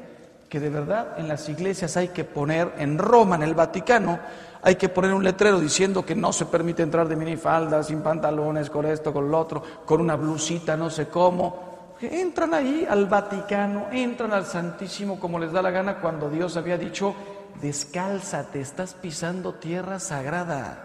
que 0.49 0.59
de 0.59 0.69
verdad 0.69 1.17
en 1.17 1.29
las 1.29 1.47
iglesias 1.47 1.95
hay 1.95 2.09
que 2.09 2.25
poner, 2.25 2.73
en 2.77 2.97
Roma, 2.97 3.37
en 3.37 3.43
el 3.43 3.53
Vaticano, 3.53 4.19
hay 4.61 4.75
que 4.75 4.89
poner 4.89 5.13
un 5.13 5.23
letrero 5.23 5.59
diciendo 5.61 6.05
que 6.05 6.13
no 6.13 6.33
se 6.33 6.45
permite 6.45 6.83
entrar 6.83 7.07
de 7.07 7.15
minifalda, 7.15 7.81
sin 7.83 8.01
pantalones, 8.01 8.69
con 8.69 8.85
esto, 8.85 9.13
con 9.13 9.31
lo 9.31 9.39
otro, 9.39 9.63
con 9.85 10.01
una 10.01 10.17
blusita, 10.17 10.75
no 10.75 10.89
sé 10.89 11.07
cómo. 11.07 11.95
Entran 12.01 12.53
ahí 12.53 12.85
al 12.87 13.05
Vaticano, 13.05 13.87
entran 13.93 14.33
al 14.33 14.45
Santísimo 14.45 15.19
como 15.19 15.39
les 15.39 15.53
da 15.53 15.61
la 15.61 15.71
gana 15.71 16.01
cuando 16.01 16.29
Dios 16.29 16.57
había 16.57 16.77
dicho, 16.77 17.15
descálzate, 17.61 18.61
estás 18.61 18.93
pisando 18.93 19.53
tierra 19.53 19.99
sagrada. 19.99 20.83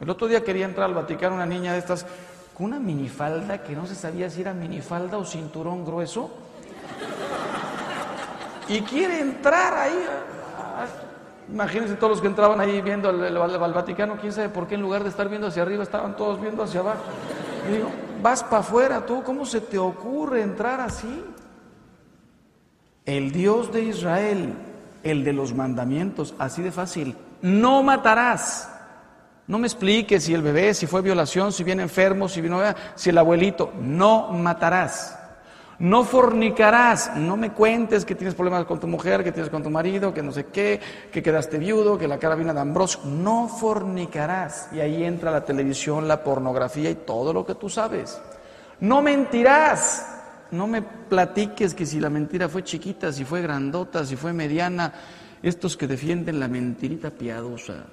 El 0.00 0.10
otro 0.10 0.26
día 0.26 0.42
quería 0.42 0.64
entrar 0.64 0.88
al 0.88 0.94
Vaticano 0.94 1.36
una 1.36 1.46
niña 1.46 1.72
de 1.72 1.78
estas 1.78 2.06
con 2.54 2.66
una 2.66 2.80
minifalda 2.80 3.62
que 3.62 3.74
no 3.74 3.86
se 3.86 3.94
sabía 3.94 4.28
si 4.28 4.40
era 4.40 4.52
minifalda 4.52 5.18
o 5.18 5.24
cinturón 5.24 5.84
grueso. 5.84 6.30
Y 8.68 8.80
quiere 8.82 9.20
entrar 9.20 9.74
ahí 9.74 10.06
Imagínense 11.52 11.96
todos 11.96 12.12
los 12.12 12.20
que 12.20 12.28
entraban 12.28 12.60
ahí 12.60 12.80
viendo 12.80 13.08
al, 13.10 13.72
Vaticano, 13.74 14.16
quién 14.16 14.32
sabe 14.32 14.48
por 14.48 14.66
qué 14.66 14.76
en 14.76 14.80
lugar 14.80 15.02
de 15.02 15.10
estar 15.10 15.28
viendo 15.28 15.48
hacia 15.48 15.62
arriba 15.62 15.82
estaban 15.82 16.16
todos 16.16 16.40
viendo 16.40 16.62
hacia 16.62 16.80
abajo. 16.80 17.02
Y 17.68 17.72
digo, 17.72 17.88
vas 18.22 18.42
para 18.42 18.58
afuera 18.58 19.04
tú, 19.04 19.22
¿cómo 19.22 19.44
se 19.44 19.60
te 19.60 19.78
ocurre 19.78 20.42
entrar 20.42 20.80
así? 20.80 21.24
El 23.04 23.32
Dios 23.32 23.70
de 23.70 23.82
Israel, 23.82 24.54
el 25.02 25.24
de 25.24 25.32
los 25.32 25.54
mandamientos, 25.54 26.34
así 26.38 26.62
de 26.62 26.72
fácil, 26.72 27.16
no 27.42 27.82
matarás. 27.82 28.68
No 29.46 29.58
me 29.58 29.66
expliques 29.66 30.24
si 30.24 30.34
el 30.34 30.42
bebé, 30.42 30.72
si 30.72 30.86
fue 30.86 31.02
violación, 31.02 31.52
si 31.52 31.64
viene 31.64 31.82
enfermo, 31.82 32.28
si 32.28 32.40
vino, 32.40 32.60
si 32.94 33.10
el 33.10 33.18
abuelito, 33.18 33.72
no 33.80 34.28
matarás. 34.28 35.18
No 35.78 36.04
fornicarás, 36.04 37.16
no 37.16 37.36
me 37.36 37.50
cuentes 37.50 38.04
que 38.04 38.14
tienes 38.14 38.36
problemas 38.36 38.64
con 38.66 38.78
tu 38.78 38.86
mujer, 38.86 39.24
que 39.24 39.32
tienes 39.32 39.50
con 39.50 39.64
tu 39.64 39.70
marido, 39.70 40.14
que 40.14 40.22
no 40.22 40.30
sé 40.30 40.46
qué, 40.46 40.80
que 41.10 41.24
quedaste 41.24 41.58
viudo, 41.58 41.98
que 41.98 42.06
la 42.06 42.18
cara 42.18 42.36
viene 42.36 42.54
de 42.54 42.60
Ambrosio. 42.60 43.00
No 43.04 43.48
fornicarás. 43.48 44.68
Y 44.72 44.78
ahí 44.78 45.02
entra 45.02 45.32
la 45.32 45.44
televisión, 45.44 46.06
la 46.06 46.22
pornografía 46.22 46.88
y 46.88 46.94
todo 46.94 47.32
lo 47.32 47.44
que 47.44 47.56
tú 47.56 47.68
sabes. 47.68 48.20
No 48.78 49.02
mentirás. 49.02 50.21
No 50.52 50.66
me 50.66 50.82
platiques 50.82 51.74
que 51.74 51.86
si 51.86 51.98
la 51.98 52.10
mentira 52.10 52.48
fue 52.48 52.62
chiquita, 52.62 53.12
si 53.12 53.24
fue 53.24 53.42
grandota, 53.42 54.04
si 54.04 54.16
fue 54.16 54.32
mediana. 54.32 54.92
Estos 55.42 55.76
que 55.76 55.88
defienden 55.88 56.38
la 56.38 56.46
mentirita 56.46 57.10
piadosa. 57.10 57.86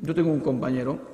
Yo 0.00 0.14
tengo 0.14 0.30
un 0.30 0.40
compañero 0.40 1.12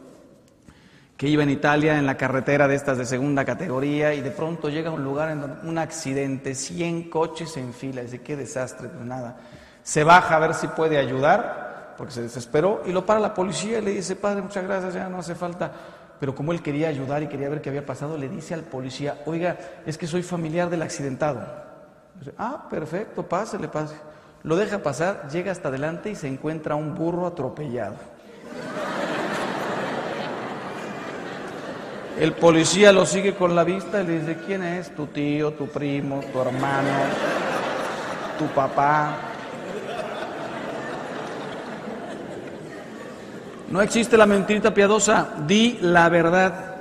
que 1.17 1.29
iba 1.29 1.43
en 1.43 1.51
Italia 1.51 1.99
en 1.99 2.07
la 2.07 2.17
carretera 2.17 2.67
de 2.67 2.77
estas 2.77 2.97
de 2.97 3.05
segunda 3.05 3.45
categoría 3.45 4.15
y 4.15 4.21
de 4.21 4.31
pronto 4.31 4.69
llega 4.71 4.91
a 4.91 4.93
un 4.93 5.05
lugar 5.05 5.31
en 5.31 5.41
donde 5.41 5.69
un 5.69 5.77
accidente, 5.77 6.55
100 6.55 7.11
coches 7.11 7.57
en 7.57 7.75
fila, 7.75 8.03
dice, 8.03 8.23
qué 8.23 8.37
desastre, 8.37 8.89
pues 8.89 9.05
nada. 9.05 9.37
Se 9.83 10.05
baja 10.05 10.37
a 10.37 10.39
ver 10.39 10.55
si 10.55 10.69
puede 10.69 10.97
ayudar, 10.97 11.95
porque 11.99 12.13
se 12.13 12.23
desesperó, 12.23 12.83
y 12.87 12.93
lo 12.93 13.05
para 13.05 13.19
la 13.19 13.35
policía 13.35 13.81
y 13.81 13.83
le 13.83 13.91
dice, 13.91 14.15
padre, 14.15 14.43
muchas 14.43 14.65
gracias, 14.65 14.95
ya 14.95 15.09
no 15.09 15.19
hace 15.19 15.35
falta. 15.35 15.73
Pero 16.21 16.35
como 16.35 16.53
él 16.53 16.63
quería 16.63 16.89
ayudar 16.89 17.23
y 17.23 17.29
quería 17.29 17.49
ver 17.49 17.61
qué 17.61 17.69
había 17.69 17.87
pasado, 17.87 18.17
le 18.17 18.29
dice 18.29 18.55
al 18.55 18.63
policía, 18.63 19.19
oiga, 19.27 19.57
es 19.87 19.97
que 19.97 20.07
soy 20.07 20.23
familiar 20.23 20.69
del 20.69 20.83
accidentado. 20.83 21.47
Ah, 22.37 22.67
perfecto, 22.69 23.23
pásele, 23.23 23.69
pase. 23.69 23.95
Lo 24.43 24.57
deja 24.57 24.79
pasar, 24.79 25.29
llega 25.31 25.53
hasta 25.53 25.69
adelante 25.69 26.11
y 26.11 26.15
se 26.15 26.29
encuentra 26.29 26.75
un 26.75 26.95
burro 26.95 27.27
atropellado. 27.27 27.97
El 32.19 32.33
policía 32.33 32.91
lo 32.91 33.07
sigue 33.07 33.37
con 33.37 33.55
la 33.55 33.63
vista 33.63 34.03
y 34.03 34.07
le 34.07 34.19
dice, 34.19 34.37
¿quién 34.45 34.65
es? 34.65 34.95
Tu 34.95 35.07
tío, 35.07 35.53
tu 35.53 35.69
primo, 35.69 36.21
tu 36.33 36.41
hermano, 36.41 36.91
tu 38.37 38.47
papá. 38.47 39.28
No 43.71 43.83
existe 43.83 44.17
la 44.17 44.25
mentirita 44.25 44.73
piadosa, 44.73 45.29
di 45.47 45.79
la 45.83 46.09
verdad. 46.09 46.77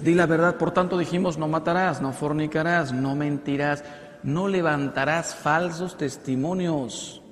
Di 0.00 0.14
la 0.14 0.26
verdad, 0.26 0.56
por 0.56 0.72
tanto 0.72 0.98
dijimos, 0.98 1.38
no 1.38 1.46
matarás, 1.46 2.00
no 2.00 2.12
fornicarás, 2.12 2.92
no 2.92 3.14
mentirás, 3.14 3.84
no 4.24 4.48
levantarás 4.48 5.36
falsos 5.36 5.96
testimonios. 5.96 7.22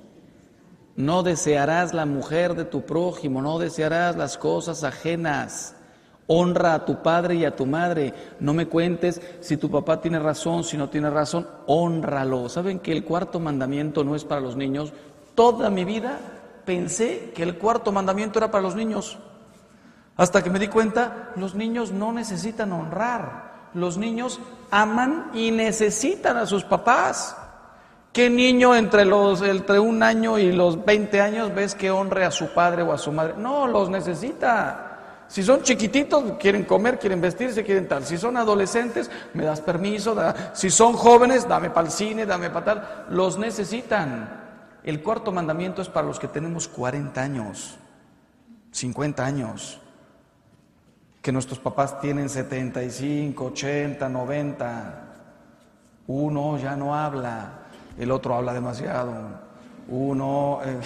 No 0.95 1.21
desearás 1.21 1.93
la 1.93 2.05
mujer 2.05 2.55
de 2.55 2.63
tu 2.63 2.83
prójimo, 2.83 3.41
no 3.41 3.59
desearás 3.59 4.15
las 4.15 4.37
cosas 4.37 4.83
ajenas. 4.85 5.75
Honra 6.25 6.73
a 6.73 6.85
tu 6.85 7.01
padre 7.03 7.35
y 7.35 7.45
a 7.45 7.55
tu 7.55 7.65
madre. 7.65 8.13
No 8.39 8.53
me 8.53 8.67
cuentes 8.67 9.21
si 9.41 9.57
tu 9.57 9.69
papá 9.69 9.99
tiene 9.99 10.19
razón, 10.19 10.63
si 10.63 10.77
no 10.77 10.89
tiene 10.89 11.09
razón, 11.09 11.45
honralo. 11.67 12.47
¿Saben 12.47 12.79
que 12.79 12.93
el 12.93 13.03
cuarto 13.03 13.39
mandamiento 13.39 14.03
no 14.03 14.15
es 14.15 14.23
para 14.23 14.41
los 14.41 14.55
niños? 14.55 14.93
Toda 15.35 15.69
mi 15.69 15.85
vida 15.85 16.19
pensé 16.67 17.31
que 17.33 17.43
el 17.43 17.57
cuarto 17.57 17.93
mandamiento 17.93 18.37
era 18.37 18.51
para 18.51 18.61
los 18.61 18.75
niños. 18.75 19.17
Hasta 20.17 20.43
que 20.43 20.49
me 20.49 20.59
di 20.59 20.67
cuenta, 20.67 21.31
los 21.37 21.55
niños 21.55 21.93
no 21.93 22.11
necesitan 22.11 22.73
honrar. 22.73 23.69
Los 23.73 23.97
niños 23.97 24.41
aman 24.69 25.31
y 25.33 25.51
necesitan 25.51 26.35
a 26.35 26.45
sus 26.45 26.65
papás. 26.65 27.37
¿Qué 28.11 28.29
niño 28.29 28.75
entre, 28.75 29.05
los, 29.05 29.41
entre 29.41 29.79
un 29.79 30.03
año 30.03 30.37
y 30.37 30.51
los 30.51 30.83
20 30.83 31.21
años 31.21 31.55
ves 31.55 31.73
que 31.73 31.89
honre 31.89 32.25
a 32.25 32.31
su 32.31 32.53
padre 32.53 32.81
o 32.81 32.91
a 32.91 32.97
su 32.97 33.13
madre? 33.13 33.35
No, 33.37 33.65
los 33.67 33.89
necesita. 33.89 34.83
Si 35.29 35.43
son 35.43 35.61
chiquititos, 35.61 36.33
quieren 36.37 36.65
comer, 36.65 36.99
quieren 36.99 37.21
vestirse, 37.21 37.63
quieren 37.63 37.87
tal. 37.87 38.03
Si 38.03 38.17
son 38.17 38.35
adolescentes, 38.35 39.09
me 39.33 39.45
das 39.45 39.61
permiso. 39.61 40.17
Si 40.53 40.69
son 40.69 40.93
jóvenes, 40.93 41.47
dame 41.47 41.69
para 41.69 41.87
el 41.87 41.93
cine, 41.93 42.25
dame 42.25 42.49
para 42.49 42.65
tal. 42.65 43.05
Los 43.09 43.37
necesitan. 43.37 44.46
El 44.87 45.03
cuarto 45.03 45.33
mandamiento 45.33 45.81
es 45.81 45.89
para 45.89 46.07
los 46.07 46.17
que 46.17 46.29
tenemos 46.29 46.69
40 46.69 47.21
años, 47.21 47.77
50 48.71 49.25
años. 49.25 49.81
Que 51.21 51.33
nuestros 51.33 51.59
papás 51.59 51.99
tienen 51.99 52.29
75, 52.29 53.47
80, 53.47 54.07
90. 54.07 55.03
Uno 56.07 56.57
ya 56.57 56.77
no 56.77 56.95
habla, 56.95 57.65
el 57.97 58.11
otro 58.11 58.33
habla 58.33 58.53
demasiado 58.53 59.45
uno, 59.89 60.59
eh, 60.63 60.79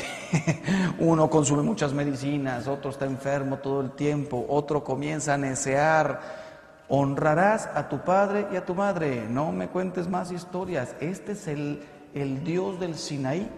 uno 1.00 1.30
consume 1.30 1.64
muchas 1.64 1.94
medicinas, 1.94 2.68
otro 2.68 2.92
está 2.92 3.06
enfermo 3.06 3.58
todo 3.58 3.82
el 3.82 3.92
tiempo, 3.92 4.46
otro 4.50 4.84
comienza 4.84 5.36
a 5.36 5.38
necear. 5.38 6.42
Honrarás 6.88 7.70
a 7.74 7.88
tu 7.88 8.00
padre 8.00 8.48
y 8.52 8.58
a 8.58 8.66
tu 8.66 8.76
madre. 8.76 9.26
No 9.30 9.52
me 9.52 9.70
cuentes 9.70 10.10
más 10.10 10.32
historias. 10.32 10.96
Este 11.00 11.34
es 11.34 11.48
el, 11.48 11.84
el 12.14 12.44
Dios 12.44 12.80
del 12.80 12.96
Sinaí. 12.96 13.50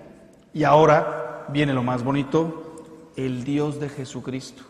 Y 0.53 0.63
ahora 0.63 1.47
viene 1.49 1.73
lo 1.73 1.83
más 1.83 2.03
bonito, 2.03 3.11
el 3.15 3.43
Dios 3.43 3.79
de 3.79 3.89
Jesucristo. 3.89 4.63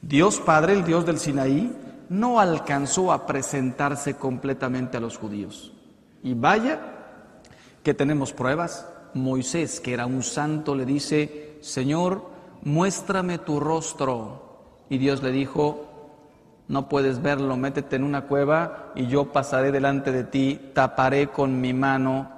Dios 0.00 0.38
Padre, 0.38 0.74
el 0.74 0.84
Dios 0.84 1.04
del 1.04 1.18
Sinaí, 1.18 1.74
no 2.08 2.40
alcanzó 2.40 3.12
a 3.12 3.26
presentarse 3.26 4.14
completamente 4.14 4.96
a 4.96 5.00
los 5.00 5.18
judíos. 5.18 5.72
Y 6.22 6.34
vaya 6.34 6.80
que 7.82 7.94
tenemos 7.94 8.32
pruebas 8.32 8.86
Moisés, 9.14 9.80
que 9.80 9.94
era 9.94 10.06
un 10.06 10.22
santo, 10.22 10.74
le 10.74 10.84
dice, 10.84 11.58
Señor, 11.60 12.30
muéstrame 12.62 13.38
tu 13.38 13.58
rostro. 13.60 14.84
Y 14.88 14.98
Dios 14.98 15.22
le 15.22 15.32
dijo, 15.32 15.88
no 16.68 16.88
puedes 16.88 17.20
verlo, 17.22 17.56
métete 17.56 17.96
en 17.96 18.04
una 18.04 18.22
cueva 18.22 18.92
y 18.94 19.06
yo 19.06 19.32
pasaré 19.32 19.72
delante 19.72 20.12
de 20.12 20.24
ti, 20.24 20.70
taparé 20.74 21.28
con 21.28 21.60
mi 21.60 21.72
mano 21.72 22.37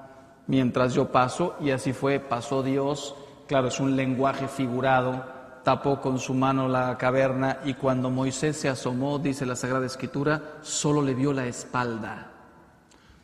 mientras 0.50 0.92
yo 0.94 1.06
paso. 1.12 1.54
Y 1.60 1.70
así 1.70 1.92
fue, 1.92 2.18
pasó 2.18 2.62
Dios, 2.62 3.14
claro, 3.46 3.68
es 3.68 3.78
un 3.78 3.96
lenguaje 3.96 4.48
figurado, 4.48 5.24
tapó 5.62 6.00
con 6.00 6.18
su 6.18 6.34
mano 6.34 6.68
la 6.68 6.98
caverna 6.98 7.60
y 7.64 7.74
cuando 7.74 8.10
Moisés 8.10 8.56
se 8.56 8.68
asomó, 8.68 9.18
dice 9.18 9.46
la 9.46 9.56
Sagrada 9.56 9.86
Escritura, 9.86 10.58
solo 10.62 11.02
le 11.02 11.14
vio 11.14 11.32
la 11.32 11.46
espalda. 11.46 12.26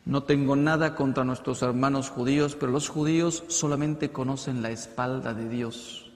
No 0.05 0.23
tengo 0.23 0.55
nada 0.55 0.95
contra 0.95 1.25
nuestros 1.25 1.61
hermanos 1.61 2.09
judíos, 2.09 2.55
pero 2.57 2.71
los 2.71 2.87
judíos 2.87 3.43
solamente 3.49 4.09
conocen 4.09 4.61
la 4.61 4.71
espalda 4.71 5.33
de 5.33 5.49
Dios. 5.49 6.09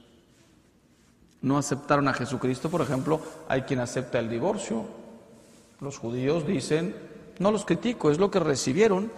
No 1.41 1.57
aceptaron 1.57 2.07
a 2.07 2.13
Jesucristo, 2.13 2.69
por 2.69 2.81
ejemplo, 2.81 3.19
hay 3.49 3.63
quien 3.63 3.81
acepta 3.81 4.19
el 4.19 4.29
divorcio. 4.29 4.85
Los 5.81 5.97
judíos 5.97 6.47
dicen, 6.47 6.95
no 7.39 7.51
los 7.51 7.65
critico, 7.65 8.11
es 8.11 8.19
lo 8.19 8.31
que 8.31 8.39
recibieron. 8.39 9.11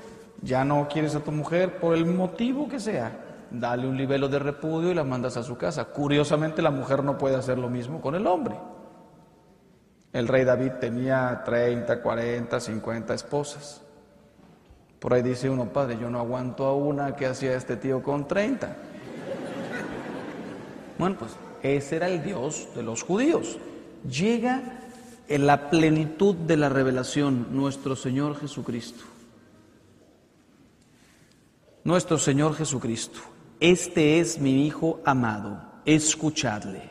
Ya 0.43 0.65
no 0.65 0.87
quieres 0.89 1.15
a 1.15 1.21
tu 1.21 1.31
mujer 1.31 1.79
por 1.79 1.95
el 1.95 2.05
motivo 2.05 2.67
que 2.67 2.79
sea. 2.79 3.11
Dale 3.49 3.87
un 3.87 3.95
libelo 3.95 4.27
de 4.27 4.39
repudio 4.39 4.91
y 4.91 4.95
la 4.95 5.03
mandas 5.03 5.37
a 5.37 5.43
su 5.43 5.57
casa. 5.57 5.85
Curiosamente, 5.85 6.61
la 6.61 6.71
mujer 6.71 7.03
no 7.03 7.17
puede 7.17 7.35
hacer 7.35 7.57
lo 7.57 7.69
mismo 7.69 8.01
con 8.01 8.15
el 8.15 8.27
hombre. 8.27 8.55
El 10.11 10.27
rey 10.27 10.43
David 10.43 10.73
tenía 10.79 11.41
30, 11.45 12.01
40, 12.01 12.59
50 12.59 13.13
esposas. 13.13 13.81
Por 14.99 15.13
ahí 15.13 15.21
dice 15.21 15.49
uno, 15.49 15.65
padre, 15.65 15.97
yo 15.99 16.09
no 16.09 16.19
aguanto 16.19 16.65
a 16.65 16.75
una 16.75 17.15
que 17.15 17.25
hacía 17.25 17.55
este 17.55 17.77
tío 17.77 18.01
con 18.01 18.27
30. 18.27 18.75
Bueno, 20.97 21.15
pues 21.17 21.31
ese 21.61 21.95
era 21.95 22.07
el 22.07 22.23
Dios 22.23 22.69
de 22.75 22.83
los 22.83 23.03
judíos. 23.03 23.57
Llega 24.09 24.61
en 25.27 25.47
la 25.47 25.69
plenitud 25.69 26.35
de 26.35 26.57
la 26.57 26.69
revelación 26.69 27.47
nuestro 27.51 27.95
Señor 27.95 28.39
Jesucristo. 28.39 29.12
Nuestro 31.85 32.17
Señor 32.17 32.55
Jesucristo. 32.55 33.19
Este 33.59 34.21
es 34.21 34.39
mi 34.39 34.65
Hijo 34.65 35.01
amado, 35.03 35.81
escuchadle. 35.83 36.81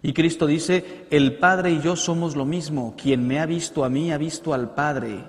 Y 0.00 0.12
Cristo 0.12 0.46
dice, 0.46 1.06
el 1.10 1.38
Padre 1.38 1.72
y 1.72 1.80
yo 1.80 1.96
somos 1.96 2.36
lo 2.36 2.44
mismo, 2.44 2.94
quien 2.96 3.26
me 3.26 3.40
ha 3.40 3.46
visto 3.46 3.84
a 3.84 3.88
mí 3.88 4.12
ha 4.12 4.16
visto 4.16 4.54
al 4.54 4.74
Padre. 4.74 5.24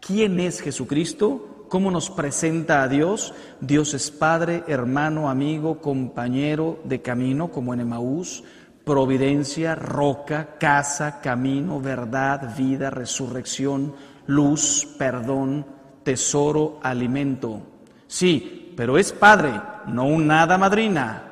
¿Quién 0.00 0.38
es 0.38 0.60
Jesucristo? 0.60 1.64
¿Cómo 1.70 1.90
nos 1.90 2.10
presenta 2.10 2.82
a 2.82 2.88
Dios? 2.88 3.32
Dios 3.62 3.94
es 3.94 4.10
Padre, 4.10 4.64
hermano, 4.66 5.30
amigo, 5.30 5.80
compañero 5.80 6.78
de 6.84 7.00
camino, 7.00 7.50
como 7.50 7.72
en 7.72 7.80
Emaús, 7.80 8.44
providencia, 8.84 9.74
roca, 9.74 10.58
casa, 10.58 11.22
camino, 11.22 11.80
verdad, 11.80 12.54
vida, 12.54 12.90
resurrección, 12.90 13.94
luz, 14.26 14.86
perdón, 14.98 15.64
tesoro, 16.04 16.80
alimento. 16.82 17.69
Sí, 18.10 18.74
pero 18.76 18.98
es 18.98 19.12
Padre, 19.12 19.52
no 19.86 20.04
un 20.04 20.26
nada 20.26 20.58
madrina. 20.58 21.22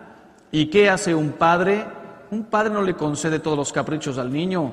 ¿Y 0.52 0.66
qué 0.66 0.88
hace 0.88 1.12
un 1.12 1.32
padre? 1.32 1.84
Un 2.30 2.44
padre 2.44 2.70
no 2.70 2.82
le 2.82 2.94
concede 2.94 3.40
todos 3.40 3.58
los 3.58 3.72
caprichos 3.72 4.16
al 4.16 4.32
niño. 4.32 4.72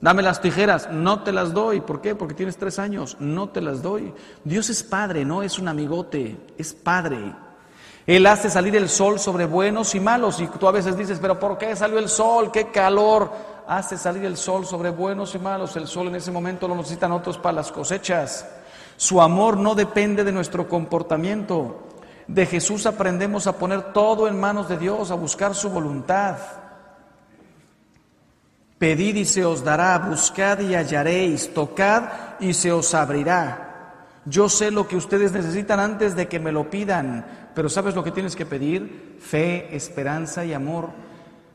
Dame 0.00 0.22
las 0.22 0.40
tijeras, 0.40 0.90
no 0.90 1.22
te 1.22 1.32
las 1.32 1.52
doy. 1.52 1.82
¿Por 1.82 2.00
qué? 2.00 2.14
Porque 2.14 2.32
tienes 2.32 2.56
tres 2.56 2.78
años, 2.78 3.18
no 3.20 3.50
te 3.50 3.60
las 3.60 3.82
doy. 3.82 4.14
Dios 4.42 4.70
es 4.70 4.82
padre, 4.82 5.26
no 5.26 5.42
es 5.42 5.58
un 5.58 5.68
amigote, 5.68 6.38
es 6.56 6.72
padre. 6.72 7.34
Él 8.06 8.24
hace 8.24 8.48
salir 8.48 8.74
el 8.74 8.88
sol 8.88 9.18
sobre 9.18 9.44
buenos 9.44 9.94
y 9.94 10.00
malos. 10.00 10.40
Y 10.40 10.46
tú 10.46 10.66
a 10.66 10.72
veces 10.72 10.96
dices, 10.96 11.18
pero 11.20 11.38
¿por 11.38 11.58
qué 11.58 11.76
salió 11.76 11.98
el 11.98 12.08
sol? 12.08 12.50
¡Qué 12.50 12.70
calor! 12.70 13.30
Hace 13.68 13.98
salir 13.98 14.24
el 14.24 14.38
sol 14.38 14.64
sobre 14.64 14.88
buenos 14.88 15.34
y 15.34 15.38
malos. 15.38 15.76
El 15.76 15.88
sol 15.88 16.08
en 16.08 16.14
ese 16.14 16.32
momento 16.32 16.66
lo 16.66 16.74
necesitan 16.74 17.12
otros 17.12 17.36
para 17.36 17.56
las 17.56 17.70
cosechas. 17.70 18.46
Su 18.96 19.20
amor 19.20 19.56
no 19.56 19.74
depende 19.74 20.24
de 20.24 20.32
nuestro 20.32 20.68
comportamiento. 20.68 21.88
De 22.26 22.46
Jesús 22.46 22.86
aprendemos 22.86 23.46
a 23.46 23.58
poner 23.58 23.92
todo 23.92 24.28
en 24.28 24.38
manos 24.38 24.68
de 24.68 24.78
Dios, 24.78 25.10
a 25.10 25.14
buscar 25.14 25.54
su 25.54 25.68
voluntad. 25.70 26.36
Pedid 28.78 29.16
y 29.16 29.24
se 29.24 29.44
os 29.44 29.62
dará, 29.62 29.98
buscad 29.98 30.60
y 30.60 30.74
hallaréis, 30.74 31.52
tocad 31.54 32.04
y 32.40 32.54
se 32.54 32.72
os 32.72 32.94
abrirá. 32.94 33.64
Yo 34.26 34.48
sé 34.48 34.70
lo 34.70 34.88
que 34.88 34.96
ustedes 34.96 35.32
necesitan 35.32 35.80
antes 35.80 36.16
de 36.16 36.28
que 36.28 36.40
me 36.40 36.52
lo 36.52 36.70
pidan, 36.70 37.50
pero 37.54 37.68
¿sabes 37.68 37.94
lo 37.94 38.02
que 38.02 38.10
tienes 38.10 38.34
que 38.34 38.46
pedir? 38.46 39.18
Fe, 39.20 39.74
esperanza 39.76 40.44
y 40.44 40.54
amor. 40.54 40.90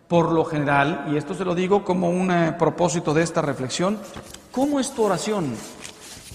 Por 0.07 0.31
lo 0.31 0.45
general, 0.45 1.05
y 1.11 1.17
esto 1.17 1.33
se 1.33 1.45
lo 1.45 1.53
digo 1.53 1.83
como 1.83 2.09
un 2.09 2.31
eh, 2.31 2.55
propósito 2.57 3.13
de 3.13 3.21
esta 3.21 3.43
reflexión, 3.43 3.99
¿cómo 4.51 4.79
es 4.79 4.91
tu 4.91 5.03
oración? 5.03 5.53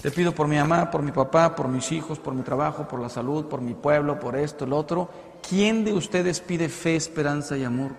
Te 0.05 0.11
pido 0.11 0.35
por 0.35 0.47
mi 0.47 0.55
mamá, 0.55 0.91
por 0.91 1.01
mi 1.01 1.11
papá, 1.11 1.55
por 1.55 1.67
mis 1.67 1.91
hijos, 1.91 2.19
por 2.19 2.35
mi 2.35 2.43
trabajo, 2.43 2.87
por 2.87 2.99
la 2.99 3.09
salud, 3.09 3.45
por 3.45 3.59
mi 3.59 3.73
pueblo, 3.73 4.19
por 4.19 4.35
esto, 4.35 4.63
el 4.63 4.73
otro. 4.73 5.09
¿Quién 5.49 5.83
de 5.83 5.93
ustedes 5.93 6.41
pide 6.41 6.69
fe, 6.69 6.95
esperanza 6.95 7.57
y 7.57 7.63
amor? 7.63 7.93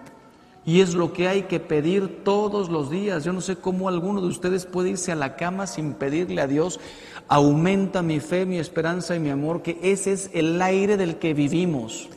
Y 0.65 0.83
es 0.83 0.95
lo 0.95 1.13
que 1.13 1.27
hay 1.27 1.43
que 1.43 1.59
pedir 1.59 2.23
todos 2.23 2.69
los 2.69 2.91
días. 2.91 3.25
Yo 3.25 3.33
no 3.33 3.41
sé 3.41 3.57
cómo 3.57 3.89
alguno 3.89 4.21
de 4.21 4.29
ustedes 4.29 4.67
puede 4.67 4.91
irse 4.91 5.11
a 5.11 5.17
la 5.17 5.35
cama 5.35 5.67
sin 5.67 5.95
pedirle 5.95 6.41
a 6.41 6.47
Dios, 6.47 6.79
aumenta 7.27 8.03
mi 8.03 8.21
fe, 8.21 8.47
mi 8.47 8.61
esperanza 8.61 9.17
y 9.17 9.19
mi 9.19 9.31
amor, 9.31 9.63
que 9.63 9.77
ese 9.83 10.13
es 10.13 10.31
el 10.33 10.63
aire 10.63 10.97
del 10.97 11.17
que 11.17 11.35
vivimos. 11.35 12.09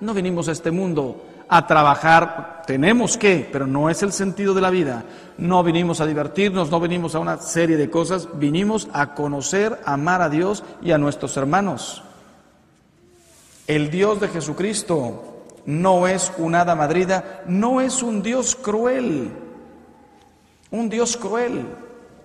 No 0.00 0.14
venimos 0.14 0.48
a 0.48 0.52
este 0.52 0.72
mundo 0.72 1.22
a 1.52 1.66
trabajar, 1.66 2.62
tenemos 2.64 3.18
que, 3.18 3.48
pero 3.52 3.66
no 3.66 3.90
es 3.90 4.04
el 4.04 4.12
sentido 4.12 4.54
de 4.54 4.60
la 4.60 4.70
vida. 4.70 5.02
No 5.36 5.64
vinimos 5.64 6.00
a 6.00 6.06
divertirnos, 6.06 6.70
no 6.70 6.78
venimos 6.78 7.16
a 7.16 7.18
una 7.18 7.38
serie 7.38 7.76
de 7.76 7.90
cosas, 7.90 8.28
vinimos 8.34 8.88
a 8.92 9.14
conocer, 9.14 9.80
amar 9.84 10.22
a 10.22 10.28
Dios 10.28 10.62
y 10.80 10.92
a 10.92 10.98
nuestros 10.98 11.36
hermanos. 11.36 12.04
El 13.66 13.90
Dios 13.90 14.20
de 14.20 14.28
Jesucristo 14.28 15.44
no 15.66 16.06
es 16.06 16.32
un 16.38 16.54
hada 16.54 16.76
madrida, 16.76 17.42
no 17.46 17.80
es 17.80 18.00
un 18.00 18.22
Dios 18.22 18.54
cruel, 18.54 19.32
un 20.70 20.88
Dios 20.88 21.16
cruel. 21.16 21.66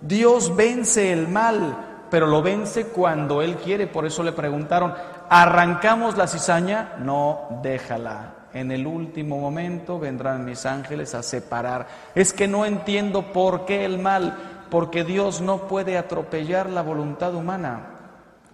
Dios 0.00 0.54
vence 0.54 1.12
el 1.12 1.26
mal, 1.26 2.04
pero 2.10 2.28
lo 2.28 2.42
vence 2.42 2.86
cuando 2.86 3.42
Él 3.42 3.56
quiere. 3.56 3.88
Por 3.88 4.06
eso 4.06 4.22
le 4.22 4.30
preguntaron, 4.30 4.94
¿arrancamos 5.28 6.16
la 6.16 6.28
cizaña? 6.28 6.94
No, 7.00 7.60
déjala. 7.60 8.35
En 8.56 8.70
el 8.70 8.86
último 8.86 9.38
momento 9.38 9.98
vendrán 9.98 10.46
mis 10.46 10.64
ángeles 10.64 11.14
a 11.14 11.22
separar. 11.22 11.86
Es 12.14 12.32
que 12.32 12.48
no 12.48 12.64
entiendo 12.64 13.30
por 13.30 13.66
qué 13.66 13.84
el 13.84 13.98
mal, 13.98 14.34
porque 14.70 15.04
Dios 15.04 15.42
no 15.42 15.68
puede 15.68 15.98
atropellar 15.98 16.70
la 16.70 16.80
voluntad 16.80 17.34
humana. 17.34 17.90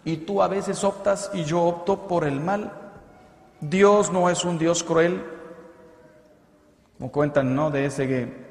Y 0.04 0.16
tú 0.16 0.42
a 0.42 0.48
veces 0.48 0.82
optas 0.82 1.30
y 1.32 1.44
yo 1.44 1.62
opto 1.62 2.08
por 2.08 2.24
el 2.24 2.40
mal. 2.40 2.72
Dios 3.60 4.10
no 4.10 4.28
es 4.28 4.44
un 4.44 4.58
Dios 4.58 4.82
cruel, 4.82 5.24
como 6.98 7.12
cuentan, 7.12 7.54
¿no? 7.54 7.70
De 7.70 7.86
ese 7.86 8.08
que 8.08 8.42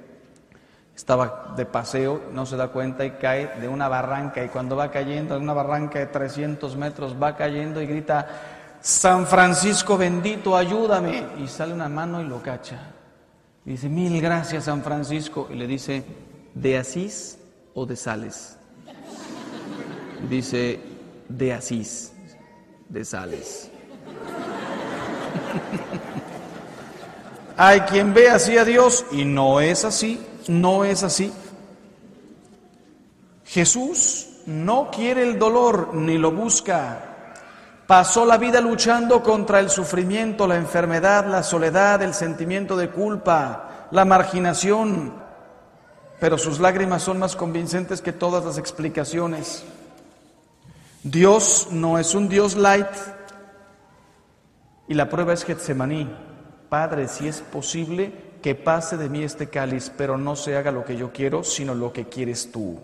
estaba 0.95 1.53
de 1.57 1.65
paseo, 1.65 2.21
no 2.31 2.45
se 2.45 2.55
da 2.55 2.67
cuenta 2.69 3.03
y 3.03 3.11
cae 3.11 3.59
de 3.59 3.67
una 3.67 3.87
barranca 3.87 4.43
y 4.43 4.49
cuando 4.49 4.75
va 4.75 4.91
cayendo, 4.91 5.35
en 5.35 5.43
una 5.43 5.53
barranca 5.53 5.99
de 5.99 6.05
300 6.05 6.77
metros, 6.77 7.15
va 7.21 7.35
cayendo 7.35 7.81
y 7.81 7.87
grita, 7.87 8.27
San 8.81 9.27
Francisco 9.27 9.97
bendito, 9.97 10.57
ayúdame. 10.57 11.27
Y 11.39 11.47
sale 11.47 11.73
una 11.73 11.87
mano 11.87 12.21
y 12.21 12.25
lo 12.25 12.41
cacha. 12.41 12.91
dice, 13.63 13.87
mil 13.87 14.19
gracias 14.19 14.65
San 14.65 14.83
Francisco. 14.83 15.47
Y 15.51 15.55
le 15.55 15.67
dice, 15.67 16.03
¿de 16.55 16.77
Asís 16.77 17.37
o 17.73 17.85
de 17.85 17.95
Sales? 17.95 18.57
dice, 20.29 20.79
de 21.29 21.53
Asís, 21.53 22.11
de 22.89 23.05
Sales. 23.05 23.71
Hay 27.57 27.81
quien 27.81 28.13
ve 28.13 28.29
así 28.29 28.57
a 28.57 28.65
Dios 28.65 29.05
y 29.11 29.25
no 29.25 29.59
es 29.59 29.85
así, 29.85 30.19
no 30.47 30.85
es 30.85 31.03
así. 31.03 31.31
Jesús 33.45 34.29
no 34.45 34.89
quiere 34.91 35.23
el 35.23 35.37
dolor 35.37 35.93
ni 35.93 36.17
lo 36.17 36.31
busca. 36.31 37.10
Pasó 37.91 38.25
la 38.25 38.37
vida 38.37 38.61
luchando 38.61 39.21
contra 39.21 39.59
el 39.59 39.69
sufrimiento, 39.69 40.47
la 40.47 40.55
enfermedad, 40.55 41.25
la 41.25 41.43
soledad, 41.43 42.01
el 42.01 42.13
sentimiento 42.13 42.77
de 42.77 42.89
culpa, 42.89 43.89
la 43.91 44.05
marginación. 44.05 45.13
Pero 46.17 46.37
sus 46.37 46.61
lágrimas 46.61 47.03
son 47.03 47.19
más 47.19 47.35
convincentes 47.35 48.01
que 48.01 48.13
todas 48.13 48.45
las 48.45 48.57
explicaciones. 48.57 49.65
Dios 51.03 51.67
no 51.71 51.99
es 51.99 52.15
un 52.15 52.29
Dios 52.29 52.55
light, 52.55 52.87
y 54.87 54.93
la 54.93 55.09
prueba 55.09 55.33
es 55.33 55.43
Getsemaní. 55.43 56.09
Padre, 56.69 57.09
si 57.09 57.27
es 57.27 57.41
posible, 57.41 58.13
que 58.41 58.55
pase 58.55 58.95
de 58.95 59.09
mí 59.09 59.21
este 59.21 59.49
cáliz, 59.49 59.91
pero 59.97 60.17
no 60.17 60.37
se 60.37 60.55
haga 60.55 60.71
lo 60.71 60.85
que 60.85 60.95
yo 60.95 61.11
quiero, 61.11 61.43
sino 61.43 61.75
lo 61.75 61.91
que 61.91 62.07
quieres 62.07 62.53
tú. 62.53 62.79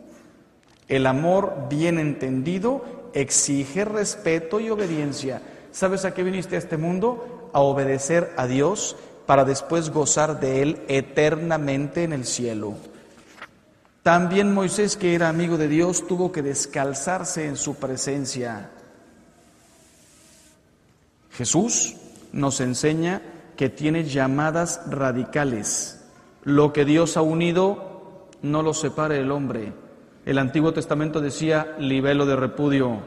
El 0.89 1.05
amor 1.05 1.67
bien 1.69 1.97
entendido 1.97 2.96
exige 3.21 3.83
respeto 3.83 4.59
y 4.59 4.69
obediencia. 4.69 5.41
¿Sabes 5.71 6.05
a 6.05 6.13
qué 6.13 6.23
viniste 6.23 6.55
a 6.55 6.59
este 6.59 6.77
mundo? 6.77 7.49
A 7.53 7.61
obedecer 7.61 8.31
a 8.37 8.45
Dios 8.45 8.95
para 9.25 9.43
después 9.43 9.89
gozar 9.89 10.39
de 10.39 10.61
Él 10.61 10.81
eternamente 10.87 12.03
en 12.03 12.13
el 12.13 12.25
cielo. 12.25 12.75
También 14.03 14.53
Moisés, 14.53 14.95
que 14.95 15.15
era 15.15 15.29
amigo 15.29 15.57
de 15.57 15.67
Dios, 15.67 16.07
tuvo 16.07 16.31
que 16.31 16.41
descalzarse 16.41 17.45
en 17.45 17.57
su 17.57 17.75
presencia. 17.75 18.69
Jesús 21.31 21.95
nos 22.31 22.61
enseña 22.61 23.21
que 23.57 23.69
tiene 23.69 24.05
llamadas 24.05 24.81
radicales. 24.87 25.99
Lo 26.43 26.71
que 26.71 26.85
Dios 26.85 27.17
ha 27.17 27.21
unido 27.21 28.27
no 28.41 28.61
lo 28.61 28.73
separe 28.73 29.19
el 29.19 29.31
hombre. 29.31 29.73
El 30.27 30.39
Antiguo 30.39 30.73
Testamento 30.73 31.21
decía, 31.21 31.77
libelo 31.79 32.25
de 32.25 32.35
repudio. 32.35 32.99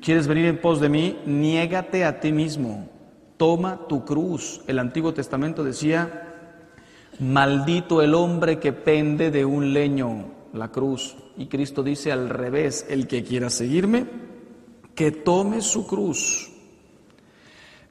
¿Quieres 0.00 0.26
venir 0.26 0.46
en 0.46 0.58
pos 0.58 0.80
de 0.80 0.88
mí? 0.88 1.18
Niégate 1.26 2.02
a 2.06 2.18
ti 2.18 2.32
mismo. 2.32 2.88
Toma 3.36 3.86
tu 3.86 4.06
cruz. 4.06 4.62
El 4.66 4.78
Antiguo 4.78 5.12
Testamento 5.12 5.62
decía, 5.62 6.32
maldito 7.20 8.00
el 8.00 8.14
hombre 8.14 8.58
que 8.58 8.72
pende 8.72 9.30
de 9.30 9.44
un 9.44 9.74
leño, 9.74 10.32
la 10.54 10.72
cruz. 10.72 11.14
Y 11.36 11.44
Cristo 11.44 11.82
dice 11.82 12.10
al 12.10 12.30
revés, 12.30 12.86
el 12.88 13.06
que 13.06 13.22
quiera 13.22 13.50
seguirme, 13.50 14.06
que 14.94 15.10
tome 15.10 15.60
su 15.60 15.86
cruz 15.86 16.50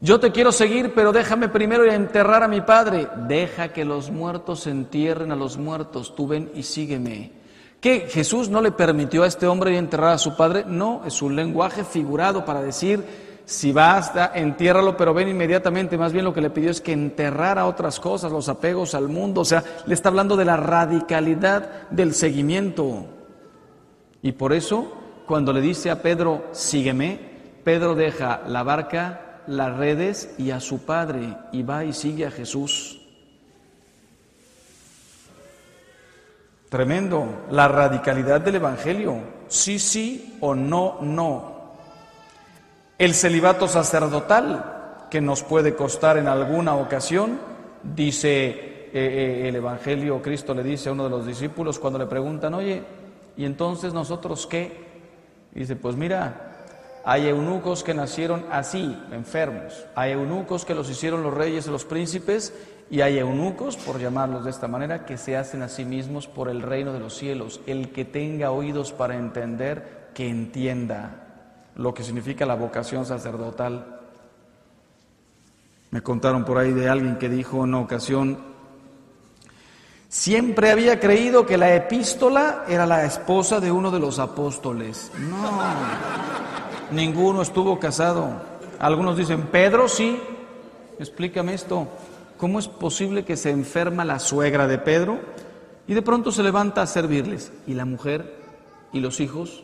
yo 0.04 0.20
te 0.20 0.34
quiero 0.34 0.52
seguir, 0.52 0.94
pero 0.94 1.14
déjame 1.14 1.48
primero 1.48 1.90
enterrar 1.90 2.44
a 2.44 2.50
mi 2.50 2.60
padre. 2.60 3.08
Deja 3.26 3.72
que 3.72 3.86
los 3.86 4.12
muertos 4.12 4.68
entierren 4.68 5.32
a 5.32 5.38
los 5.38 5.58
muertos. 5.58 6.14
Tú 6.14 6.28
ven 6.28 6.52
y 6.54 6.64
sígueme. 6.64 7.43
¿Qué? 7.84 8.08
¿Jesús 8.10 8.48
no 8.48 8.62
le 8.62 8.72
permitió 8.72 9.24
a 9.24 9.28
este 9.28 9.46
hombre 9.46 9.78
enterrar 9.78 10.14
a 10.14 10.18
su 10.18 10.38
padre? 10.38 10.64
No, 10.66 11.02
es 11.06 11.22
un 11.22 11.36
lenguaje 11.36 11.84
figurado 11.84 12.46
para 12.46 12.62
decir, 12.62 13.04
si 13.44 13.74
basta, 13.74 14.32
entiérralo, 14.34 14.96
pero 14.96 15.14
ven 15.14 15.28
inmediatamente. 15.28 15.98
Más 15.98 16.14
bien 16.14 16.24
lo 16.24 16.34
que 16.34 16.40
le 16.40 16.50
pidió 16.50 16.72
es 16.72 16.80
que 16.80 16.94
enterrara 16.94 17.66
otras 17.66 18.00
cosas, 18.00 18.32
los 18.32 18.48
apegos 18.48 18.96
al 18.96 19.10
mundo. 19.10 19.42
O 19.42 19.46
sea, 19.46 19.66
le 19.86 19.94
está 19.96 20.08
hablando 20.08 20.38
de 20.38 20.46
la 20.46 20.56
radicalidad 20.56 21.90
del 21.90 22.14
seguimiento. 22.14 23.06
Y 24.22 24.32
por 24.32 24.54
eso, 24.54 24.94
cuando 25.28 25.52
le 25.52 25.60
dice 25.60 25.92
a 25.92 26.02
Pedro, 26.02 26.46
sígueme, 26.54 27.20
Pedro 27.66 27.96
deja 27.96 28.44
la 28.48 28.64
barca 28.64 29.42
las 29.46 29.76
redes 29.76 30.34
y 30.38 30.52
a 30.52 30.62
su 30.62 30.86
padre 30.86 31.36
y 31.52 31.64
va 31.64 31.84
y 31.84 31.92
sigue 31.92 32.28
a 32.28 32.32
Jesús. 32.32 33.03
Tremendo, 36.74 37.46
la 37.52 37.68
radicalidad 37.68 38.42
del 38.42 38.56
Evangelio, 38.56 39.18
sí, 39.48 39.78
sí 39.78 40.38
o 40.40 40.56
no, 40.56 40.98
no. 41.02 41.76
El 42.98 43.14
celibato 43.14 43.68
sacerdotal, 43.68 45.06
que 45.12 45.22
nos 45.22 45.44
puede 45.44 45.76
costar 45.76 46.18
en 46.18 46.28
alguna 46.28 46.74
ocasión, 46.74 47.38
dice 47.84 48.50
eh, 48.50 48.92
eh, 48.92 49.50
el 49.50 49.58
Evangelio, 49.58 50.20
Cristo 50.20 50.56
le 50.56 50.64
dice 50.64 50.90
a 50.90 50.94
uno 50.94 51.04
de 51.04 51.12
los 51.12 51.28
discípulos 51.28 51.78
cuando 51.78 52.00
le 52.00 52.08
preguntan, 52.08 52.56
oye, 52.56 52.82
¿y 53.38 53.46
entonces 53.46 53.94
nosotros 53.94 54.48
qué? 54.48 54.76
dice, 55.54 55.76
pues 55.76 55.96
mira, 55.96 56.56
Hay 57.06 57.28
eunucos 57.28 57.84
que 57.84 57.94
nacieron 57.94 58.46
así, 58.50 58.98
enfermos. 59.12 59.86
Hay 59.94 60.14
eunucos 60.14 60.66
que 60.66 60.74
los 60.74 60.90
hicieron 60.90 61.22
los 61.22 61.36
reyes 61.36 61.68
y 61.68 61.70
los 61.70 61.86
príncipes. 61.86 62.52
Y 62.94 63.02
hay 63.02 63.18
eunucos, 63.18 63.76
por 63.76 64.00
llamarlos 64.00 64.44
de 64.44 64.52
esta 64.52 64.68
manera, 64.68 65.04
que 65.04 65.18
se 65.18 65.36
hacen 65.36 65.64
a 65.64 65.68
sí 65.68 65.84
mismos 65.84 66.28
por 66.28 66.48
el 66.48 66.62
reino 66.62 66.94
de 66.94 67.00
los 67.00 67.18
cielos. 67.18 67.60
El 67.66 67.90
que 67.90 68.06
tenga 68.06 68.52
oídos 68.52 68.92
para 68.92 69.16
entender, 69.16 70.12
que 70.14 70.30
entienda 70.30 71.72
lo 71.76 71.92
que 71.96 72.04
significa 72.04 72.46
la 72.46 72.54
vocación 72.54 73.04
sacerdotal. 73.08 74.00
Me 75.90 76.04
contaron 76.04 76.46
por 76.46 76.60
ahí 76.60 76.72
de 76.72 76.88
alguien 76.88 77.18
que 77.18 77.30
dijo 77.30 77.64
en 77.64 77.70
una 77.70 77.80
ocasión, 77.80 78.38
siempre 80.08 80.70
había 80.70 81.00
creído 81.00 81.48
que 81.48 81.58
la 81.58 81.74
epístola 81.74 82.64
era 82.68 82.86
la 82.86 83.06
esposa 83.06 83.60
de 83.60 83.72
uno 83.72 83.90
de 83.90 84.00
los 84.00 84.20
apóstoles. 84.20 85.12
No, 85.18 85.64
ninguno 86.92 87.42
estuvo 87.42 87.80
casado. 87.80 88.40
Algunos 88.78 89.18
dicen, 89.18 89.48
Pedro 89.48 89.88
sí, 89.88 90.22
explícame 91.00 91.56
esto. 91.56 91.88
¿Cómo 92.44 92.60
es 92.60 92.68
posible 92.68 93.24
que 93.24 93.38
se 93.38 93.52
enferma 93.52 94.04
la 94.04 94.20
suegra 94.20 94.68
de 94.68 94.78
Pedro 94.78 95.18
y 95.88 95.94
de 95.94 96.02
pronto 96.02 96.30
se 96.30 96.44
levanta 96.44 96.82
a 96.82 96.88
servirles? 96.88 97.54
¿Y 97.68 97.74
la 97.74 97.86
mujer? 97.86 98.36
¿Y 98.92 99.00
los 99.00 99.22
hijos? 99.22 99.64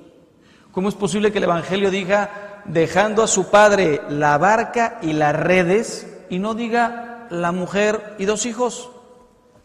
¿Cómo 0.71 0.88
es 0.88 0.95
posible 0.95 1.34
que 1.34 1.39
el 1.39 1.43
Evangelio 1.43 1.91
diga, 1.91 2.61
dejando 2.63 3.21
a 3.21 3.27
su 3.27 3.51
padre 3.51 3.99
la 4.07 4.38
barca 4.38 4.97
y 5.01 5.11
las 5.11 5.36
redes, 5.36 6.07
y 6.30 6.39
no 6.39 6.53
diga 6.53 7.27
la 7.30 7.51
mujer 7.51 8.15
y 8.17 8.23
dos 8.23 8.45
hijos? 8.45 8.89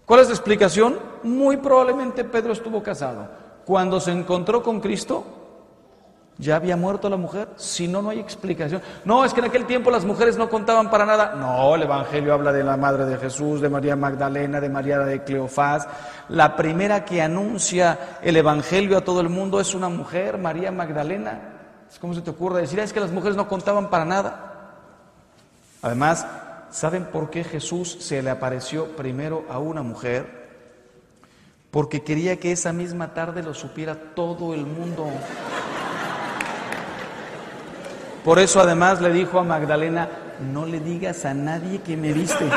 ¿Cuál 0.07 0.19
es 0.19 0.27
la 0.27 0.35
explicación? 0.35 0.99
Muy 1.23 1.59
probablemente 1.59 2.25
Pedro 2.25 2.53
estuvo 2.53 2.83
casado. 2.83 3.29
Cuando 3.65 4.01
se 4.01 4.11
encontró 4.11 4.61
con 4.61 4.81
Cristo, 4.81 5.44
¿Ya 6.37 6.57
había 6.57 6.77
muerto 6.77 7.09
la 7.09 7.17
mujer? 7.17 7.49
Si 7.57 7.87
no, 7.87 8.03
no 8.03 8.11
hay 8.11 8.19
explicación. 8.19 8.83
No, 9.05 9.25
es 9.25 9.33
que 9.33 9.39
en 9.39 9.47
aquel 9.47 9.67
tiempo 9.67 9.91
las 9.91 10.05
mujeres 10.05 10.37
no 10.37 10.51
contaban 10.51 10.91
para 10.91 11.07
nada. 11.07 11.35
No, 11.37 11.77
el 11.77 11.83
Evangelio 11.83 12.35
habla 12.35 12.53
de 12.53 12.65
la 12.65 12.77
madre 12.77 13.05
de 13.05 13.17
Jesús, 13.19 13.61
de 13.61 13.69
María 13.69 13.95
Magdalena, 13.95 14.61
de 14.61 14.69
María 14.69 14.99
de 14.99 15.23
Cleofás. 15.23 15.87
La 16.29 16.57
primera 16.57 17.05
que 17.05 17.23
anuncia 17.23 18.19
el 18.21 18.37
Evangelio 18.37 18.99
a 18.99 19.03
todo 19.03 19.21
el 19.21 19.29
mundo 19.29 19.61
es 19.61 19.75
una 19.75 19.89
mujer, 19.89 20.39
María 20.39 20.73
Magdalena. 20.73 21.51
¿Cómo 22.01 22.15
se 22.15 22.23
te 22.23 22.31
ocurre 22.31 22.63
decir? 22.63 22.81
Es 22.81 22.93
que 22.93 22.99
las 23.01 23.13
mujeres 23.13 23.37
no 23.37 23.47
contaban 23.47 23.89
para 23.89 24.05
nada. 24.05 24.73
Además, 25.83 26.27
¿saben 26.71 27.05
por 27.05 27.31
qué 27.31 27.45
Jesús 27.45 27.97
se 28.01 28.21
le 28.23 28.31
apareció 28.31 28.97
primero 28.97 29.45
a 29.49 29.61
una 29.61 29.83
mujer? 29.83 30.45
Porque 31.71 32.03
quería 32.03 32.41
que 32.41 32.51
esa 32.51 32.73
misma 32.73 33.15
tarde 33.15 33.43
lo 33.43 33.55
supiera 33.55 34.15
todo 34.15 34.55
el 34.55 34.67
mundo. 34.67 35.09
Por 38.25 38.39
eso 38.39 38.59
además 38.59 39.03
le 39.03 39.13
dijo 39.13 39.39
a 39.39 39.45
Magdalena, 39.45 40.09
no 40.53 40.65
le 40.65 40.81
digas 40.81 41.27
a 41.27 41.35
nadie 41.35 41.83
que 41.83 41.97
me 41.97 42.13
viste. 42.15 42.49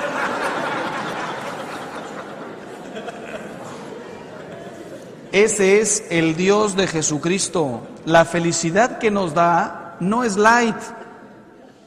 Ese 5.33 5.81
es 5.81 6.07
el 6.09 6.37
Dios 6.37 6.77
de 6.77 6.87
Jesucristo. 6.87 7.81
La 8.05 8.23
felicidad 8.23 8.97
que 8.97 9.11
nos 9.11 9.33
da 9.33 9.97
no 9.99 10.23
es 10.23 10.37
light, 10.37 10.77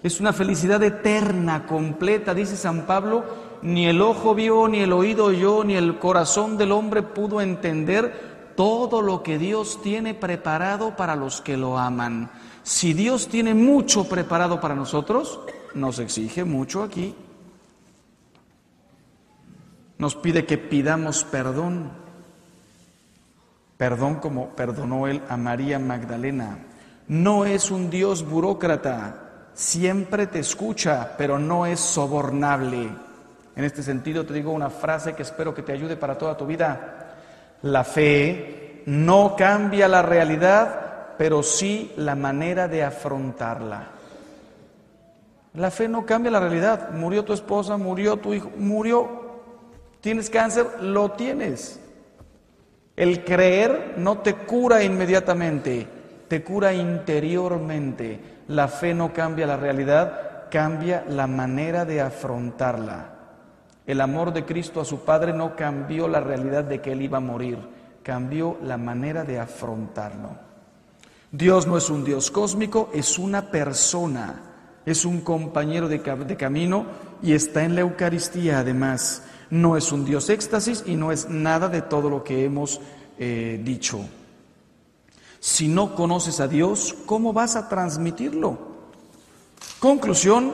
es 0.03 0.21
una 0.21 0.35
felicidad 0.35 0.83
eterna, 0.83 1.67
completa, 1.67 2.35
dice 2.35 2.57
San 2.57 2.83
Pablo, 2.83 3.25
ni 3.63 3.87
el 3.87 4.03
ojo 4.03 4.35
vio, 4.35 4.69
ni 4.69 4.81
el 4.81 4.93
oído 4.93 5.27
oyó, 5.27 5.65
ni 5.65 5.75
el 5.75 5.99
corazón 5.99 6.59
del 6.59 6.73
hombre 6.73 7.03
pudo 7.03 7.41
entender 7.41 8.53
todo 8.57 9.01
lo 9.01 9.23
que 9.23 9.39
Dios 9.39 9.81
tiene 9.83 10.13
preparado 10.13 10.97
para 10.97 11.17
los 11.17 11.41
que 11.41 11.57
lo 11.57 11.79
aman. 11.79 12.31
Si 12.63 12.93
Dios 12.93 13.29
tiene 13.29 13.55
mucho 13.55 14.09
preparado 14.09 14.61
para 14.61 14.75
nosotros, 14.75 15.41
nos 15.75 15.99
exige 15.99 16.45
mucho 16.45 16.83
aquí. 16.83 17.15
Nos 19.99 20.15
pide 20.15 20.47
que 20.47 20.59
pidamos 20.59 21.25
perdón. 21.25 21.91
Perdón 23.77 24.17
como 24.17 24.51
perdonó 24.51 25.07
él 25.07 25.23
a 25.29 25.37
María 25.37 25.79
Magdalena. 25.79 26.59
No 27.09 27.45
es 27.45 27.71
un 27.71 27.91
Dios 27.91 28.29
burócrata, 28.29 29.49
siempre 29.55 30.27
te 30.27 30.39
escucha, 30.39 31.15
pero 31.19 31.39
no 31.39 31.67
es 31.67 31.81
sobornable. 31.81 32.89
En 33.57 33.65
este 33.65 33.83
sentido 33.83 34.25
te 34.25 34.35
digo 34.35 34.53
una 34.53 34.71
frase 34.71 35.15
que 35.15 35.23
espero 35.23 35.55
que 35.55 35.63
te 35.63 35.73
ayude 35.73 35.97
para 35.97 36.17
toda 36.17 36.37
tu 36.37 36.47
vida. 36.47 37.17
La 37.63 37.85
fe 37.85 38.83
no 38.87 39.35
cambia 39.37 39.89
la 39.89 40.03
realidad, 40.03 40.90
pero 41.21 41.43
sí 41.43 41.93
la 41.99 42.15
manera 42.15 42.67
de 42.67 42.83
afrontarla. 42.83 43.89
La 45.53 45.71
fe 45.71 45.87
no 45.87 46.07
cambia 46.07 46.31
la 46.31 46.41
realidad. 46.41 46.93
Murió 46.93 47.27
tu 47.27 47.35
esposa, 47.35 47.77
murió 47.77 48.17
tu 48.17 48.33
hijo, 48.33 48.51
murió. 48.57 49.21
Tienes 50.01 50.31
cáncer, 50.31 50.81
lo 50.81 51.11
tienes. 51.11 51.79
El 52.97 53.23
creer 53.23 53.97
no 53.99 54.21
te 54.21 54.33
cura 54.33 54.83
inmediatamente, 54.83 55.87
te 56.27 56.43
cura 56.43 56.73
interiormente. 56.73 58.19
La 58.49 58.69
fe 58.69 58.95
no 58.95 59.13
cambia 59.13 59.47
la 59.47 59.59
realidad, 59.59 60.49
cambia 60.51 61.05
la 61.07 61.27
manera 61.27 61.85
de 61.85 62.01
afrontarla. 62.01 63.11
El 63.87 64.01
amor 64.01 64.33
de 64.33 64.47
Cristo 64.47 64.81
a 64.81 64.87
su 64.87 65.05
Padre 65.05 65.35
no 65.35 65.55
cambió 65.55 66.09
la 66.09 66.21
realidad 66.21 66.65
de 66.65 66.81
que 66.81 66.93
Él 66.93 67.03
iba 67.03 67.19
a 67.19 67.21
morir, 67.21 67.59
cambió 68.03 68.57
la 68.63 68.79
manera 68.79 69.23
de 69.23 69.39
afrontarlo. 69.39 70.50
Dios 71.33 71.67
no 71.67 71.77
es 71.77 71.91
un 71.91 72.05
Dios 72.05 72.31
cósmico, 72.31 72.91
es 72.93 73.19
una 73.19 73.51
persona, 73.51 74.41
es 74.85 75.05
un 75.05 75.21
compañero 75.21 75.89
de, 75.89 76.01
camino 76.01 76.87
y 77.23 77.35
está 77.35 77.65
en 77.65 77.75
la 77.75 77.83
Eucaristía 77.83 78.61
además. 78.61 79.23
No 79.51 79.77
es 79.77 79.93
un 79.93 80.05
Dios 80.05 80.29
éxtasis 80.29 80.85
y 80.87 80.97
no 80.97 81.13
es 81.13 81.29
nada 81.29 81.69
de 81.69 81.83
todo 81.83 82.11
lo 82.11 82.25
que 82.25 82.45
hemos 82.45 82.81
eh, 83.19 83.61
dicho. 83.65 84.01
Si 85.39 85.69
no 85.69 85.95
conoces 85.95 86.41
a 86.41 86.49
Dios, 86.49 86.95
¿cómo 87.07 87.33
vas 87.33 87.57
a 87.57 87.69
transmitirlo? 87.69 88.59
Conclusión, 89.79 90.53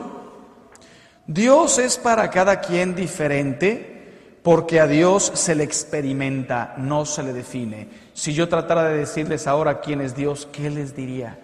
Dios 1.25 1.79
es 1.79 1.97
para 1.97 2.29
cada 2.29 2.61
quien 2.61 2.95
diferente 2.95 3.97
porque 4.41 4.79
a 4.79 4.87
Dios 4.87 5.31
se 5.33 5.55
le 5.55 5.65
experimenta, 5.65 6.75
no 6.77 7.05
se 7.05 7.21
le 7.21 7.33
define. 7.33 8.06
Si 8.17 8.33
yo 8.33 8.49
tratara 8.49 8.85
de 8.85 8.97
decirles 8.97 9.45
ahora 9.45 9.79
quién 9.79 10.01
es 10.01 10.15
Dios, 10.15 10.49
¿qué 10.51 10.71
les 10.71 10.95
diría? 10.95 11.37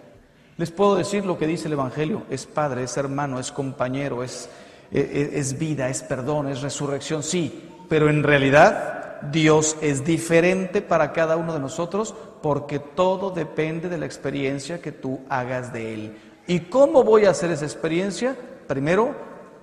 Les 0.57 0.71
puedo 0.71 0.95
decir 0.95 1.24
lo 1.24 1.38
que 1.38 1.45
dice 1.45 1.67
el 1.67 1.74
Evangelio, 1.74 2.24
es 2.32 2.47
Padre, 2.47 2.82
es 2.82 2.97
hermano, 2.97 3.39
es 3.39 3.51
compañero, 3.51 4.24
es, 4.24 4.49
e, 4.91 4.99
e, 4.99 5.39
es, 5.39 5.59
vida, 5.59 5.88
es 5.89 6.01
perdón, 6.01 6.47
es 6.47 6.63
resurrección, 6.63 7.21
sí, 7.21 7.69
pero 7.88 8.09
en 8.09 8.24
realidad 8.24 9.21
Dios 9.32 9.78
es 9.82 10.03
diferente 10.03 10.82
para 10.82 11.13
cada 11.13 11.38
uno 11.38 11.53
de 11.53 11.59
nosotros 11.59 12.15
porque 12.41 12.80
todo 12.80 13.30
depende 13.30 13.88
de 13.88 13.99
la 13.99 14.07
experiencia 14.07 14.82
que 14.82 14.91
tú 14.91 15.21
hagas 15.30 15.71
de 15.74 15.93
Él. 15.93 16.17
¿Y 16.47 16.61
cómo 16.61 17.03
voy 17.03 17.26
a 17.26 17.30
hacer 17.30 17.51
esa 17.51 17.65
experiencia? 17.65 18.36
Primero, 18.65 19.15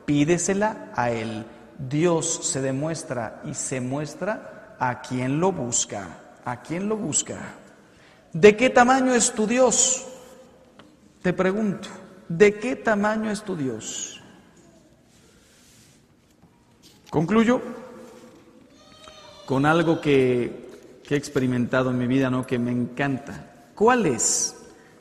pídesela 0.04 0.92
a 0.94 1.10
Él. 1.10 1.44
Dios 1.76 2.46
se 2.46 2.60
demuestra 2.60 3.42
y 3.44 3.54
se 3.54 3.80
muestra 3.80 4.76
a 4.78 5.00
quien 5.00 5.40
lo 5.40 5.50
busca, 5.50 6.19
a 6.44 6.62
quien 6.62 6.88
lo 6.88 6.96
busca. 6.96 7.54
¿De 8.32 8.56
qué 8.56 8.70
tamaño 8.70 9.14
es 9.14 9.32
tu 9.32 9.46
Dios? 9.46 10.06
Te 11.22 11.32
pregunto, 11.32 11.88
¿de 12.28 12.54
qué 12.54 12.76
tamaño 12.76 13.30
es 13.30 13.42
tu 13.42 13.56
Dios? 13.56 14.20
Concluyo 17.10 17.60
con 19.44 19.66
algo 19.66 20.00
que, 20.00 20.70
he 21.10 21.16
experimentado 21.16 21.90
en 21.90 21.98
mi 21.98 22.06
vida, 22.06 22.30
¿no? 22.30 22.46
que 22.46 22.56
me 22.56 22.70
encanta. 22.70 23.66
¿Cuál 23.74 24.06
es 24.06 24.60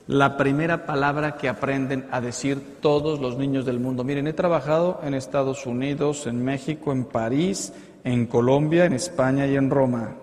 la 0.10 0.38
primera 0.38 0.88
palabra 0.88 1.38
que 1.38 1.48
aprenden 1.48 2.08
a 2.10 2.20
decir 2.20 2.80
todos 2.82 3.20
los 3.20 3.38
niños 3.38 3.64
del 3.64 3.80
mundo. 3.80 4.04
Miren, 4.04 4.26
he 4.26 4.34
trabajado 4.34 5.02
en 5.04 5.14
Estados 5.14 5.68
Unidos, 5.68 6.26
en 6.26 6.44
México, 6.44 6.92
en 6.92 7.06
París, 7.06 7.74
en 8.04 8.26
Colombia, 8.26 8.86
en 8.86 8.94
España 8.94 9.46
y 9.46 9.56
en 9.56 9.70
Roma. 9.70 10.16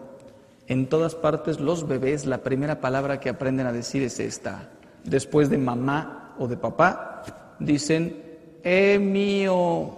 En 0.69 0.89
todas 0.89 1.15
partes 1.15 1.61
los 1.61 1.87
bebés 1.87 2.27
la 2.27 2.39
primera 2.39 2.81
palabra 2.81 3.21
que 3.21 3.29
aprenden 3.29 3.67
a 3.67 3.73
decir 3.73 4.03
es 4.03 4.19
esta. 4.19 4.69
Después 5.05 5.49
de 5.49 5.59
mamá 5.59 6.35
o 6.39 6.49
de 6.49 6.57
papá, 6.57 7.23
dicen, 7.61 8.23
es 8.63 9.01
mío, 9.01 9.93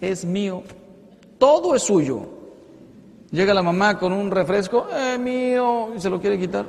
es 0.00 0.24
mío, 0.24 0.62
todo 1.38 1.74
es 1.74 1.82
suyo. 1.82 2.36
Llega 3.32 3.52
la 3.52 3.62
mamá 3.62 3.98
con 3.98 4.12
un 4.12 4.30
refresco, 4.30 4.86
es 4.88 5.18
mío, 5.18 5.92
y 5.96 6.00
se 6.00 6.08
lo 6.08 6.20
quiere 6.20 6.38
quitar. 6.38 6.64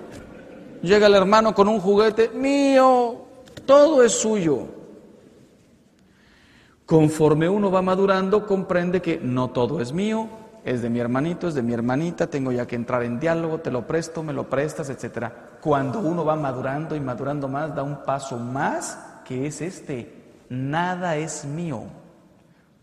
Llega 0.82 1.06
el 1.06 1.14
hermano 1.14 1.54
con 1.54 1.68
un 1.68 1.80
juguete, 1.80 2.30
mío, 2.30 3.26
todo 3.66 4.04
es 4.04 4.12
suyo. 4.12 4.66
Conforme 6.88 7.48
uno 7.48 7.70
va 7.70 7.84
madurando, 7.84 8.48
comprende 8.48 9.02
que 9.02 9.20
no 9.22 9.50
todo 9.50 9.82
es 9.82 9.94
mío, 9.94 10.28
es 10.64 10.82
de 10.82 10.90
mi 10.90 11.00
hermanito, 11.00 11.48
es 11.48 11.54
de 11.54 11.62
mi 11.62 11.74
hermanita, 11.74 12.28
tengo 12.28 12.52
ya 12.52 12.66
que 12.66 12.76
entrar 12.76 13.04
en 13.04 13.20
diálogo, 13.20 13.60
te 13.60 13.72
lo 13.72 13.88
presto, 13.88 14.24
me 14.24 14.34
lo 14.34 14.50
prestas, 14.50 14.90
etc. 14.90 15.32
Cuando 15.62 16.00
uno 16.00 16.26
va 16.26 16.36
madurando 16.36 16.96
y 16.96 17.00
madurando 17.00 17.48
más, 17.48 17.74
da 17.76 17.84
un 17.84 18.04
paso 18.04 18.38
más 18.38 18.98
que 19.26 19.48
es 19.48 19.62
este, 19.62 20.14
nada 20.50 21.16
es 21.18 21.46
mío. 21.46 21.84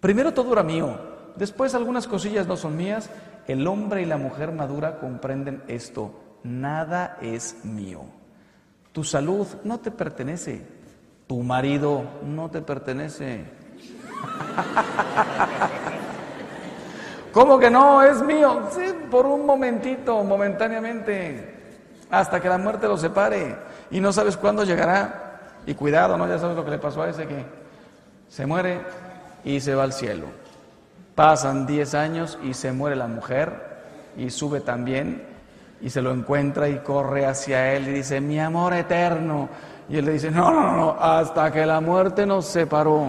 Primero 0.00 0.32
todo 0.34 0.52
era 0.52 0.62
mío, 0.62 0.98
después 1.36 1.74
algunas 1.74 2.06
cosillas 2.06 2.46
no 2.46 2.56
son 2.56 2.76
mías, 2.76 3.10
el 3.46 3.66
hombre 3.66 4.02
y 4.02 4.06
la 4.06 4.16
mujer 4.16 4.52
madura 4.52 4.98
comprenden 4.98 5.62
esto, 5.68 6.38
nada 6.42 7.18
es 7.20 7.64
mío. 7.64 8.02
Tu 8.92 9.04
salud 9.04 9.46
no 9.64 9.80
te 9.80 9.90
pertenece, 9.90 10.66
tu 11.26 11.42
marido 11.42 12.04
no 12.24 12.50
te 12.50 12.60
pertenece. 12.62 13.44
¿Cómo 17.34 17.58
que 17.58 17.68
no? 17.68 18.00
Es 18.00 18.22
mío. 18.22 18.68
Sí, 18.70 18.94
por 19.10 19.26
un 19.26 19.44
momentito, 19.44 20.22
momentáneamente, 20.22 21.52
hasta 22.08 22.40
que 22.40 22.48
la 22.48 22.58
muerte 22.58 22.86
lo 22.86 22.96
separe. 22.96 23.56
Y 23.90 23.98
no 23.98 24.12
sabes 24.12 24.36
cuándo 24.36 24.62
llegará. 24.62 25.40
Y 25.66 25.74
cuidado, 25.74 26.16
¿no? 26.16 26.28
Ya 26.28 26.38
sabes 26.38 26.56
lo 26.56 26.64
que 26.64 26.70
le 26.70 26.78
pasó 26.78 27.02
a 27.02 27.10
ese 27.10 27.26
que 27.26 27.44
se 28.28 28.46
muere 28.46 28.80
y 29.44 29.60
se 29.60 29.74
va 29.74 29.82
al 29.82 29.92
cielo. 29.92 30.26
Pasan 31.16 31.66
10 31.66 31.94
años 31.94 32.38
y 32.44 32.54
se 32.54 32.70
muere 32.70 32.94
la 32.94 33.08
mujer 33.08 33.74
y 34.16 34.30
sube 34.30 34.60
también 34.60 35.26
y 35.80 35.90
se 35.90 36.02
lo 36.02 36.12
encuentra 36.12 36.68
y 36.68 36.78
corre 36.78 37.26
hacia 37.26 37.72
él 37.72 37.88
y 37.88 37.92
dice, 37.92 38.20
mi 38.20 38.38
amor 38.38 38.74
eterno. 38.74 39.48
Y 39.88 39.96
él 39.96 40.04
le 40.04 40.12
dice, 40.12 40.30
no, 40.30 40.52
no, 40.52 40.76
no, 40.76 40.96
hasta 41.00 41.50
que 41.50 41.66
la 41.66 41.80
muerte 41.80 42.26
nos 42.26 42.46
separó. 42.46 43.08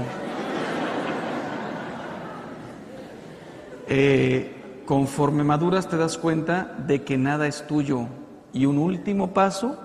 Eh, 3.87 4.83
conforme 4.85 5.43
maduras 5.43 5.87
te 5.87 5.97
das 5.97 6.17
cuenta 6.17 6.75
de 6.85 7.03
que 7.03 7.17
nada 7.17 7.47
es 7.47 7.65
tuyo. 7.67 8.07
Y 8.53 8.65
un 8.65 8.77
último 8.77 9.33
paso, 9.33 9.77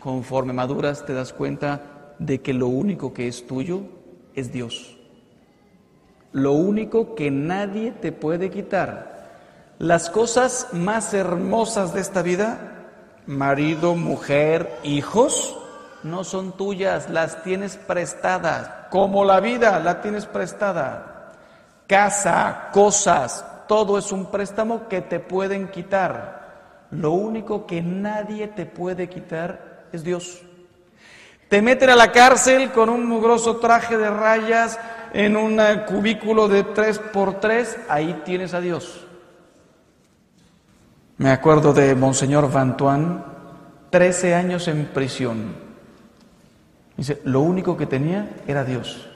conforme 0.00 0.52
maduras 0.52 1.06
te 1.06 1.14
das 1.14 1.32
cuenta 1.32 2.14
de 2.18 2.40
que 2.40 2.52
lo 2.52 2.66
único 2.66 3.12
que 3.12 3.28
es 3.28 3.46
tuyo 3.46 3.82
es 4.34 4.52
Dios. 4.52 4.98
Lo 6.32 6.52
único 6.52 7.14
que 7.14 7.30
nadie 7.30 7.92
te 7.92 8.12
puede 8.12 8.50
quitar. 8.50 9.16
Las 9.78 10.10
cosas 10.10 10.68
más 10.72 11.14
hermosas 11.14 11.94
de 11.94 12.00
esta 12.00 12.22
vida, 12.22 12.88
marido, 13.26 13.94
mujer, 13.94 14.78
hijos, 14.82 15.56
no 16.02 16.24
son 16.24 16.56
tuyas, 16.56 17.08
las 17.10 17.42
tienes 17.44 17.76
prestadas. 17.76 18.70
Como 18.90 19.24
la 19.24 19.40
vida 19.40 19.78
la 19.80 20.00
tienes 20.00 20.26
prestada 20.26 21.17
casa, 21.88 22.68
cosas, 22.72 23.44
todo 23.66 23.98
es 23.98 24.12
un 24.12 24.26
préstamo 24.26 24.86
que 24.88 25.00
te 25.00 25.18
pueden 25.18 25.68
quitar. 25.68 26.86
Lo 26.92 27.12
único 27.12 27.66
que 27.66 27.82
nadie 27.82 28.46
te 28.46 28.66
puede 28.66 29.08
quitar 29.08 29.86
es 29.90 30.04
Dios. 30.04 30.42
Te 31.48 31.62
meten 31.62 31.90
a 31.90 31.96
la 31.96 32.12
cárcel 32.12 32.70
con 32.72 32.90
un 32.90 33.06
mugroso 33.06 33.56
traje 33.56 33.96
de 33.96 34.10
rayas 34.10 34.78
en 35.14 35.36
un 35.36 35.58
cubículo 35.86 36.46
de 36.46 36.62
tres 36.62 36.98
por 36.98 37.40
tres, 37.40 37.78
ahí 37.88 38.20
tienes 38.24 38.52
a 38.52 38.60
Dios. 38.60 39.06
Me 41.16 41.30
acuerdo 41.30 41.72
de 41.72 41.94
Monseñor 41.94 42.52
Vantuan, 42.52 43.24
13 43.90 44.34
años 44.34 44.68
en 44.68 44.86
prisión. 44.86 45.56
Dice, 46.98 47.22
lo 47.24 47.40
único 47.40 47.76
que 47.76 47.86
tenía 47.86 48.28
era 48.46 48.62
Dios 48.62 49.07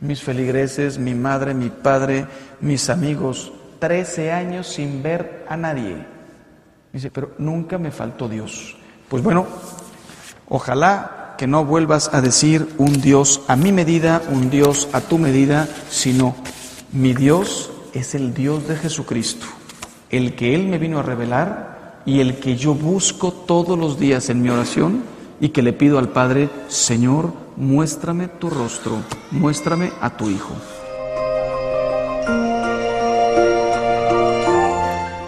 mis 0.00 0.22
feligreses, 0.22 0.98
mi 0.98 1.14
madre, 1.14 1.54
mi 1.54 1.70
padre, 1.70 2.26
mis 2.60 2.88
amigos, 2.90 3.52
trece 3.78 4.32
años 4.32 4.66
sin 4.66 5.02
ver 5.02 5.44
a 5.48 5.56
nadie. 5.56 6.06
Dice, 6.92 7.10
pero 7.10 7.32
nunca 7.38 7.78
me 7.78 7.90
faltó 7.90 8.28
Dios. 8.28 8.76
Pues 9.08 9.22
bueno, 9.22 9.46
ojalá 10.48 11.34
que 11.38 11.46
no 11.46 11.64
vuelvas 11.64 12.12
a 12.12 12.20
decir 12.20 12.68
un 12.78 13.00
Dios 13.00 13.42
a 13.48 13.56
mi 13.56 13.72
medida, 13.72 14.22
un 14.30 14.50
Dios 14.50 14.88
a 14.92 15.00
tu 15.00 15.18
medida, 15.18 15.68
sino 15.88 16.34
mi 16.92 17.14
Dios 17.14 17.70
es 17.94 18.14
el 18.14 18.34
Dios 18.34 18.66
de 18.66 18.76
Jesucristo, 18.76 19.46
el 20.10 20.34
que 20.34 20.54
Él 20.54 20.66
me 20.66 20.78
vino 20.78 20.98
a 20.98 21.02
revelar 21.02 22.02
y 22.04 22.20
el 22.20 22.38
que 22.40 22.56
yo 22.56 22.74
busco 22.74 23.32
todos 23.32 23.78
los 23.78 23.98
días 23.98 24.30
en 24.30 24.42
mi 24.42 24.48
oración 24.48 25.02
y 25.40 25.50
que 25.50 25.62
le 25.62 25.72
pido 25.72 25.98
al 25.98 26.08
Padre, 26.08 26.48
Señor, 26.68 27.32
muéstrame 27.58 28.28
tu 28.28 28.48
rostro, 28.48 29.02
muéstrame 29.32 29.90
a 30.00 30.16
tu 30.16 30.30
Hijo. 30.30 30.54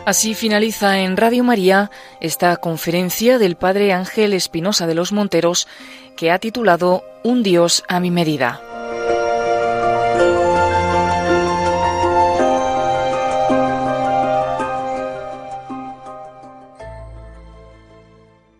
Así 0.07 0.35
finaliza 0.35 1.01
en 1.01 1.16
Radio 1.16 1.45
María 1.45 1.91
esta 2.20 2.57
conferencia 2.57 3.39
del 3.39 3.57
Padre 3.57 3.93
Ángel 3.93 4.33
Espinosa 4.33 4.87
de 4.87 4.95
los 4.95 5.12
Monteros 5.12 5.68
que 6.16 6.31
ha 6.31 6.39
titulado 6.39 7.05
Un 7.22 7.43
Dios 7.43 7.85
a 7.89 8.01
mi 8.01 8.11
medida. 8.11 8.61